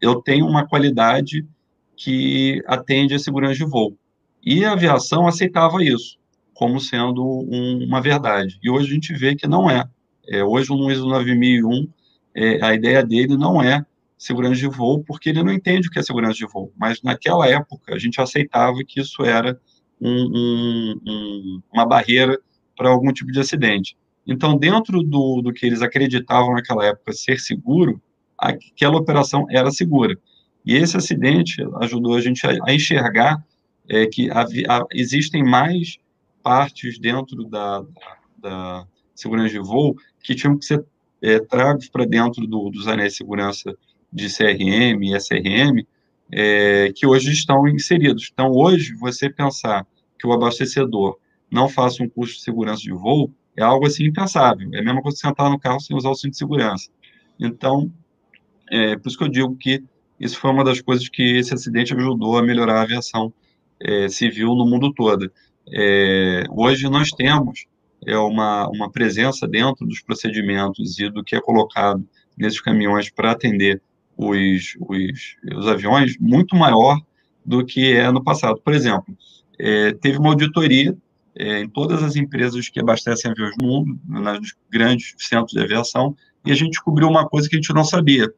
eu 0.01 0.23
tenho 0.23 0.47
uma 0.47 0.69
qualidade 0.69 1.45
que 1.97 2.63
atende 2.69 3.15
a 3.15 3.19
segurança 3.19 3.57
de 3.57 3.65
voo. 3.65 3.99
E 4.45 4.65
a 4.65 4.73
aviação 4.73 5.27
aceitava 5.27 5.83
isso 5.83 6.17
como 6.55 6.79
sendo 6.79 7.25
um, 7.25 7.85
uma 7.85 8.01
verdade. 8.01 8.57
E 8.63 8.71
hoje 8.71 8.89
a 8.89 8.95
gente 8.95 9.13
vê 9.13 9.35
que 9.35 9.49
não 9.49 9.69
é. 9.69 9.85
é 10.29 10.45
hoje, 10.45 10.71
no 10.71 10.91
ISO 10.91 11.07
9001, 11.07 11.89
é, 12.35 12.65
a 12.65 12.73
ideia 12.73 13.03
dele 13.03 13.37
não 13.37 13.61
é 13.61 13.85
segurança 14.17 14.57
de 14.57 14.69
voo, 14.69 15.03
porque 15.05 15.31
ele 15.31 15.43
não 15.43 15.53
entende 15.53 15.89
o 15.89 15.91
que 15.91 15.99
é 15.99 16.03
segurança 16.03 16.35
de 16.35 16.47
voo. 16.47 16.73
Mas 16.77 17.03
naquela 17.03 17.47
época, 17.49 17.95
a 17.95 17.99
gente 17.99 18.21
aceitava 18.21 18.79
que 18.87 19.01
isso 19.01 19.23
era 19.25 19.59
um, 20.01 20.11
um, 20.11 21.01
um, 21.07 21.63
uma 21.73 21.87
barreira 21.87 22.39
para 22.77 22.89
algum 22.89 23.13
tipo 23.13 23.31
de 23.31 23.41
acidente. 23.41 23.97
Então, 24.27 24.57
dentro 24.57 25.03
do, 25.03 25.41
do 25.43 25.53
que 25.53 25.65
eles 25.65 25.83
acreditavam 25.83 26.55
naquela 26.55 26.85
época 26.85 27.13
ser 27.13 27.39
seguro, 27.39 28.01
aquela 28.37 28.97
operação 28.97 29.47
era 29.51 29.71
segura. 29.71 30.19
E 30.65 30.75
esse 30.75 30.97
acidente 30.97 31.63
ajudou 31.81 32.17
a 32.17 32.21
gente 32.21 32.45
a, 32.47 32.51
a 32.67 32.75
enxergar 32.75 33.45
é, 33.89 34.07
que 34.07 34.29
existem 34.93 35.45
mais 35.45 35.99
partes 36.43 36.99
dentro 36.99 37.45
da, 37.45 37.81
da, 37.81 38.19
da, 38.39 38.87
segurança 39.15 39.51
de 39.51 39.61
voo 39.61 39.95
que 40.23 40.35
tinham 40.35 40.59
que 40.59 40.65
ser 40.65 40.85
é, 41.23 41.39
tragos 41.39 41.89
para 41.89 42.05
dentro 42.05 42.47
do, 42.47 42.69
dos 42.69 42.89
anéis 42.89 43.13
de 43.13 43.19
segurança 43.19 43.77
de 44.17 44.29
CRM 44.35 45.03
e 45.03 45.15
SRM, 45.15 45.87
é, 46.33 46.91
que 46.95 47.07
hoje 47.07 47.31
estão 47.31 47.69
inseridos. 47.69 48.31
Então, 48.33 48.51
hoje, 48.51 48.95
você 48.95 49.29
pensar 49.29 49.87
que 50.19 50.27
o 50.27 50.33
abastecedor 50.33 51.19
não 51.51 51.69
faça 51.69 52.03
um 52.03 52.09
curso 52.09 52.35
de 52.35 52.43
segurança 52.43 52.83
de 52.83 52.93
voo 52.93 53.31
é 53.57 53.63
algo 53.63 53.87
assim 53.87 54.05
impensável. 54.05 54.69
É 54.73 54.81
a 54.81 54.83
mesma 54.83 55.03
coisa 55.03 55.17
que 55.17 55.27
sentar 55.27 55.51
no 55.51 55.59
carro 55.59 55.81
sem 55.81 55.97
usar 55.97 56.11
o 56.11 56.15
cinto 56.15 56.33
de 56.33 56.39
segurança. 56.39 56.91
Então, 57.39 57.93
é 58.71 58.97
por 58.97 59.09
isso 59.09 59.19
que 59.19 59.25
eu 59.25 59.29
digo 59.29 59.55
que 59.57 59.85
isso 60.19 60.39
foi 60.39 60.51
uma 60.51 60.65
das 60.65 60.81
coisas 60.81 61.09
que 61.09 61.37
esse 61.37 61.53
acidente 61.53 61.95
ajudou 61.95 62.39
a 62.39 62.43
melhorar 62.43 62.81
a 62.81 62.83
aviação 62.83 63.33
é, 63.81 64.09
civil 64.09 64.55
no 64.55 64.67
mundo 64.67 64.93
todo. 64.93 65.31
É, 65.73 66.45
hoje 66.51 66.89
nós 66.89 67.11
temos 67.11 67.67
é, 68.07 68.17
uma, 68.17 68.67
uma 68.69 68.91
presença 68.91 69.47
dentro 69.47 69.87
dos 69.87 70.01
procedimentos 70.01 70.99
e 70.99 71.11
do 71.11 71.23
que 71.23 71.37
é 71.37 71.41
colocado 71.41 72.07
nesses 72.37 72.61
caminhões 72.61 73.11
para 73.11 73.33
atender 73.33 73.81
os, 74.17 74.77
os, 74.81 75.37
os, 75.57 75.67
aviões 75.67 76.17
muito 76.19 76.57
maior 76.57 77.01
do 77.45 77.65
que 77.65 77.93
é 77.93 78.11
no 78.11 78.23
passado. 78.23 78.61
Por 78.63 78.75
exemplo, 78.75 79.17
é, 79.59 79.93
teve 79.93 80.19
uma 80.19 80.31
auditoria 80.31 80.97
é, 81.35 81.61
em 81.61 81.69
todas 81.69 82.03
as 82.03 82.17
empresas 82.17 82.69
que 82.69 82.81
abastecem 82.81 83.31
aviões 83.31 83.55
no 83.61 83.67
mundo, 83.67 84.01
nos 84.07 84.55
grandes 84.71 85.15
centros 85.19 85.53
de 85.53 85.61
aviação, 85.61 86.17
e 86.45 86.51
a 86.51 86.55
gente 86.55 86.71
descobriu 86.71 87.09
uma 87.09 87.29
coisa 87.29 87.49
que 87.49 87.57
a 87.57 87.59
gente 87.59 87.75
não 87.75 87.85
sabia. 87.85 88.33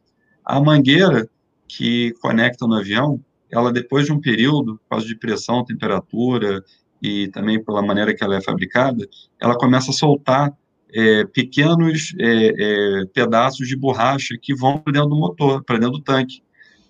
A 0.45 0.61
mangueira 0.61 1.29
que 1.69 2.13
conecta 2.21 2.67
no 2.67 2.75
avião, 2.75 3.21
ela 3.51 3.73
depois 3.73 4.07
de 4.07 4.13
um 4.13 4.21
período, 4.21 4.79
por 4.79 4.89
causa 4.91 5.07
de 5.07 5.15
pressão, 5.15 5.65
temperatura 5.65 6.65
e 7.01 7.29
também 7.29 7.63
pela 7.63 7.83
maneira 7.83 8.15
que 8.15 8.25
ela 8.25 8.37
é 8.37 8.41
fabricada, 8.41 9.07
ela 9.41 9.57
começa 9.57 9.91
a 9.91 9.95
soltar 9.95 10.53
é, 10.95 11.25
pequenos 11.25 12.15
é, 12.19 12.49
é, 12.49 13.07
pedaços 13.07 13.69
de 13.69 13.77
borracha 13.77 14.37
que 14.41 14.55
vão 14.55 14.79
para 14.79 14.93
dentro 14.93 15.11
do 15.11 15.17
motor, 15.17 15.63
para 15.65 15.79
dentro 15.79 15.99
do 15.99 16.03
tanque. 16.03 16.43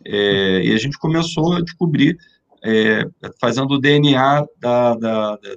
É, 0.04 0.62
e 0.64 0.72
a 0.72 0.78
gente 0.78 0.98
começou 0.98 1.54
a 1.54 1.60
descobrir, 1.60 2.16
é, 2.64 3.04
fazendo 3.40 3.74
o 3.74 3.78
DNA 3.78 4.44
da, 4.58 4.94
da, 4.94 5.36
da, 5.36 5.56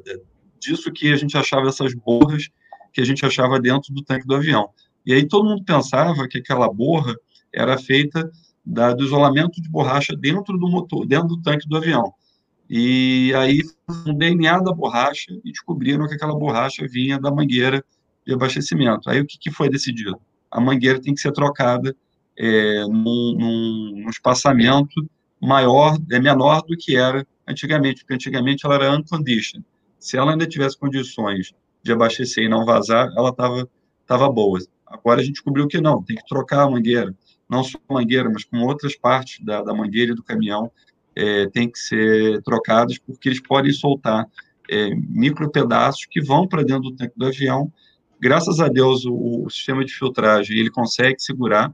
disso 0.59 0.91
que 0.91 1.11
a 1.11 1.15
gente 1.15 1.37
achava, 1.37 1.67
essas 1.67 1.93
borras 1.93 2.49
que 2.93 3.01
a 3.01 3.05
gente 3.05 3.25
achava 3.25 3.59
dentro 3.59 3.93
do 3.93 4.03
tanque 4.03 4.27
do 4.27 4.35
avião. 4.35 4.69
E 5.05 5.13
aí 5.13 5.27
todo 5.27 5.47
mundo 5.47 5.63
pensava 5.63 6.27
que 6.27 6.39
aquela 6.39 6.71
borra 6.71 7.15
era 7.53 7.77
feita 7.77 8.29
da, 8.65 8.93
do 8.93 9.03
isolamento 9.03 9.61
de 9.61 9.69
borracha 9.69 10.15
dentro 10.15 10.57
do 10.57 10.69
motor, 10.69 11.05
dentro 11.05 11.29
do 11.29 11.41
tanque 11.41 11.67
do 11.67 11.77
avião. 11.77 12.13
E 12.69 13.33
aí, 13.35 13.61
um 14.07 14.13
DNA 14.15 14.59
da 14.59 14.71
borracha 14.71 15.33
e 15.43 15.51
descobriram 15.51 16.07
que 16.07 16.13
aquela 16.13 16.33
borracha 16.33 16.87
vinha 16.87 17.19
da 17.19 17.29
mangueira 17.29 17.83
de 18.26 18.34
abastecimento. 18.34 19.09
Aí, 19.09 19.22
o 19.22 19.26
que, 19.26 19.38
que 19.38 19.51
foi 19.51 19.69
decidido? 19.69 20.19
A 20.49 20.59
mangueira 20.59 20.99
tem 20.99 21.13
que 21.13 21.22
ser 21.22 21.32
trocada 21.32 21.95
é, 22.38 22.82
num, 22.86 23.36
num, 23.38 24.01
num 24.03 24.09
espaçamento 24.09 25.09
maior, 25.41 25.97
é 26.11 26.19
menor 26.19 26.61
do 26.61 26.78
que 26.78 26.95
era 26.95 27.26
antigamente, 27.47 28.01
porque 28.01 28.13
antigamente 28.13 28.65
ela 28.65 28.76
era 28.76 28.95
unconditioned. 28.95 29.65
Se 29.99 30.17
ela 30.17 30.32
ainda 30.32 30.45
tivesse 30.45 30.78
condições 30.78 31.51
de 31.84 31.91
abastecer 31.91 32.43
e 32.43 32.49
não 32.49 32.65
vazar, 32.65 33.11
ela 33.17 33.30
estava 33.30 33.67
tava 34.05 34.30
boa. 34.30 34.59
Agora 34.86 35.22
a 35.22 35.24
gente 35.24 35.36
descobriu 35.36 35.67
que 35.67 35.80
não, 35.80 36.03
tem 36.03 36.17
que 36.17 36.26
trocar 36.28 36.63
a 36.63 36.69
mangueira, 36.69 37.15
não 37.49 37.63
só 37.63 37.78
a 37.88 37.93
mangueira, 37.93 38.30
mas 38.30 38.43
com 38.43 38.57
outras 38.59 38.95
partes 38.95 39.43
da, 39.43 39.61
da 39.61 39.74
mangueira 39.74 40.11
e 40.11 40.15
do 40.15 40.24
caminhão, 40.24 40.72
é, 41.15 41.47
tem 41.47 41.69
que 41.69 41.80
ser 41.80 42.41
trocados, 42.43 42.97
porque 42.97 43.30
eles 43.30 43.41
podem 43.41 43.72
soltar 43.72 44.26
é, 44.69 44.89
micro 44.95 45.49
pedaços 45.49 46.05
que 46.05 46.22
vão 46.22 46.47
para 46.47 46.63
dentro 46.63 46.84
do 46.84 46.95
tanque 46.95 47.13
do 47.15 47.26
avião. 47.26 47.72
Graças 48.22 48.59
a 48.59 48.67
Deus, 48.67 49.03
o, 49.03 49.45
o 49.45 49.49
sistema 49.49 49.84
de 49.84 49.91
filtragem 49.91 50.55
ele 50.55 50.69
consegue 50.69 51.19
segurar, 51.19 51.74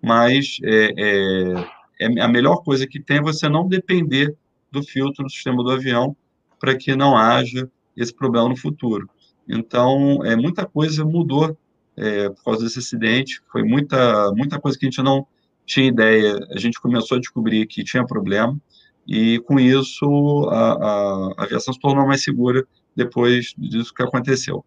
mas 0.00 0.58
é, 0.62 0.94
é, 0.96 1.68
é, 2.00 2.22
a 2.22 2.28
melhor 2.28 2.62
coisa 2.62 2.86
que 2.86 3.00
tem 3.00 3.16
é 3.16 3.22
você 3.22 3.48
não 3.48 3.66
depender 3.66 4.32
do 4.70 4.80
filtro 4.80 5.24
do 5.24 5.30
sistema 5.30 5.60
do 5.64 5.72
avião 5.72 6.16
para 6.60 6.76
que 6.76 6.94
não 6.94 7.16
haja 7.16 7.68
esse 7.96 8.14
problema 8.14 8.48
no 8.48 8.56
futuro. 8.56 9.10
Então, 9.48 10.24
é, 10.24 10.36
muita 10.36 10.64
coisa 10.64 11.04
mudou 11.04 11.58
é, 11.96 12.28
por 12.28 12.44
causa 12.44 12.64
desse 12.64 12.78
acidente, 12.78 13.42
foi 13.50 13.64
muita, 13.64 14.30
muita 14.36 14.60
coisa 14.60 14.78
que 14.78 14.86
a 14.86 14.88
gente 14.90 15.02
não 15.02 15.26
tinha 15.66 15.88
ideia, 15.88 16.38
a 16.52 16.58
gente 16.60 16.80
começou 16.80 17.16
a 17.16 17.20
descobrir 17.20 17.66
que 17.66 17.82
tinha 17.82 18.06
problema, 18.06 18.56
e 19.04 19.40
com 19.40 19.58
isso 19.58 20.48
a, 20.48 20.72
a, 20.72 21.32
a 21.38 21.44
aviação 21.44 21.74
se 21.74 21.80
tornou 21.80 22.06
mais 22.06 22.22
segura 22.22 22.64
depois 22.94 23.52
disso 23.58 23.92
que 23.92 24.02
aconteceu. 24.02 24.64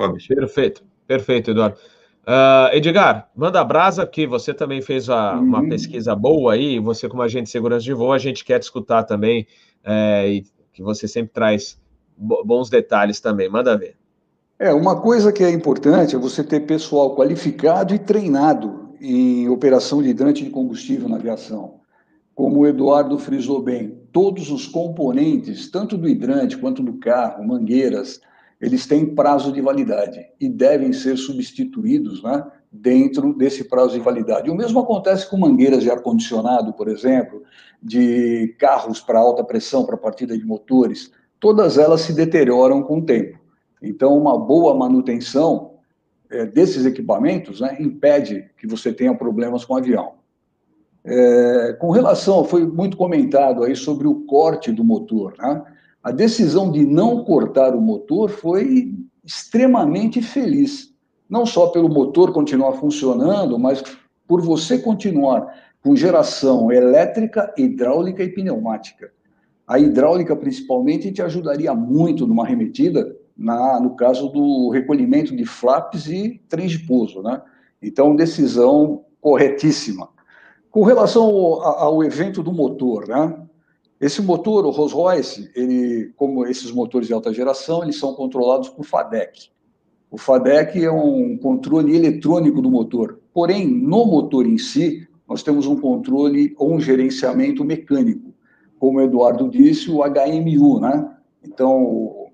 Robert. 0.00 0.26
Perfeito, 0.28 0.84
perfeito, 1.06 1.50
Eduardo. 1.50 1.76
Uh, 2.20 2.74
Edgar, 2.74 3.30
manda 3.34 3.62
brasa, 3.64 4.06
que 4.06 4.26
você 4.26 4.54
também 4.54 4.80
fez 4.80 5.08
a, 5.08 5.36
uhum. 5.36 5.42
uma 5.42 5.68
pesquisa 5.68 6.14
boa 6.14 6.52
aí, 6.52 6.78
você 6.78 7.08
como 7.08 7.22
agente 7.22 7.44
de 7.44 7.50
segurança 7.50 7.84
de 7.84 7.92
voo, 7.92 8.12
a 8.12 8.18
gente 8.18 8.44
quer 8.44 8.58
te 8.58 8.64
escutar 8.64 9.04
também, 9.04 9.46
é, 9.82 10.28
e 10.28 10.44
que 10.72 10.82
você 10.82 11.08
sempre 11.08 11.32
traz 11.32 11.78
bons 12.16 12.68
detalhes 12.68 13.20
também, 13.20 13.48
manda 13.48 13.76
ver. 13.76 13.96
É, 14.58 14.72
uma 14.72 15.00
coisa 15.00 15.32
que 15.32 15.42
é 15.42 15.50
importante 15.50 16.14
é 16.14 16.18
você 16.18 16.44
ter 16.44 16.60
pessoal 16.60 17.16
qualificado 17.16 17.94
e 17.94 17.98
treinado 17.98 18.90
em 19.00 19.48
operação 19.48 20.02
de 20.02 20.10
hidrante 20.10 20.44
de 20.44 20.50
combustível 20.50 21.08
na 21.08 21.16
aviação 21.16 21.80
como 22.40 22.60
o 22.60 22.66
Eduardo 22.66 23.18
frisou 23.18 23.60
bem, 23.62 24.00
todos 24.10 24.50
os 24.50 24.66
componentes, 24.66 25.70
tanto 25.70 25.98
do 25.98 26.08
hidrante 26.08 26.56
quanto 26.56 26.82
do 26.82 26.94
carro, 26.94 27.46
mangueiras, 27.46 28.18
eles 28.60 28.86
têm 28.86 29.14
prazo 29.14 29.52
de 29.52 29.60
validade 29.60 30.26
e 30.38 30.48
devem 30.48 30.92
ser 30.92 31.16
substituídos 31.16 32.22
né, 32.22 32.44
dentro 32.70 33.32
desse 33.32 33.64
prazo 33.64 33.94
de 33.94 34.00
validade. 34.00 34.50
O 34.50 34.54
mesmo 34.54 34.80
acontece 34.80 35.28
com 35.28 35.38
mangueiras 35.38 35.82
de 35.82 35.90
ar-condicionado, 35.90 36.72
por 36.74 36.88
exemplo, 36.88 37.42
de 37.82 38.54
carros 38.58 39.00
para 39.00 39.18
alta 39.18 39.42
pressão, 39.42 39.86
para 39.86 39.96
partida 39.96 40.36
de 40.36 40.44
motores, 40.44 41.10
todas 41.38 41.78
elas 41.78 42.02
se 42.02 42.12
deterioram 42.12 42.82
com 42.82 42.98
o 42.98 43.04
tempo. 43.04 43.38
Então, 43.82 44.16
uma 44.16 44.38
boa 44.38 44.74
manutenção 44.74 45.70
é, 46.30 46.44
desses 46.44 46.84
equipamentos 46.84 47.60
né, 47.60 47.78
impede 47.80 48.50
que 48.58 48.66
você 48.66 48.92
tenha 48.92 49.14
problemas 49.14 49.64
com 49.64 49.72
o 49.72 49.78
avião. 49.78 50.20
É, 51.02 51.72
com 51.80 51.90
relação, 51.90 52.44
foi 52.44 52.66
muito 52.66 52.94
comentado 52.94 53.64
aí 53.64 53.74
sobre 53.74 54.06
o 54.06 54.26
corte 54.26 54.70
do 54.70 54.84
motor, 54.84 55.34
né? 55.38 55.64
A 56.02 56.10
decisão 56.10 56.70
de 56.70 56.84
não 56.84 57.24
cortar 57.24 57.74
o 57.74 57.80
motor 57.80 58.30
foi 58.30 58.94
extremamente 59.22 60.22
feliz. 60.22 60.94
Não 61.28 61.44
só 61.44 61.68
pelo 61.68 61.88
motor 61.88 62.32
continuar 62.32 62.72
funcionando, 62.72 63.58
mas 63.58 63.82
por 64.26 64.40
você 64.40 64.78
continuar 64.78 65.46
com 65.82 65.94
geração 65.94 66.72
elétrica, 66.72 67.52
hidráulica 67.56 68.22
e 68.22 68.28
pneumática. 68.28 69.12
A 69.66 69.78
hidráulica, 69.78 70.34
principalmente, 70.34 71.12
te 71.12 71.22
ajudaria 71.22 71.74
muito 71.74 72.26
numa 72.26 72.46
remetida, 72.46 73.16
na, 73.36 73.78
no 73.78 73.94
caso 73.94 74.28
do 74.28 74.70
recolhimento 74.70 75.36
de 75.36 75.44
flaps 75.44 76.08
e 76.08 76.40
trens 76.48 76.72
de 76.72 76.80
pouso, 76.80 77.22
né? 77.22 77.40
Então, 77.80 78.16
decisão 78.16 79.04
corretíssima. 79.20 80.08
Com 80.70 80.82
relação 80.82 81.24
ao, 81.24 81.62
ao 81.62 82.04
evento 82.04 82.42
do 82.42 82.52
motor, 82.52 83.06
né? 83.06 83.46
Esse 84.00 84.22
motor, 84.22 84.64
o 84.64 84.70
Rolls 84.70 84.94
Royce, 84.94 85.50
ele, 85.54 86.10
como 86.16 86.46
esses 86.46 86.72
motores 86.72 87.06
de 87.06 87.12
alta 87.12 87.32
geração, 87.34 87.82
eles 87.82 87.98
são 87.98 88.14
controlados 88.14 88.70
por 88.70 88.84
FADEC. 88.84 89.50
O 90.10 90.16
FADEC 90.16 90.82
é 90.82 90.90
um 90.90 91.36
controle 91.36 91.94
eletrônico 91.94 92.62
do 92.62 92.70
motor. 92.70 93.20
Porém, 93.32 93.68
no 93.68 94.06
motor 94.06 94.46
em 94.46 94.56
si, 94.56 95.06
nós 95.28 95.42
temos 95.42 95.66
um 95.66 95.76
controle 95.78 96.54
ou 96.56 96.72
um 96.72 96.80
gerenciamento 96.80 97.62
mecânico. 97.62 98.32
Como 98.78 98.98
o 98.98 99.02
Eduardo 99.02 99.50
disse, 99.50 99.90
o 99.90 99.98
HMU, 100.02 100.80
né? 100.80 101.14
Então, 101.44 102.28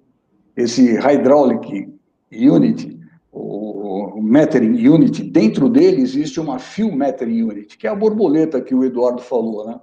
esse 0.57 0.97
Hydraulic 0.97 1.93
Unit, 2.33 2.97
o 3.33 4.23
Metering 4.23 4.89
Unit, 4.89 5.23
dentro 5.25 5.69
dele 5.69 6.01
existe 6.01 6.41
uma 6.41 6.59
Fuel 6.59 6.93
Metering 6.93 7.43
Unit, 7.43 7.77
que 7.77 7.87
é 7.87 7.91
a 7.91 7.95
borboleta 7.95 8.61
que 8.61 8.75
o 8.75 8.85
Eduardo 8.85 9.21
falou, 9.21 9.67
né? 9.67 9.81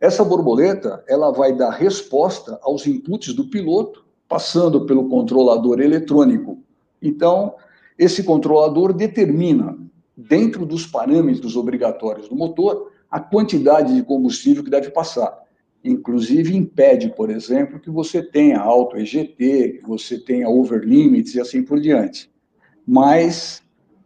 Essa 0.00 0.24
borboleta, 0.24 1.02
ela 1.08 1.32
vai 1.32 1.52
dar 1.54 1.70
resposta 1.70 2.58
aos 2.62 2.86
inputs 2.86 3.34
do 3.34 3.48
piloto, 3.48 4.04
passando 4.28 4.86
pelo 4.86 5.08
controlador 5.08 5.80
eletrônico. 5.80 6.62
Então, 7.02 7.54
esse 7.98 8.22
controlador 8.22 8.92
determina, 8.92 9.76
dentro 10.16 10.64
dos 10.64 10.86
parâmetros 10.86 11.56
obrigatórios 11.56 12.28
do 12.28 12.36
motor, 12.36 12.92
a 13.10 13.18
quantidade 13.18 13.94
de 13.94 14.02
combustível 14.02 14.62
que 14.62 14.70
deve 14.70 14.90
passar. 14.90 15.36
Inclusive, 15.82 16.56
impede, 16.56 17.08
por 17.08 17.30
exemplo, 17.30 17.80
que 17.80 17.90
você 17.90 18.22
tenha 18.22 18.60
alto 18.60 18.96
EGT, 18.96 19.78
que 19.80 19.86
você 19.86 20.18
tenha 20.18 20.48
over 20.48 20.84
limits 20.84 21.34
e 21.34 21.40
assim 21.40 21.62
por 21.62 21.80
diante. 21.80 22.30
Mas 22.86 23.62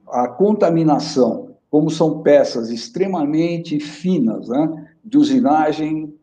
a 0.08 0.28
contaminação, 0.28 1.56
como 1.70 1.90
são 1.90 2.22
peças 2.22 2.70
extremamente 2.70 3.80
finas, 3.80 4.48
né, 4.48 4.91
de 5.04 5.18
usinagem 5.18 6.14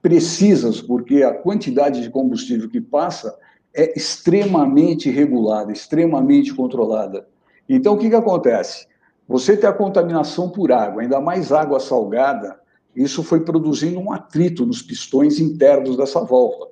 precisas, 0.00 0.80
porque 0.80 1.22
a 1.22 1.32
quantidade 1.32 2.02
de 2.02 2.10
combustível 2.10 2.68
que 2.68 2.80
passa 2.80 3.36
é 3.74 3.96
extremamente 3.96 5.10
regulada, 5.10 5.72
extremamente 5.72 6.52
controlada. 6.54 7.26
Então, 7.68 7.94
o 7.94 7.98
que, 7.98 8.10
que 8.10 8.16
acontece? 8.16 8.86
Você 9.28 9.56
tem 9.56 9.68
a 9.68 9.72
contaminação 9.72 10.50
por 10.50 10.72
água, 10.72 11.02
ainda 11.02 11.20
mais 11.20 11.52
água 11.52 11.78
salgada, 11.78 12.60
isso 12.94 13.22
foi 13.22 13.40
produzindo 13.40 13.98
um 13.98 14.12
atrito 14.12 14.66
nos 14.66 14.82
pistões 14.82 15.40
internos 15.40 15.96
dessa 15.96 16.20
válvula. 16.20 16.68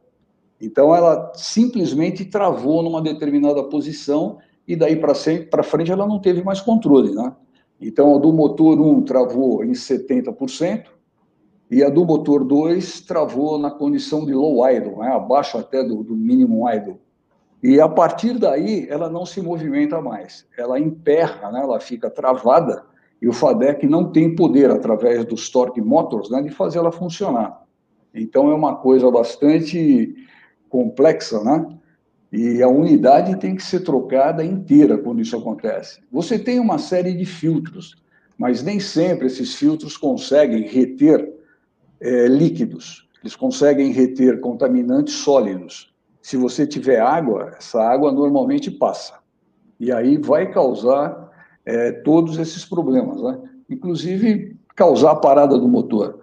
Então, 0.61 0.95
ela 0.95 1.33
simplesmente 1.35 2.25
travou 2.27 2.83
numa 2.83 3.01
determinada 3.01 3.63
posição 3.65 4.39
e 4.69 4.77
daí 4.77 4.95
para 4.97 5.63
frente 5.63 5.91
ela 5.91 6.07
não 6.07 6.19
teve 6.19 6.43
mais 6.43 6.61
controle, 6.61 7.15
né? 7.15 7.33
Então, 7.81 8.15
a 8.15 8.19
do 8.19 8.31
motor 8.31 8.79
1 8.79 9.03
travou 9.03 9.65
em 9.65 9.73
70%, 9.73 10.85
e 11.71 11.85
a 11.85 11.89
do 11.89 12.05
motor 12.05 12.45
2 12.45 13.03
travou 13.03 13.57
na 13.57 13.71
condição 13.71 14.27
de 14.27 14.35
low 14.35 14.69
idle, 14.69 14.97
né, 14.97 15.09
abaixo 15.09 15.57
até 15.57 15.85
do, 15.85 16.03
do 16.03 16.17
mínimo 16.17 16.69
idle. 16.69 16.99
E 17.63 17.81
a 17.81 17.89
partir 17.89 18.39
daí, 18.39 18.89
ela 18.89 19.09
não 19.09 19.25
se 19.25 19.41
movimenta 19.41 20.01
mais. 20.01 20.47
Ela 20.59 20.81
emperra, 20.81 21.53
né, 21.53 21.61
ela 21.61 21.79
fica 21.79 22.11
travada, 22.11 22.85
e 23.23 23.29
o 23.29 23.33
FADEC 23.33 23.87
não 23.87 24.11
tem 24.11 24.35
poder, 24.35 24.71
através 24.71 25.25
dos 25.27 25.49
torque 25.49 25.81
motors, 25.81 26.29
né, 26.31 26.43
de 26.43 26.51
fazer 26.51 26.79
ela 26.79 26.91
funcionar. 26.91 27.63
Então, 28.13 28.51
é 28.51 28.55
uma 28.55 28.77
coisa 28.77 29.09
bastante 29.11 30.15
complexa, 30.69 31.45
né? 31.45 31.67
E 32.33 32.63
a 32.63 32.69
unidade 32.69 33.39
tem 33.39 33.55
que 33.55 33.63
ser 33.63 33.81
trocada 33.81 34.45
inteira 34.45 34.97
quando 34.97 35.21
isso 35.21 35.37
acontece. 35.37 36.01
Você 36.11 36.39
tem 36.39 36.59
uma 36.59 36.79
série 36.79 37.13
de 37.13 37.25
filtros, 37.25 37.97
mas 38.39 38.63
nem 38.63 38.81
sempre 38.81 39.27
esses 39.27 39.55
filtros 39.55 39.97
conseguem 39.97 40.63
reter 40.63 41.40
é, 42.01 42.27
líquidos, 42.27 43.09
eles 43.23 43.37
conseguem 43.37 43.93
reter 43.93 44.41
contaminantes 44.41 45.15
sólidos. 45.15 45.93
Se 46.23 46.37
você 46.37 46.67
tiver 46.67 47.01
água, 47.01 47.55
essa 47.59 47.83
água 47.83 48.11
normalmente 48.13 48.71
passa. 48.71 49.19
E 49.79 49.93
aí 49.93 50.17
vai 50.17 50.51
causar 50.51 51.31
é, 51.65 51.93
todos 51.93 52.39
esses 52.39 52.65
problemas, 52.65 53.23
né? 53.23 53.39
inclusive 53.69 54.57
causar 54.75 55.13
a 55.13 55.17
parada 55.17 55.59
do 55.59 55.69
motor. 55.69 56.21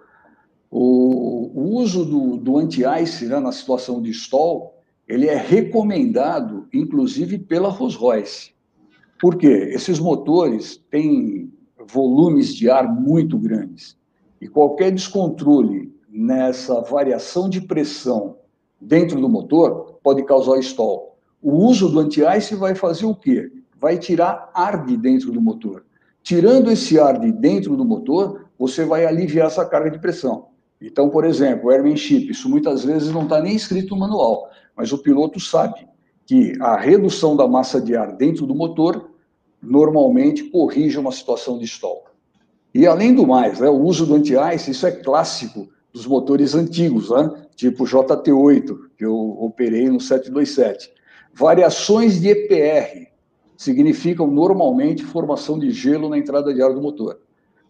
O, 0.70 1.50
o 1.54 1.76
uso 1.76 2.04
do, 2.04 2.36
do 2.36 2.58
anti-ice 2.58 3.26
né, 3.26 3.40
na 3.40 3.52
situação 3.52 4.02
de 4.02 4.10
stall, 4.10 4.74
ele 5.06 5.26
é 5.26 5.36
recomendado, 5.36 6.68
inclusive, 6.72 7.38
pela 7.38 7.70
Rolls-Royce. 7.70 8.52
Por 9.18 9.36
quê? 9.36 9.70
Esses 9.72 9.98
motores 9.98 10.76
têm 10.90 11.50
volumes 11.86 12.54
de 12.54 12.68
ar 12.68 12.86
muito 12.86 13.38
grandes. 13.38 13.96
E 14.40 14.48
qualquer 14.48 14.92
descontrole 14.92 15.92
nessa 16.08 16.80
variação 16.80 17.48
de 17.48 17.60
pressão 17.60 18.36
dentro 18.80 19.20
do 19.20 19.28
motor 19.28 19.98
pode 20.02 20.24
causar 20.24 20.58
stall. 20.60 21.18
O 21.42 21.52
uso 21.52 21.88
do 21.88 22.00
anti-ice 22.00 22.54
vai 22.54 22.74
fazer 22.74 23.06
o 23.06 23.14
quê? 23.14 23.50
Vai 23.80 23.98
tirar 23.98 24.50
ar 24.54 24.84
de 24.84 24.96
dentro 24.96 25.30
do 25.30 25.40
motor. 25.40 25.84
Tirando 26.22 26.70
esse 26.70 26.98
ar 26.98 27.18
de 27.18 27.32
dentro 27.32 27.76
do 27.76 27.84
motor, 27.84 28.46
você 28.58 28.84
vai 28.84 29.06
aliviar 29.06 29.46
essa 29.46 29.64
carga 29.64 29.90
de 29.90 30.00
pressão. 30.00 30.48
Então, 30.80 31.10
por 31.10 31.24
exemplo, 31.24 31.70
airmanship, 31.70 32.30
isso 32.30 32.48
muitas 32.48 32.84
vezes 32.84 33.12
não 33.12 33.24
está 33.24 33.40
nem 33.40 33.54
escrito 33.54 33.94
no 33.94 34.00
manual, 34.00 34.48
mas 34.76 34.92
o 34.92 34.98
piloto 34.98 35.40
sabe 35.40 35.88
que 36.26 36.52
a 36.60 36.76
redução 36.76 37.36
da 37.36 37.48
massa 37.48 37.80
de 37.80 37.96
ar 37.96 38.14
dentro 38.14 38.46
do 38.46 38.54
motor 38.54 39.10
normalmente 39.60 40.44
corrige 40.44 40.98
uma 40.98 41.10
situação 41.10 41.58
de 41.58 41.64
stall. 41.64 42.04
E 42.74 42.86
além 42.86 43.14
do 43.14 43.26
mais, 43.26 43.60
né, 43.60 43.68
o 43.68 43.80
uso 43.80 44.06
do 44.06 44.14
anti-ice, 44.14 44.70
isso 44.70 44.86
é 44.86 44.90
clássico 44.90 45.68
dos 45.92 46.06
motores 46.06 46.54
antigos, 46.54 47.10
né, 47.10 47.30
tipo 47.56 47.84
JT8, 47.84 48.78
que 48.96 49.04
eu 49.04 49.16
operei 49.40 49.88
no 49.88 50.00
727. 50.00 50.92
Variações 51.32 52.20
de 52.20 52.28
EPR 52.28 53.08
significam 53.56 54.26
normalmente 54.26 55.04
formação 55.04 55.58
de 55.58 55.70
gelo 55.70 56.08
na 56.08 56.18
entrada 56.18 56.52
de 56.52 56.62
ar 56.62 56.72
do 56.72 56.80
motor, 56.80 57.18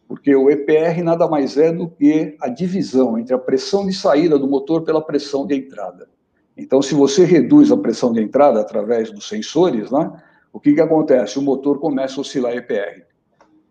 porque 0.07 0.35
o 0.35 0.51
EPR 0.51 1.03
nada 1.03 1.29
mais 1.29 1.57
é 1.57 1.73
do 1.73 1.89
que 1.89 2.37
a 2.41 2.49
divisão 2.49 3.19
entre 3.19 3.35
a 3.35 3.39
pressão 3.39 3.87
de 3.87 3.93
saída 3.93 4.39
do 4.39 4.49
motor 4.49 4.83
pela 4.83 5.01
pressão 5.01 5.47
de 5.47 5.55
entrada. 5.55 6.09
Então, 6.57 6.83
se 6.83 6.95
você 6.95 7.25
reduz 7.25 7.71
a 7.71 7.77
pressão 7.77 8.13
de 8.13 8.21
entrada 8.21 8.61
através 8.61 9.13
dos 9.13 9.29
sensores, 9.29 9.91
né, 9.91 10.11
o 10.53 10.59
que, 10.59 10.75
que 10.75 10.81
acontece? 10.81 11.39
O 11.39 11.43
motor 11.43 11.79
começa 11.79 12.19
a 12.19 12.21
oscilar 12.21 12.57
EPR. 12.57 13.07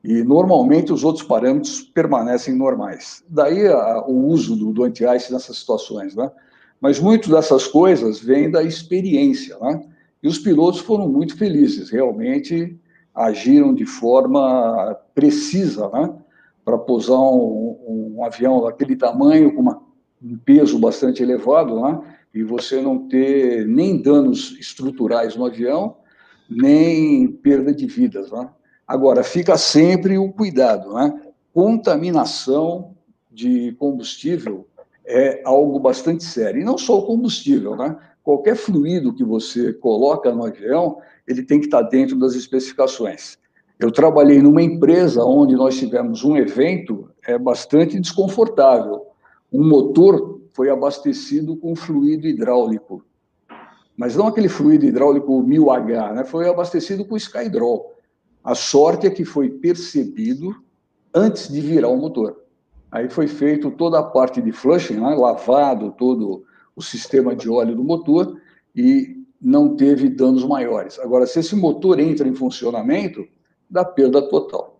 E 0.08 0.24
normalmente 0.24 0.93
os 0.93 1.03
outros 1.03 1.26
parâmetros 1.26 1.82
permanecem 1.82 2.55
normais. 2.55 3.26
Daí 3.28 3.68
a, 3.68 4.05
o 4.08 4.28
uso 4.28 4.55
do, 4.55 4.72
do 4.72 4.86
anti-ice 4.86 5.34
nessas 5.34 5.58
situações, 5.58 6.16
né? 6.16 6.32
Mas 6.80 6.97
muito 6.97 7.30
dessas 7.30 7.68
coisas 7.68 8.18
vem 8.18 8.49
da 8.49 8.64
experiência, 8.64 9.58
né? 9.60 9.84
E 10.24 10.30
os 10.30 10.39
pilotos 10.39 10.80
foram 10.80 11.10
muito 11.10 11.38
felizes, 11.38 11.89
realmente 11.89 12.80
agiram 13.14 13.74
de 13.74 13.86
forma 13.86 14.97
precisa, 15.14 15.89
né? 15.89 16.16
Para 16.64 16.78
pousar 16.78 17.20
um, 17.20 18.16
um, 18.16 18.24
avião 18.24 18.62
daquele 18.62 18.95
tamanho, 18.95 19.53
com 19.53 19.62
uma, 19.62 19.82
um 20.24 20.38
peso 20.38 20.80
bastante 20.80 21.22
elevado, 21.22 21.82
né? 21.82 21.99
E 22.34 22.43
você 22.43 22.80
não 22.80 23.10
ter 23.10 23.68
nem 23.68 24.01
danos 24.01 24.58
estruturais 24.58 25.36
no 25.36 25.45
avião, 25.45 25.97
nem 26.49 27.28
perda 27.28 27.74
de 27.74 27.86
vidas, 27.88 28.32
né? 28.32 28.49
Agora, 28.88 29.24
fica 29.24 29.58
sempre 29.58 30.18
o 30.18 30.32
cuidado, 30.32 30.94
né? 30.94 31.20
Contaminação 31.54 32.96
de 33.30 33.74
combustível 33.74 34.66
é 35.06 35.42
algo 35.44 35.80
bastante 35.80 36.24
sério. 36.24 36.62
E 36.62 36.64
não 36.64 36.78
só 36.78 37.00
o 37.00 37.06
combustível, 37.06 37.76
né? 37.76 37.98
Qualquer 38.24 38.56
fluido 38.56 39.14
que 39.14 39.24
você 39.24 39.74
coloca 39.74 40.32
no 40.32 40.46
avião, 40.46 41.00
ele 41.28 41.44
tem 41.44 41.60
que 41.60 41.66
estar 41.66 41.82
dentro 41.84 42.18
das 42.18 42.34
especificações. 42.34 43.38
Eu 43.80 43.92
trabalhei 43.92 44.42
numa 44.42 44.62
empresa 44.62 45.24
onde 45.24 45.56
nós 45.56 45.78
tivemos 45.78 46.24
um 46.24 46.36
evento 46.36 47.10
é 47.26 47.38
bastante 47.38 48.00
desconfortável. 48.00 49.08
Um 49.52 49.68
motor 49.68 50.42
foi 50.54 50.70
abastecido 50.70 51.56
com 51.56 51.76
fluido 51.76 52.28
hidráulico, 52.28 53.06
mas 53.96 54.16
não 54.16 54.28
aquele 54.28 54.50
fluido 54.50 54.86
hidráulico 54.86 55.44
1000H, 55.44 56.14
né? 56.14 56.24
Foi 56.24 56.50
abastecido 56.50 57.06
com 57.06 57.16
Skydrol. 57.18 57.97
A 58.48 58.56
sorte 58.56 59.06
é 59.06 59.10
que 59.10 59.26
foi 59.26 59.50
percebido 59.50 60.56
antes 61.14 61.50
de 61.52 61.60
virar 61.60 61.89
o 61.89 61.98
motor. 61.98 62.43
Aí 62.89 63.10
foi 63.10 63.28
feito 63.28 63.70
toda 63.72 64.00
a 64.00 64.04
parte 64.04 64.41
de 64.41 64.54
flushing, 64.54 64.93
né, 64.93 65.16
lavado 65.16 65.93
todo 65.98 66.45
o 66.74 66.82
sistema 66.82 67.36
de 67.36 67.50
óleo 67.50 67.76
do 67.76 67.84
motor 67.84 68.39
e 68.74 69.18
não 69.41 69.76
teve 69.76 70.08
danos 70.08 70.45
maiores. 70.45 70.98
Agora, 70.98 71.28
se 71.28 71.41
esse 71.41 71.58
motor 71.58 72.00
entra 72.00 72.26
em 72.26 72.34
funcionamento, 72.34 73.28
dá 73.70 73.84
perda 73.84 74.22
total. 74.22 74.80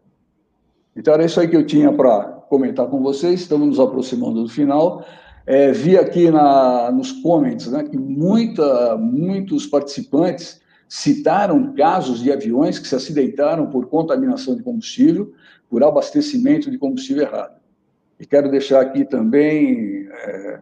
Então, 0.96 1.14
era 1.14 1.26
isso 1.26 1.38
aí 1.38 1.50
que 1.50 1.58
eu 1.58 1.66
tinha 1.66 1.92
para 1.92 2.24
comentar 2.48 2.88
com 2.88 3.04
vocês. 3.04 3.42
Estamos 3.42 3.68
nos 3.68 3.80
aproximando 3.82 4.44
do 4.44 4.50
final. 4.50 5.06
É, 5.46 5.74
vi 5.74 5.98
aqui 5.98 6.32
na, 6.32 6.90
nos 6.90 7.12
comments 7.12 7.68
né, 7.68 7.84
que 7.84 7.98
muita, 7.98 8.96
muitos 8.96 9.66
participantes 9.66 10.62
citaram 10.88 11.74
casos 11.74 12.22
de 12.22 12.32
aviões 12.32 12.80
que 12.80 12.88
se 12.88 12.96
acidentaram 12.96 13.70
por 13.70 13.88
contaminação 13.88 14.56
de 14.56 14.64
combustível, 14.64 15.34
por 15.70 15.84
abastecimento 15.84 16.72
de 16.72 16.78
combustível 16.78 17.24
errado. 17.24 17.58
E 18.20 18.26
quero 18.26 18.50
deixar 18.50 18.82
aqui 18.82 19.06
também 19.06 20.08
é, 20.10 20.62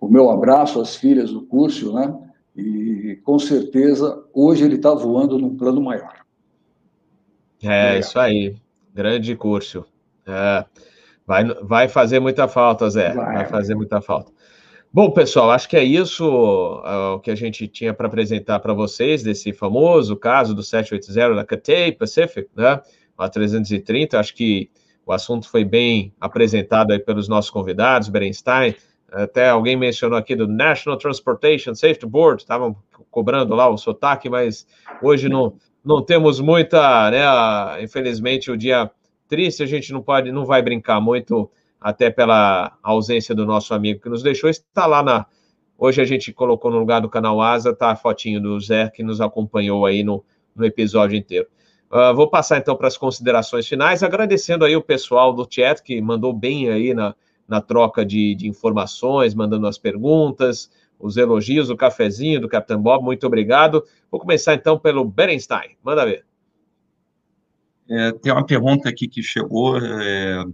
o 0.00 0.08
meu 0.08 0.30
abraço 0.30 0.80
às 0.80 0.96
filhas 0.96 1.30
do 1.30 1.42
curso, 1.42 1.92
né? 1.92 2.16
E 2.56 3.20
com 3.22 3.38
certeza 3.38 4.24
hoje 4.32 4.64
ele 4.64 4.76
está 4.76 4.92
voando 4.92 5.38
num 5.38 5.56
plano 5.56 5.80
maior. 5.80 6.14
É, 7.62 7.98
isso 7.98 8.18
aí. 8.18 8.56
Grande 8.92 9.36
curso. 9.36 9.84
É, 10.26 10.64
vai, 11.26 11.44
vai 11.62 11.88
fazer 11.88 12.18
muita 12.18 12.48
falta, 12.48 12.88
Zé. 12.90 13.12
Vai, 13.12 13.34
vai 13.34 13.46
fazer 13.46 13.74
muita 13.74 14.00
falta. 14.00 14.32
Bom, 14.92 15.08
pessoal, 15.12 15.52
acho 15.52 15.68
que 15.68 15.76
é 15.76 15.84
isso 15.84 16.24
uh, 16.26 17.14
o 17.14 17.20
que 17.20 17.30
a 17.30 17.36
gente 17.36 17.68
tinha 17.68 17.94
para 17.94 18.08
apresentar 18.08 18.58
para 18.58 18.74
vocês 18.74 19.22
desse 19.22 19.52
famoso 19.52 20.16
caso 20.16 20.52
do 20.52 20.64
780 20.64 21.36
da 21.36 21.44
Cathay 21.44 21.92
Pacific, 21.92 22.48
né? 22.56 22.80
A 23.16 23.28
330. 23.28 24.18
Acho 24.18 24.34
que 24.34 24.68
o 25.06 25.12
assunto 25.12 25.48
foi 25.48 25.64
bem 25.64 26.12
apresentado 26.20 26.90
aí 26.90 26.98
pelos 26.98 27.28
nossos 27.28 27.52
convidados, 27.52 28.08
Berenstein. 28.08 28.74
Até 29.12 29.50
alguém 29.50 29.76
mencionou 29.76 30.18
aqui 30.18 30.34
do 30.34 30.48
National 30.48 30.98
Transportation 30.98 31.72
Safety 31.72 32.06
Board, 32.06 32.42
estavam 32.42 32.74
cobrando 33.12 33.54
lá 33.54 33.68
o 33.68 33.78
sotaque, 33.78 34.28
mas 34.28 34.66
hoje 35.00 35.28
não, 35.28 35.54
não 35.84 36.02
temos 36.02 36.40
muita, 36.40 37.12
né? 37.12 37.80
Infelizmente, 37.80 38.50
o 38.50 38.56
dia 38.56 38.90
triste, 39.28 39.62
a 39.62 39.66
gente 39.66 39.92
não 39.92 40.02
pode, 40.02 40.32
não 40.32 40.44
vai 40.44 40.62
brincar 40.62 41.00
muito 41.00 41.48
até 41.80 42.10
pela 42.10 42.76
ausência 42.82 43.34
do 43.34 43.46
nosso 43.46 43.72
amigo 43.72 44.00
que 44.00 44.08
nos 44.08 44.22
deixou, 44.22 44.50
está 44.50 44.86
lá 44.86 45.02
na. 45.02 45.26
Hoje 45.78 46.02
a 46.02 46.04
gente 46.04 46.32
colocou 46.32 46.70
no 46.70 46.78
lugar 46.78 47.00
do 47.00 47.08
canal 47.08 47.40
Asa, 47.40 47.74
tá 47.74 47.90
a 47.90 47.96
fotinho 47.96 48.40
do 48.40 48.60
Zé 48.60 48.90
que 48.90 49.02
nos 49.02 49.20
acompanhou 49.20 49.86
aí 49.86 50.04
no, 50.04 50.22
no 50.54 50.66
episódio 50.66 51.16
inteiro. 51.16 51.48
Uh, 51.90 52.14
vou 52.14 52.28
passar 52.28 52.58
então 52.58 52.76
para 52.76 52.86
as 52.86 52.98
considerações 52.98 53.66
finais, 53.66 54.02
agradecendo 54.02 54.64
aí 54.64 54.76
o 54.76 54.82
pessoal 54.82 55.32
do 55.32 55.48
chat 55.50 55.82
que 55.82 56.00
mandou 56.00 56.32
bem 56.32 56.68
aí 56.68 56.92
na, 56.92 57.14
na 57.48 57.60
troca 57.60 58.04
de, 58.04 58.34
de 58.34 58.46
informações, 58.46 59.34
mandando 59.34 59.66
as 59.66 59.78
perguntas, 59.78 60.70
os 61.00 61.16
elogios, 61.16 61.70
o 61.70 61.76
cafezinho 61.76 62.40
do 62.40 62.48
Capitão 62.48 62.80
Bob, 62.80 63.02
muito 63.02 63.26
obrigado. 63.26 63.82
Vou 64.10 64.20
começar 64.20 64.54
então 64.54 64.78
pelo 64.78 65.04
Berenstein, 65.04 65.76
manda 65.82 66.04
ver. 66.04 66.24
É, 67.88 68.12
tem 68.12 68.30
uma 68.30 68.46
pergunta 68.46 68.88
aqui 68.88 69.08
que 69.08 69.20
chegou 69.20 69.76
é, 69.78 70.44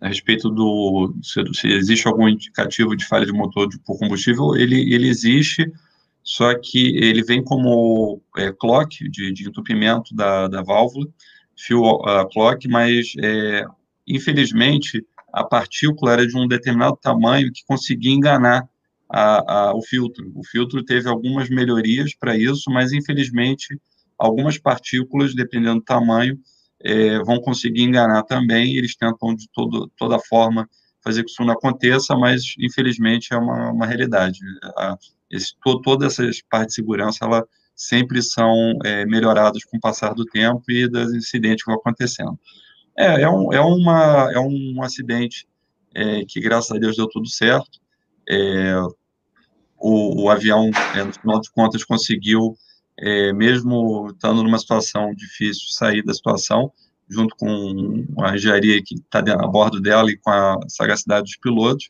a 0.00 0.08
respeito 0.08 0.48
do 0.50 1.14
se, 1.22 1.42
se, 1.52 1.68
existe 1.68 2.06
algum 2.06 2.28
indicativo 2.28 2.96
de 2.96 3.06
falha 3.06 3.26
de 3.26 3.32
motor 3.32 3.68
de, 3.68 3.78
por 3.80 3.98
combustível, 3.98 4.54
ele, 4.56 4.92
ele 4.92 5.08
existe, 5.08 5.70
só 6.22 6.54
que 6.58 6.96
ele 6.96 7.22
vem 7.22 7.42
como 7.42 8.22
é, 8.36 8.52
clock, 8.52 9.08
de, 9.08 9.32
de, 9.32 9.48
entupimento 9.48 10.14
da, 10.14 10.46
da 10.46 10.62
válvula, 10.62 11.06
fuel 11.56 11.96
uh, 11.96 12.28
clock, 12.30 12.68
mas 12.68 13.12
é, 13.22 13.64
infelizmente 14.06 15.04
a 15.32 15.44
partícula 15.44 16.12
era 16.12 16.26
de 16.26 16.36
um 16.36 16.46
determinado 16.46 16.96
tamanho 16.96 17.52
que 17.52 17.64
conseguia 17.66 18.12
enganar 18.12 18.68
a, 19.10 19.68
a, 19.68 19.74
o 19.74 19.82
filtro. 19.82 20.30
O 20.34 20.44
filtro 20.44 20.84
teve 20.84 21.08
algumas 21.08 21.48
melhorias 21.48 22.14
para 22.14 22.36
isso, 22.36 22.70
mas 22.70 22.92
infelizmente 22.92 23.78
algumas 24.18 24.58
partículas, 24.58 25.34
dependendo 25.34 25.80
do 25.80 25.84
tamanho, 25.84 26.38
é, 26.82 27.18
vão 27.20 27.40
conseguir 27.40 27.82
enganar 27.82 28.22
também. 28.24 28.76
Eles 28.76 28.96
tentam 28.96 29.34
de 29.34 29.48
todo, 29.52 29.90
toda 29.96 30.18
forma 30.18 30.68
fazer 31.02 31.24
que 31.24 31.30
isso 31.30 31.44
não 31.44 31.54
aconteça, 31.54 32.16
mas 32.16 32.54
infelizmente 32.58 33.32
é 33.32 33.36
uma, 33.36 33.70
uma 33.70 33.86
realidade. 33.86 34.40
A, 34.76 34.96
esse, 35.30 35.54
to, 35.62 35.80
todas 35.80 36.18
essas 36.18 36.42
partes 36.42 36.68
de 36.68 36.74
segurança, 36.74 37.24
ela 37.24 37.46
sempre 37.74 38.22
são 38.22 38.78
é, 38.84 39.06
melhoradas 39.06 39.64
com 39.64 39.76
o 39.76 39.80
passar 39.80 40.14
do 40.14 40.24
tempo 40.24 40.62
e 40.68 40.88
dos 40.88 41.14
incidentes 41.14 41.64
que 41.64 41.70
vão 41.70 41.78
acontecendo. 41.78 42.38
É, 42.96 43.22
é, 43.22 43.30
um, 43.30 43.52
é, 43.52 43.60
uma, 43.60 44.32
é 44.32 44.40
um 44.40 44.82
acidente 44.82 45.46
é, 45.94 46.24
que, 46.24 46.40
graças 46.40 46.72
a 46.72 46.78
Deus, 46.78 46.96
deu 46.96 47.08
tudo 47.08 47.28
certo. 47.28 47.78
É, 48.28 48.74
o, 49.78 50.24
o, 50.24 50.30
avião, 50.30 50.70
é, 50.96 51.04
no 51.04 51.12
final 51.12 51.40
de 51.40 51.50
contas, 51.52 51.84
conseguiu 51.84 52.56
é, 52.98 53.32
mesmo 53.32 54.08
estando 54.10 54.42
numa 54.42 54.58
situação 54.58 55.14
difícil, 55.14 55.68
sair 55.68 56.02
da 56.02 56.12
situação, 56.12 56.72
junto 57.08 57.34
com 57.36 58.04
a 58.20 58.34
engenharia 58.34 58.82
que 58.84 58.94
está 58.94 59.20
a 59.20 59.46
bordo 59.46 59.80
dela 59.80 60.10
e 60.10 60.16
com 60.16 60.30
a 60.30 60.58
sagacidade 60.68 61.24
dos 61.24 61.36
pilotos, 61.36 61.88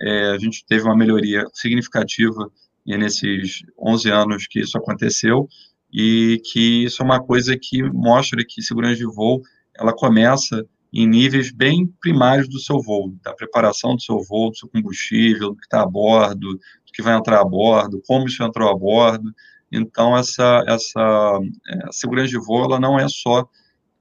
é, 0.00 0.30
a 0.30 0.38
gente 0.38 0.64
teve 0.66 0.84
uma 0.84 0.96
melhoria 0.96 1.44
significativa 1.52 2.50
nesses 2.86 3.62
11 3.78 4.10
anos 4.10 4.46
que 4.46 4.60
isso 4.60 4.76
aconteceu, 4.76 5.48
e 5.94 6.40
que 6.50 6.84
isso 6.84 7.00
é 7.02 7.04
uma 7.04 7.22
coisa 7.22 7.56
que 7.56 7.82
mostra 7.84 8.44
que 8.44 8.60
segurança 8.60 8.96
de 8.96 9.06
voo, 9.06 9.40
ela 9.78 9.94
começa 9.94 10.66
em 10.92 11.06
níveis 11.06 11.52
bem 11.52 11.86
primários 12.00 12.48
do 12.48 12.58
seu 12.58 12.80
voo, 12.80 13.14
da 13.22 13.32
preparação 13.32 13.94
do 13.94 14.02
seu 14.02 14.20
voo, 14.20 14.50
do 14.50 14.56
seu 14.56 14.68
combustível, 14.68 15.50
do 15.50 15.56
que 15.56 15.64
está 15.64 15.82
a 15.82 15.86
bordo, 15.86 16.54
do 16.54 16.92
que 16.92 17.02
vai 17.02 17.16
entrar 17.16 17.40
a 17.40 17.44
bordo, 17.44 18.02
como 18.06 18.26
isso 18.26 18.42
entrou 18.42 18.68
a 18.68 18.76
bordo, 18.76 19.32
então, 19.74 20.16
essa, 20.16 20.64
essa 20.66 21.40
é, 21.68 21.92
segurança 21.92 22.28
de 22.28 22.38
voo 22.38 22.64
ela 22.64 22.80
não 22.80 22.98
é 22.98 23.08
só 23.08 23.48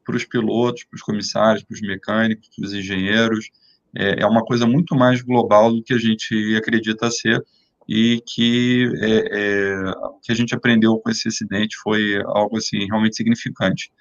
para 0.03 0.15
os 0.15 0.25
pilotos, 0.25 0.83
para 0.83 0.95
os 0.95 1.01
comissários, 1.01 1.63
para 1.63 1.73
os 1.73 1.81
mecânicos, 1.81 2.49
para 2.55 2.65
os 2.65 2.73
engenheiros, 2.73 3.49
é, 3.95 4.21
é, 4.21 4.25
uma 4.25 4.43
coisa 4.43 4.65
muito 4.65 4.95
mais 4.95 5.21
global 5.21 5.71
do 5.71 5.83
que 5.83 5.93
a 5.93 5.97
gente 5.97 6.55
acredita 6.55 7.11
ser 7.11 7.43
e 7.87 8.21
que 8.25 8.91
é, 9.01 9.29
é, 9.31 9.93
que 10.21 10.31
a 10.31 10.35
gente 10.35 10.55
aprendeu 10.55 10.97
com 10.97 11.09
esse 11.09 11.27
acidente 11.27 11.75
foi 11.77 12.21
algo 12.25 12.57
assim 12.57 12.85
realmente 12.85 13.15
significante. 13.15 13.91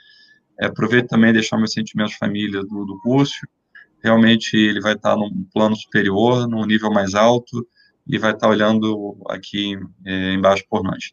É, 0.61 0.66
aproveito 0.66 1.09
também 1.09 1.33
deixar 1.33 1.59
meus 1.59 1.73
sentimentos 1.73 2.14
família 2.14 2.62
do, 2.62 2.85
do. 2.85 3.01
Realmente 4.03 4.57
ele 4.57 4.81
vai 4.81 4.95
estar 4.95 5.16
num 5.16 5.47
plano 5.53 5.77
superior, 5.77 6.49
num 6.49 6.64
nível 6.64 6.91
mais 6.91 7.14
alto 7.14 7.66
e 8.07 8.18
vai 8.18 8.33
estar 8.33 8.49
olhando 8.49 9.16
aqui 9.29 9.79
é, 10.05 10.33
embaixo 10.33 10.64
por 10.68 10.83
nós. 10.83 11.12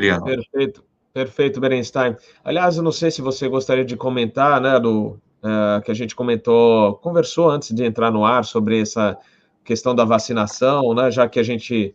Obrigado. 0.00 0.24
Perfeito, 0.24 0.84
perfeito, 1.12 1.60
Berenstein. 1.60 2.16
Aliás, 2.42 2.76
eu 2.76 2.82
não 2.82 2.92
sei 2.92 3.10
se 3.10 3.20
você 3.20 3.48
gostaria 3.48 3.84
de 3.84 3.96
comentar, 3.96 4.60
né, 4.60 4.80
do 4.80 5.18
uh, 5.42 5.82
que 5.84 5.90
a 5.90 5.94
gente 5.94 6.14
comentou, 6.14 6.94
conversou 6.96 7.50
antes 7.50 7.70
de 7.74 7.84
entrar 7.84 8.10
no 8.10 8.24
ar 8.24 8.44
sobre 8.44 8.80
essa 8.80 9.16
questão 9.62 9.94
da 9.94 10.04
vacinação, 10.04 10.94
né, 10.94 11.10
já 11.10 11.28
que 11.28 11.38
a 11.38 11.42
gente 11.42 11.94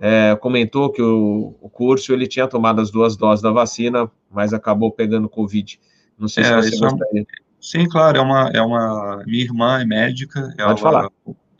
é, 0.00 0.36
comentou 0.40 0.90
que 0.90 1.00
o, 1.00 1.54
o, 1.60 1.68
curso 1.68 2.12
ele 2.12 2.26
tinha 2.26 2.48
tomado 2.48 2.80
as 2.80 2.90
duas 2.90 3.16
doses 3.16 3.40
da 3.40 3.52
vacina, 3.52 4.10
mas 4.30 4.52
acabou 4.52 4.90
pegando 4.90 5.28
Covid. 5.28 5.78
Não 6.18 6.26
sei 6.26 6.42
é, 6.42 6.46
se 6.46 6.70
você 6.70 6.76
é 6.76 6.88
gostaria. 6.88 7.22
É, 7.22 7.24
sim, 7.60 7.88
claro, 7.88 8.18
é 8.18 8.20
uma, 8.20 8.50
é 8.52 8.60
uma. 8.60 9.22
Minha 9.24 9.44
irmã 9.44 9.80
é 9.80 9.84
médica. 9.84 10.40
Pode 10.40 10.60
ela, 10.60 10.76
falar. 10.76 11.10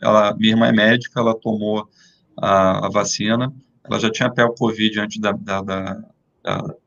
Ela, 0.01 0.35
minha 0.35 0.51
irmã 0.51 0.67
é 0.67 0.73
médica, 0.73 1.19
ela 1.19 1.33
tomou 1.33 1.87
a, 2.37 2.87
a 2.87 2.89
vacina 2.89 3.53
ela 3.87 3.99
já 3.99 4.11
tinha 4.11 4.29
pego 4.29 4.55
Covid 4.55 4.99
antes 4.99 5.19
da, 5.19 5.31
da, 5.31 5.61
da, 5.61 6.01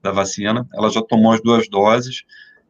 da, 0.03 0.13
vacina, 0.13 0.67
ela 0.75 0.91
já 0.91 1.03
tomou 1.03 1.33
as 1.33 1.41
duas 1.43 1.69
doses, 1.69 2.25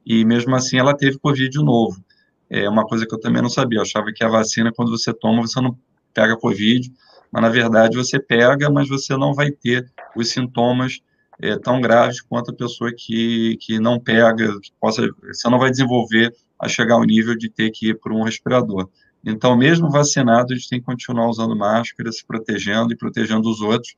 e 0.04 0.24
mesmo 0.24 0.54
assim 0.54 0.78
ela 0.78 0.96
teve 0.96 1.18
Covid 1.18 1.48
de 1.48 1.62
novo. 1.62 2.02
É 2.50 2.68
uma 2.68 2.86
coisa 2.86 3.06
que 3.06 3.14
eu 3.14 3.20
também 3.20 3.42
não 3.42 3.50
sabia, 3.50 3.78
eu 3.78 3.82
achava 3.82 4.12
que 4.12 4.24
a 4.24 4.28
vacina, 4.28 4.72
quando 4.74 4.90
você 4.90 5.12
toma, 5.12 5.42
você 5.42 5.60
não 5.60 5.76
pega 6.14 6.36
Covid, 6.36 6.90
mas 7.30 7.42
na 7.42 7.48
verdade 7.48 7.96
você 7.96 8.18
pega, 8.18 8.70
mas 8.70 8.88
você 8.88 9.16
não 9.16 9.34
vai 9.34 9.50
ter 9.50 9.90
os 10.16 10.30
sintomas 10.30 11.00
é, 11.40 11.56
tão 11.58 11.80
graves 11.80 12.20
quanto 12.20 12.50
a 12.50 12.54
pessoa 12.54 12.92
que, 12.96 13.56
que 13.60 13.78
não 13.78 14.00
pega, 14.00 14.58
que 14.60 14.72
possa, 14.80 15.02
você 15.22 15.48
não 15.48 15.58
vai 15.58 15.70
desenvolver 15.70 16.34
a 16.58 16.68
chegar 16.68 16.94
ao 16.94 17.04
nível 17.04 17.36
de 17.36 17.48
ter 17.48 17.70
que 17.70 17.90
ir 17.90 17.94
por 17.94 18.12
um 18.12 18.22
respirador. 18.22 18.88
Então, 19.24 19.56
mesmo 19.56 19.90
vacinado, 19.90 20.52
a 20.52 20.56
gente 20.56 20.68
tem 20.68 20.78
que 20.80 20.86
continuar 20.86 21.28
usando 21.28 21.56
máscara, 21.56 22.10
se 22.12 22.24
protegendo 22.24 22.92
e 22.92 22.96
protegendo 22.96 23.48
os 23.48 23.60
outros, 23.60 23.96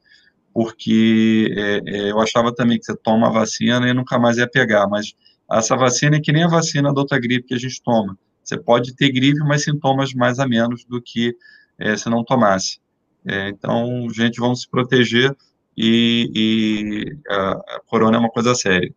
porque 0.53 1.55
é, 1.57 1.81
é, 1.87 2.11
eu 2.11 2.21
achava 2.21 2.55
também 2.55 2.79
que 2.79 2.85
você 2.85 2.97
toma 2.97 3.29
a 3.29 3.33
vacina 3.33 3.89
e 3.89 3.95
nunca 3.95 4.19
mais 4.19 4.39
ia 4.39 4.49
pegar, 4.49 4.89
mas 4.89 5.15
essa 5.51 5.77
vacina 5.77 6.17
é 6.17 6.21
que 6.21 6.33
nem 6.33 6.45
a 6.45 6.49
vacina 6.49 6.93
da 6.93 7.01
outra 7.01 7.19
gripe 7.19 7.49
que 7.49 7.55
a 7.55 7.59
gente 7.59 7.83
toma. 7.83 8.19
Você 8.43 8.59
pode 8.59 8.95
ter 8.95 9.13
gripe, 9.13 9.41
mas 9.41 9.65
sintomas 9.65 10.13
mais 10.15 10.39
a 10.39 10.47
menos 10.47 10.85
do 10.85 11.01
que 11.01 11.37
é, 11.79 11.97
se 11.97 12.09
não 12.09 12.25
tomasse. 12.25 12.81
É, 13.27 13.49
então, 13.49 14.09
gente, 14.11 14.41
vamos 14.41 14.63
se 14.63 14.71
proteger 14.71 15.37
e, 15.77 16.31
e 16.35 17.19
a, 17.29 17.51
a 17.53 17.81
corona 17.87 18.17
é 18.17 18.21
uma 18.21 18.31
coisa 18.31 18.55
séria. 18.55 18.93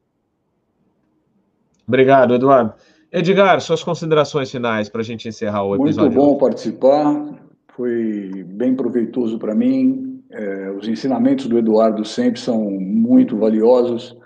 Obrigado, 1.87 2.33
Eduardo. 2.33 2.73
Edgar, 3.13 3.61
suas 3.61 3.83
considerações 3.83 4.49
finais 4.49 4.89
para 4.89 5.01
a 5.01 5.03
gente 5.03 5.27
encerrar 5.27 5.63
o 5.63 5.75
episódio. 5.75 6.11
Muito 6.11 6.15
bom 6.15 6.35
participar, 6.35 7.35
foi 7.75 8.43
bem 8.47 8.73
proveitoso 8.75 9.37
para 9.37 9.53
mim, 9.53 10.19
é, 10.31 10.71
os 10.71 10.87
ensinamentos 10.87 11.45
do 11.45 11.59
Eduardo 11.59 12.03
sempre 12.03 12.39
são 12.39 12.59
muito 12.71 13.37
valiosos 13.37 14.17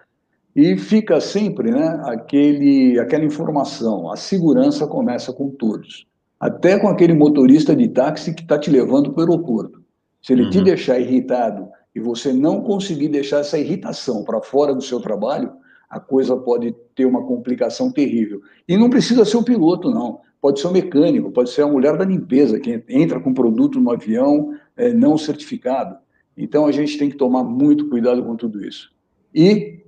e 0.56 0.78
fica 0.78 1.20
sempre 1.20 1.70
né, 1.70 2.02
aquele, 2.06 2.98
aquela 2.98 3.26
informação. 3.26 4.10
A 4.10 4.16
segurança 4.16 4.88
começa 4.88 5.34
com 5.34 5.50
todos, 5.50 6.08
até 6.40 6.80
com 6.80 6.88
aquele 6.88 7.14
motorista 7.14 7.76
de 7.76 7.90
táxi 7.90 8.34
que 8.34 8.42
está 8.42 8.58
te 8.58 8.72
levando 8.72 9.12
para 9.12 9.26
o 9.26 9.30
aeroporto. 9.30 9.84
Se 10.22 10.32
ele 10.32 10.44
uhum. 10.44 10.50
te 10.50 10.62
deixar 10.62 10.98
irritado 10.98 11.68
e 11.94 12.00
você 12.00 12.32
não 12.32 12.62
conseguir 12.62 13.10
deixar 13.10 13.40
essa 13.40 13.60
irritação 13.60 14.24
para 14.24 14.42
fora 14.42 14.74
do 14.74 14.82
seu 14.82 15.02
trabalho, 15.02 15.52
a 15.90 16.00
coisa 16.00 16.36
pode 16.36 16.76
ter 16.94 17.06
uma 17.06 17.26
complicação 17.26 17.92
terrível. 17.92 18.42
E 18.68 18.76
não 18.76 18.90
precisa 18.90 19.24
ser 19.24 19.38
o 19.38 19.44
piloto, 19.44 19.90
não. 19.90 20.22
Pode 20.42 20.60
ser 20.60 20.68
o 20.68 20.72
mecânico, 20.72 21.32
pode 21.32 21.50
ser 21.50 21.64
a 21.64 21.68
mulher 21.68 21.98
da 21.98 22.06
limpeza, 22.06 22.60
que 22.60 22.84
entra 22.90 23.20
com 23.20 23.34
produto 23.34 23.80
no 23.80 23.92
avião 23.92 24.54
é, 24.76 24.94
não 24.94 25.18
certificado. 25.18 25.98
Então, 26.36 26.66
a 26.66 26.72
gente 26.72 26.98
tem 26.98 27.10
que 27.10 27.18
tomar 27.18 27.44
muito 27.44 27.90
cuidado 27.90 28.24
com 28.24 28.36
tudo 28.36 28.64
isso. 28.64 28.92
E 29.34 29.80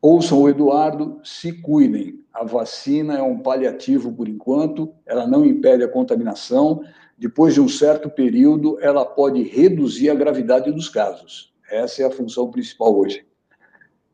ouçam 0.00 0.40
o 0.40 0.48
Eduardo, 0.48 1.20
se 1.22 1.52
cuidem. 1.52 2.20
A 2.32 2.44
vacina 2.44 3.18
é 3.18 3.22
um 3.22 3.38
paliativo 3.38 4.12
por 4.12 4.28
enquanto, 4.28 4.92
ela 5.04 5.26
não 5.26 5.44
impede 5.44 5.82
a 5.82 5.88
contaminação. 5.88 6.82
Depois 7.18 7.52
de 7.52 7.60
um 7.60 7.68
certo 7.68 8.08
período, 8.08 8.78
ela 8.80 9.04
pode 9.04 9.42
reduzir 9.42 10.08
a 10.08 10.14
gravidade 10.14 10.72
dos 10.72 10.88
casos. 10.88 11.52
Essa 11.70 12.02
é 12.02 12.06
a 12.06 12.10
função 12.10 12.50
principal 12.50 12.96
hoje. 12.96 13.26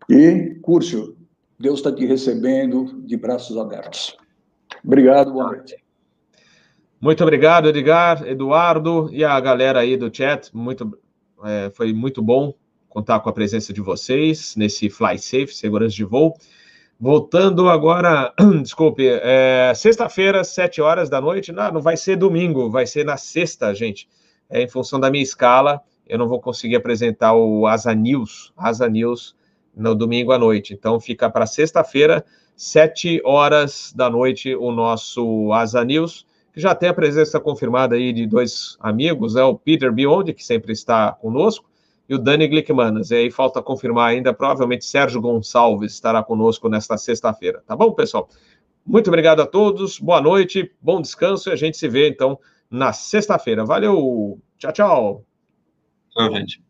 E, 0.08 0.56
Curso, 0.62 1.15
Deus 1.58 1.78
está 1.78 1.90
te 1.90 2.04
recebendo 2.04 3.02
de 3.02 3.16
braços 3.16 3.56
abertos. 3.56 4.16
Obrigado, 4.84 5.32
boa 5.32 5.46
noite. 5.46 5.76
Muito 7.00 7.22
obrigado, 7.22 7.68
Edgar, 7.68 8.26
Eduardo 8.26 9.08
e 9.12 9.24
a 9.24 9.38
galera 9.40 9.80
aí 9.80 9.96
do 9.96 10.14
chat. 10.14 10.54
Muito, 10.54 10.98
é, 11.44 11.70
foi 11.74 11.92
muito 11.92 12.22
bom 12.22 12.54
contar 12.88 13.20
com 13.20 13.28
a 13.28 13.32
presença 13.32 13.72
de 13.72 13.80
vocês 13.80 14.54
nesse 14.56 14.90
Fly 14.90 15.18
Safe, 15.18 15.48
segurança 15.48 15.94
de 15.94 16.04
voo. 16.04 16.34
Voltando 16.98 17.68
agora, 17.68 18.32
desculpe, 18.62 19.06
é, 19.06 19.72
sexta-feira, 19.74 20.42
sete 20.44 20.80
horas 20.80 21.10
da 21.10 21.20
noite. 21.20 21.52
Não, 21.52 21.72
não 21.72 21.80
vai 21.80 21.96
ser 21.96 22.16
domingo, 22.16 22.70
vai 22.70 22.86
ser 22.86 23.04
na 23.04 23.16
sexta, 23.16 23.74
gente. 23.74 24.08
É, 24.48 24.62
em 24.62 24.68
função 24.68 25.00
da 25.00 25.10
minha 25.10 25.22
escala, 25.22 25.82
eu 26.06 26.18
não 26.18 26.28
vou 26.28 26.40
conseguir 26.40 26.76
apresentar 26.76 27.34
o 27.34 27.66
Asa 27.66 27.94
News, 27.94 28.52
Asa 28.56 28.88
News 28.88 29.34
no 29.76 29.94
domingo 29.94 30.32
à 30.32 30.38
noite. 30.38 30.72
Então 30.72 30.98
fica 30.98 31.28
para 31.28 31.46
sexta-feira, 31.46 32.24
sete 32.56 33.20
horas 33.24 33.92
da 33.94 34.08
noite, 34.08 34.54
o 34.56 34.72
nosso 34.72 35.52
Asa 35.52 35.84
News, 35.84 36.26
que 36.52 36.60
já 36.60 36.74
tem 36.74 36.88
a 36.88 36.94
presença 36.94 37.38
confirmada 37.38 37.94
aí 37.94 38.12
de 38.12 38.26
dois 38.26 38.78
amigos, 38.80 39.36
é 39.36 39.44
o 39.44 39.54
Peter 39.54 39.92
Biondi, 39.92 40.32
que 40.32 40.42
sempre 40.42 40.72
está 40.72 41.12
conosco, 41.12 41.68
e 42.08 42.14
o 42.14 42.18
Dani 42.18 42.48
Glickmanas. 42.48 43.10
E 43.10 43.16
aí 43.16 43.30
falta 43.30 43.60
confirmar 43.60 44.08
ainda, 44.08 44.32
provavelmente 44.32 44.86
Sérgio 44.86 45.20
Gonçalves 45.20 45.92
estará 45.92 46.22
conosco 46.22 46.68
nesta 46.68 46.96
sexta-feira. 46.96 47.62
Tá 47.66 47.76
bom, 47.76 47.92
pessoal? 47.92 48.28
Muito 48.86 49.08
obrigado 49.08 49.40
a 49.42 49.46
todos, 49.46 49.98
boa 49.98 50.20
noite, 50.20 50.72
bom 50.80 51.00
descanso 51.02 51.50
e 51.50 51.52
a 51.52 51.56
gente 51.56 51.76
se 51.76 51.88
vê 51.88 52.08
então 52.08 52.38
na 52.70 52.92
sexta-feira. 52.92 53.64
Valeu, 53.64 54.40
tchau, 54.56 54.72
tchau. 54.72 55.24
Tchau, 56.10 56.32
gente. 56.32 56.65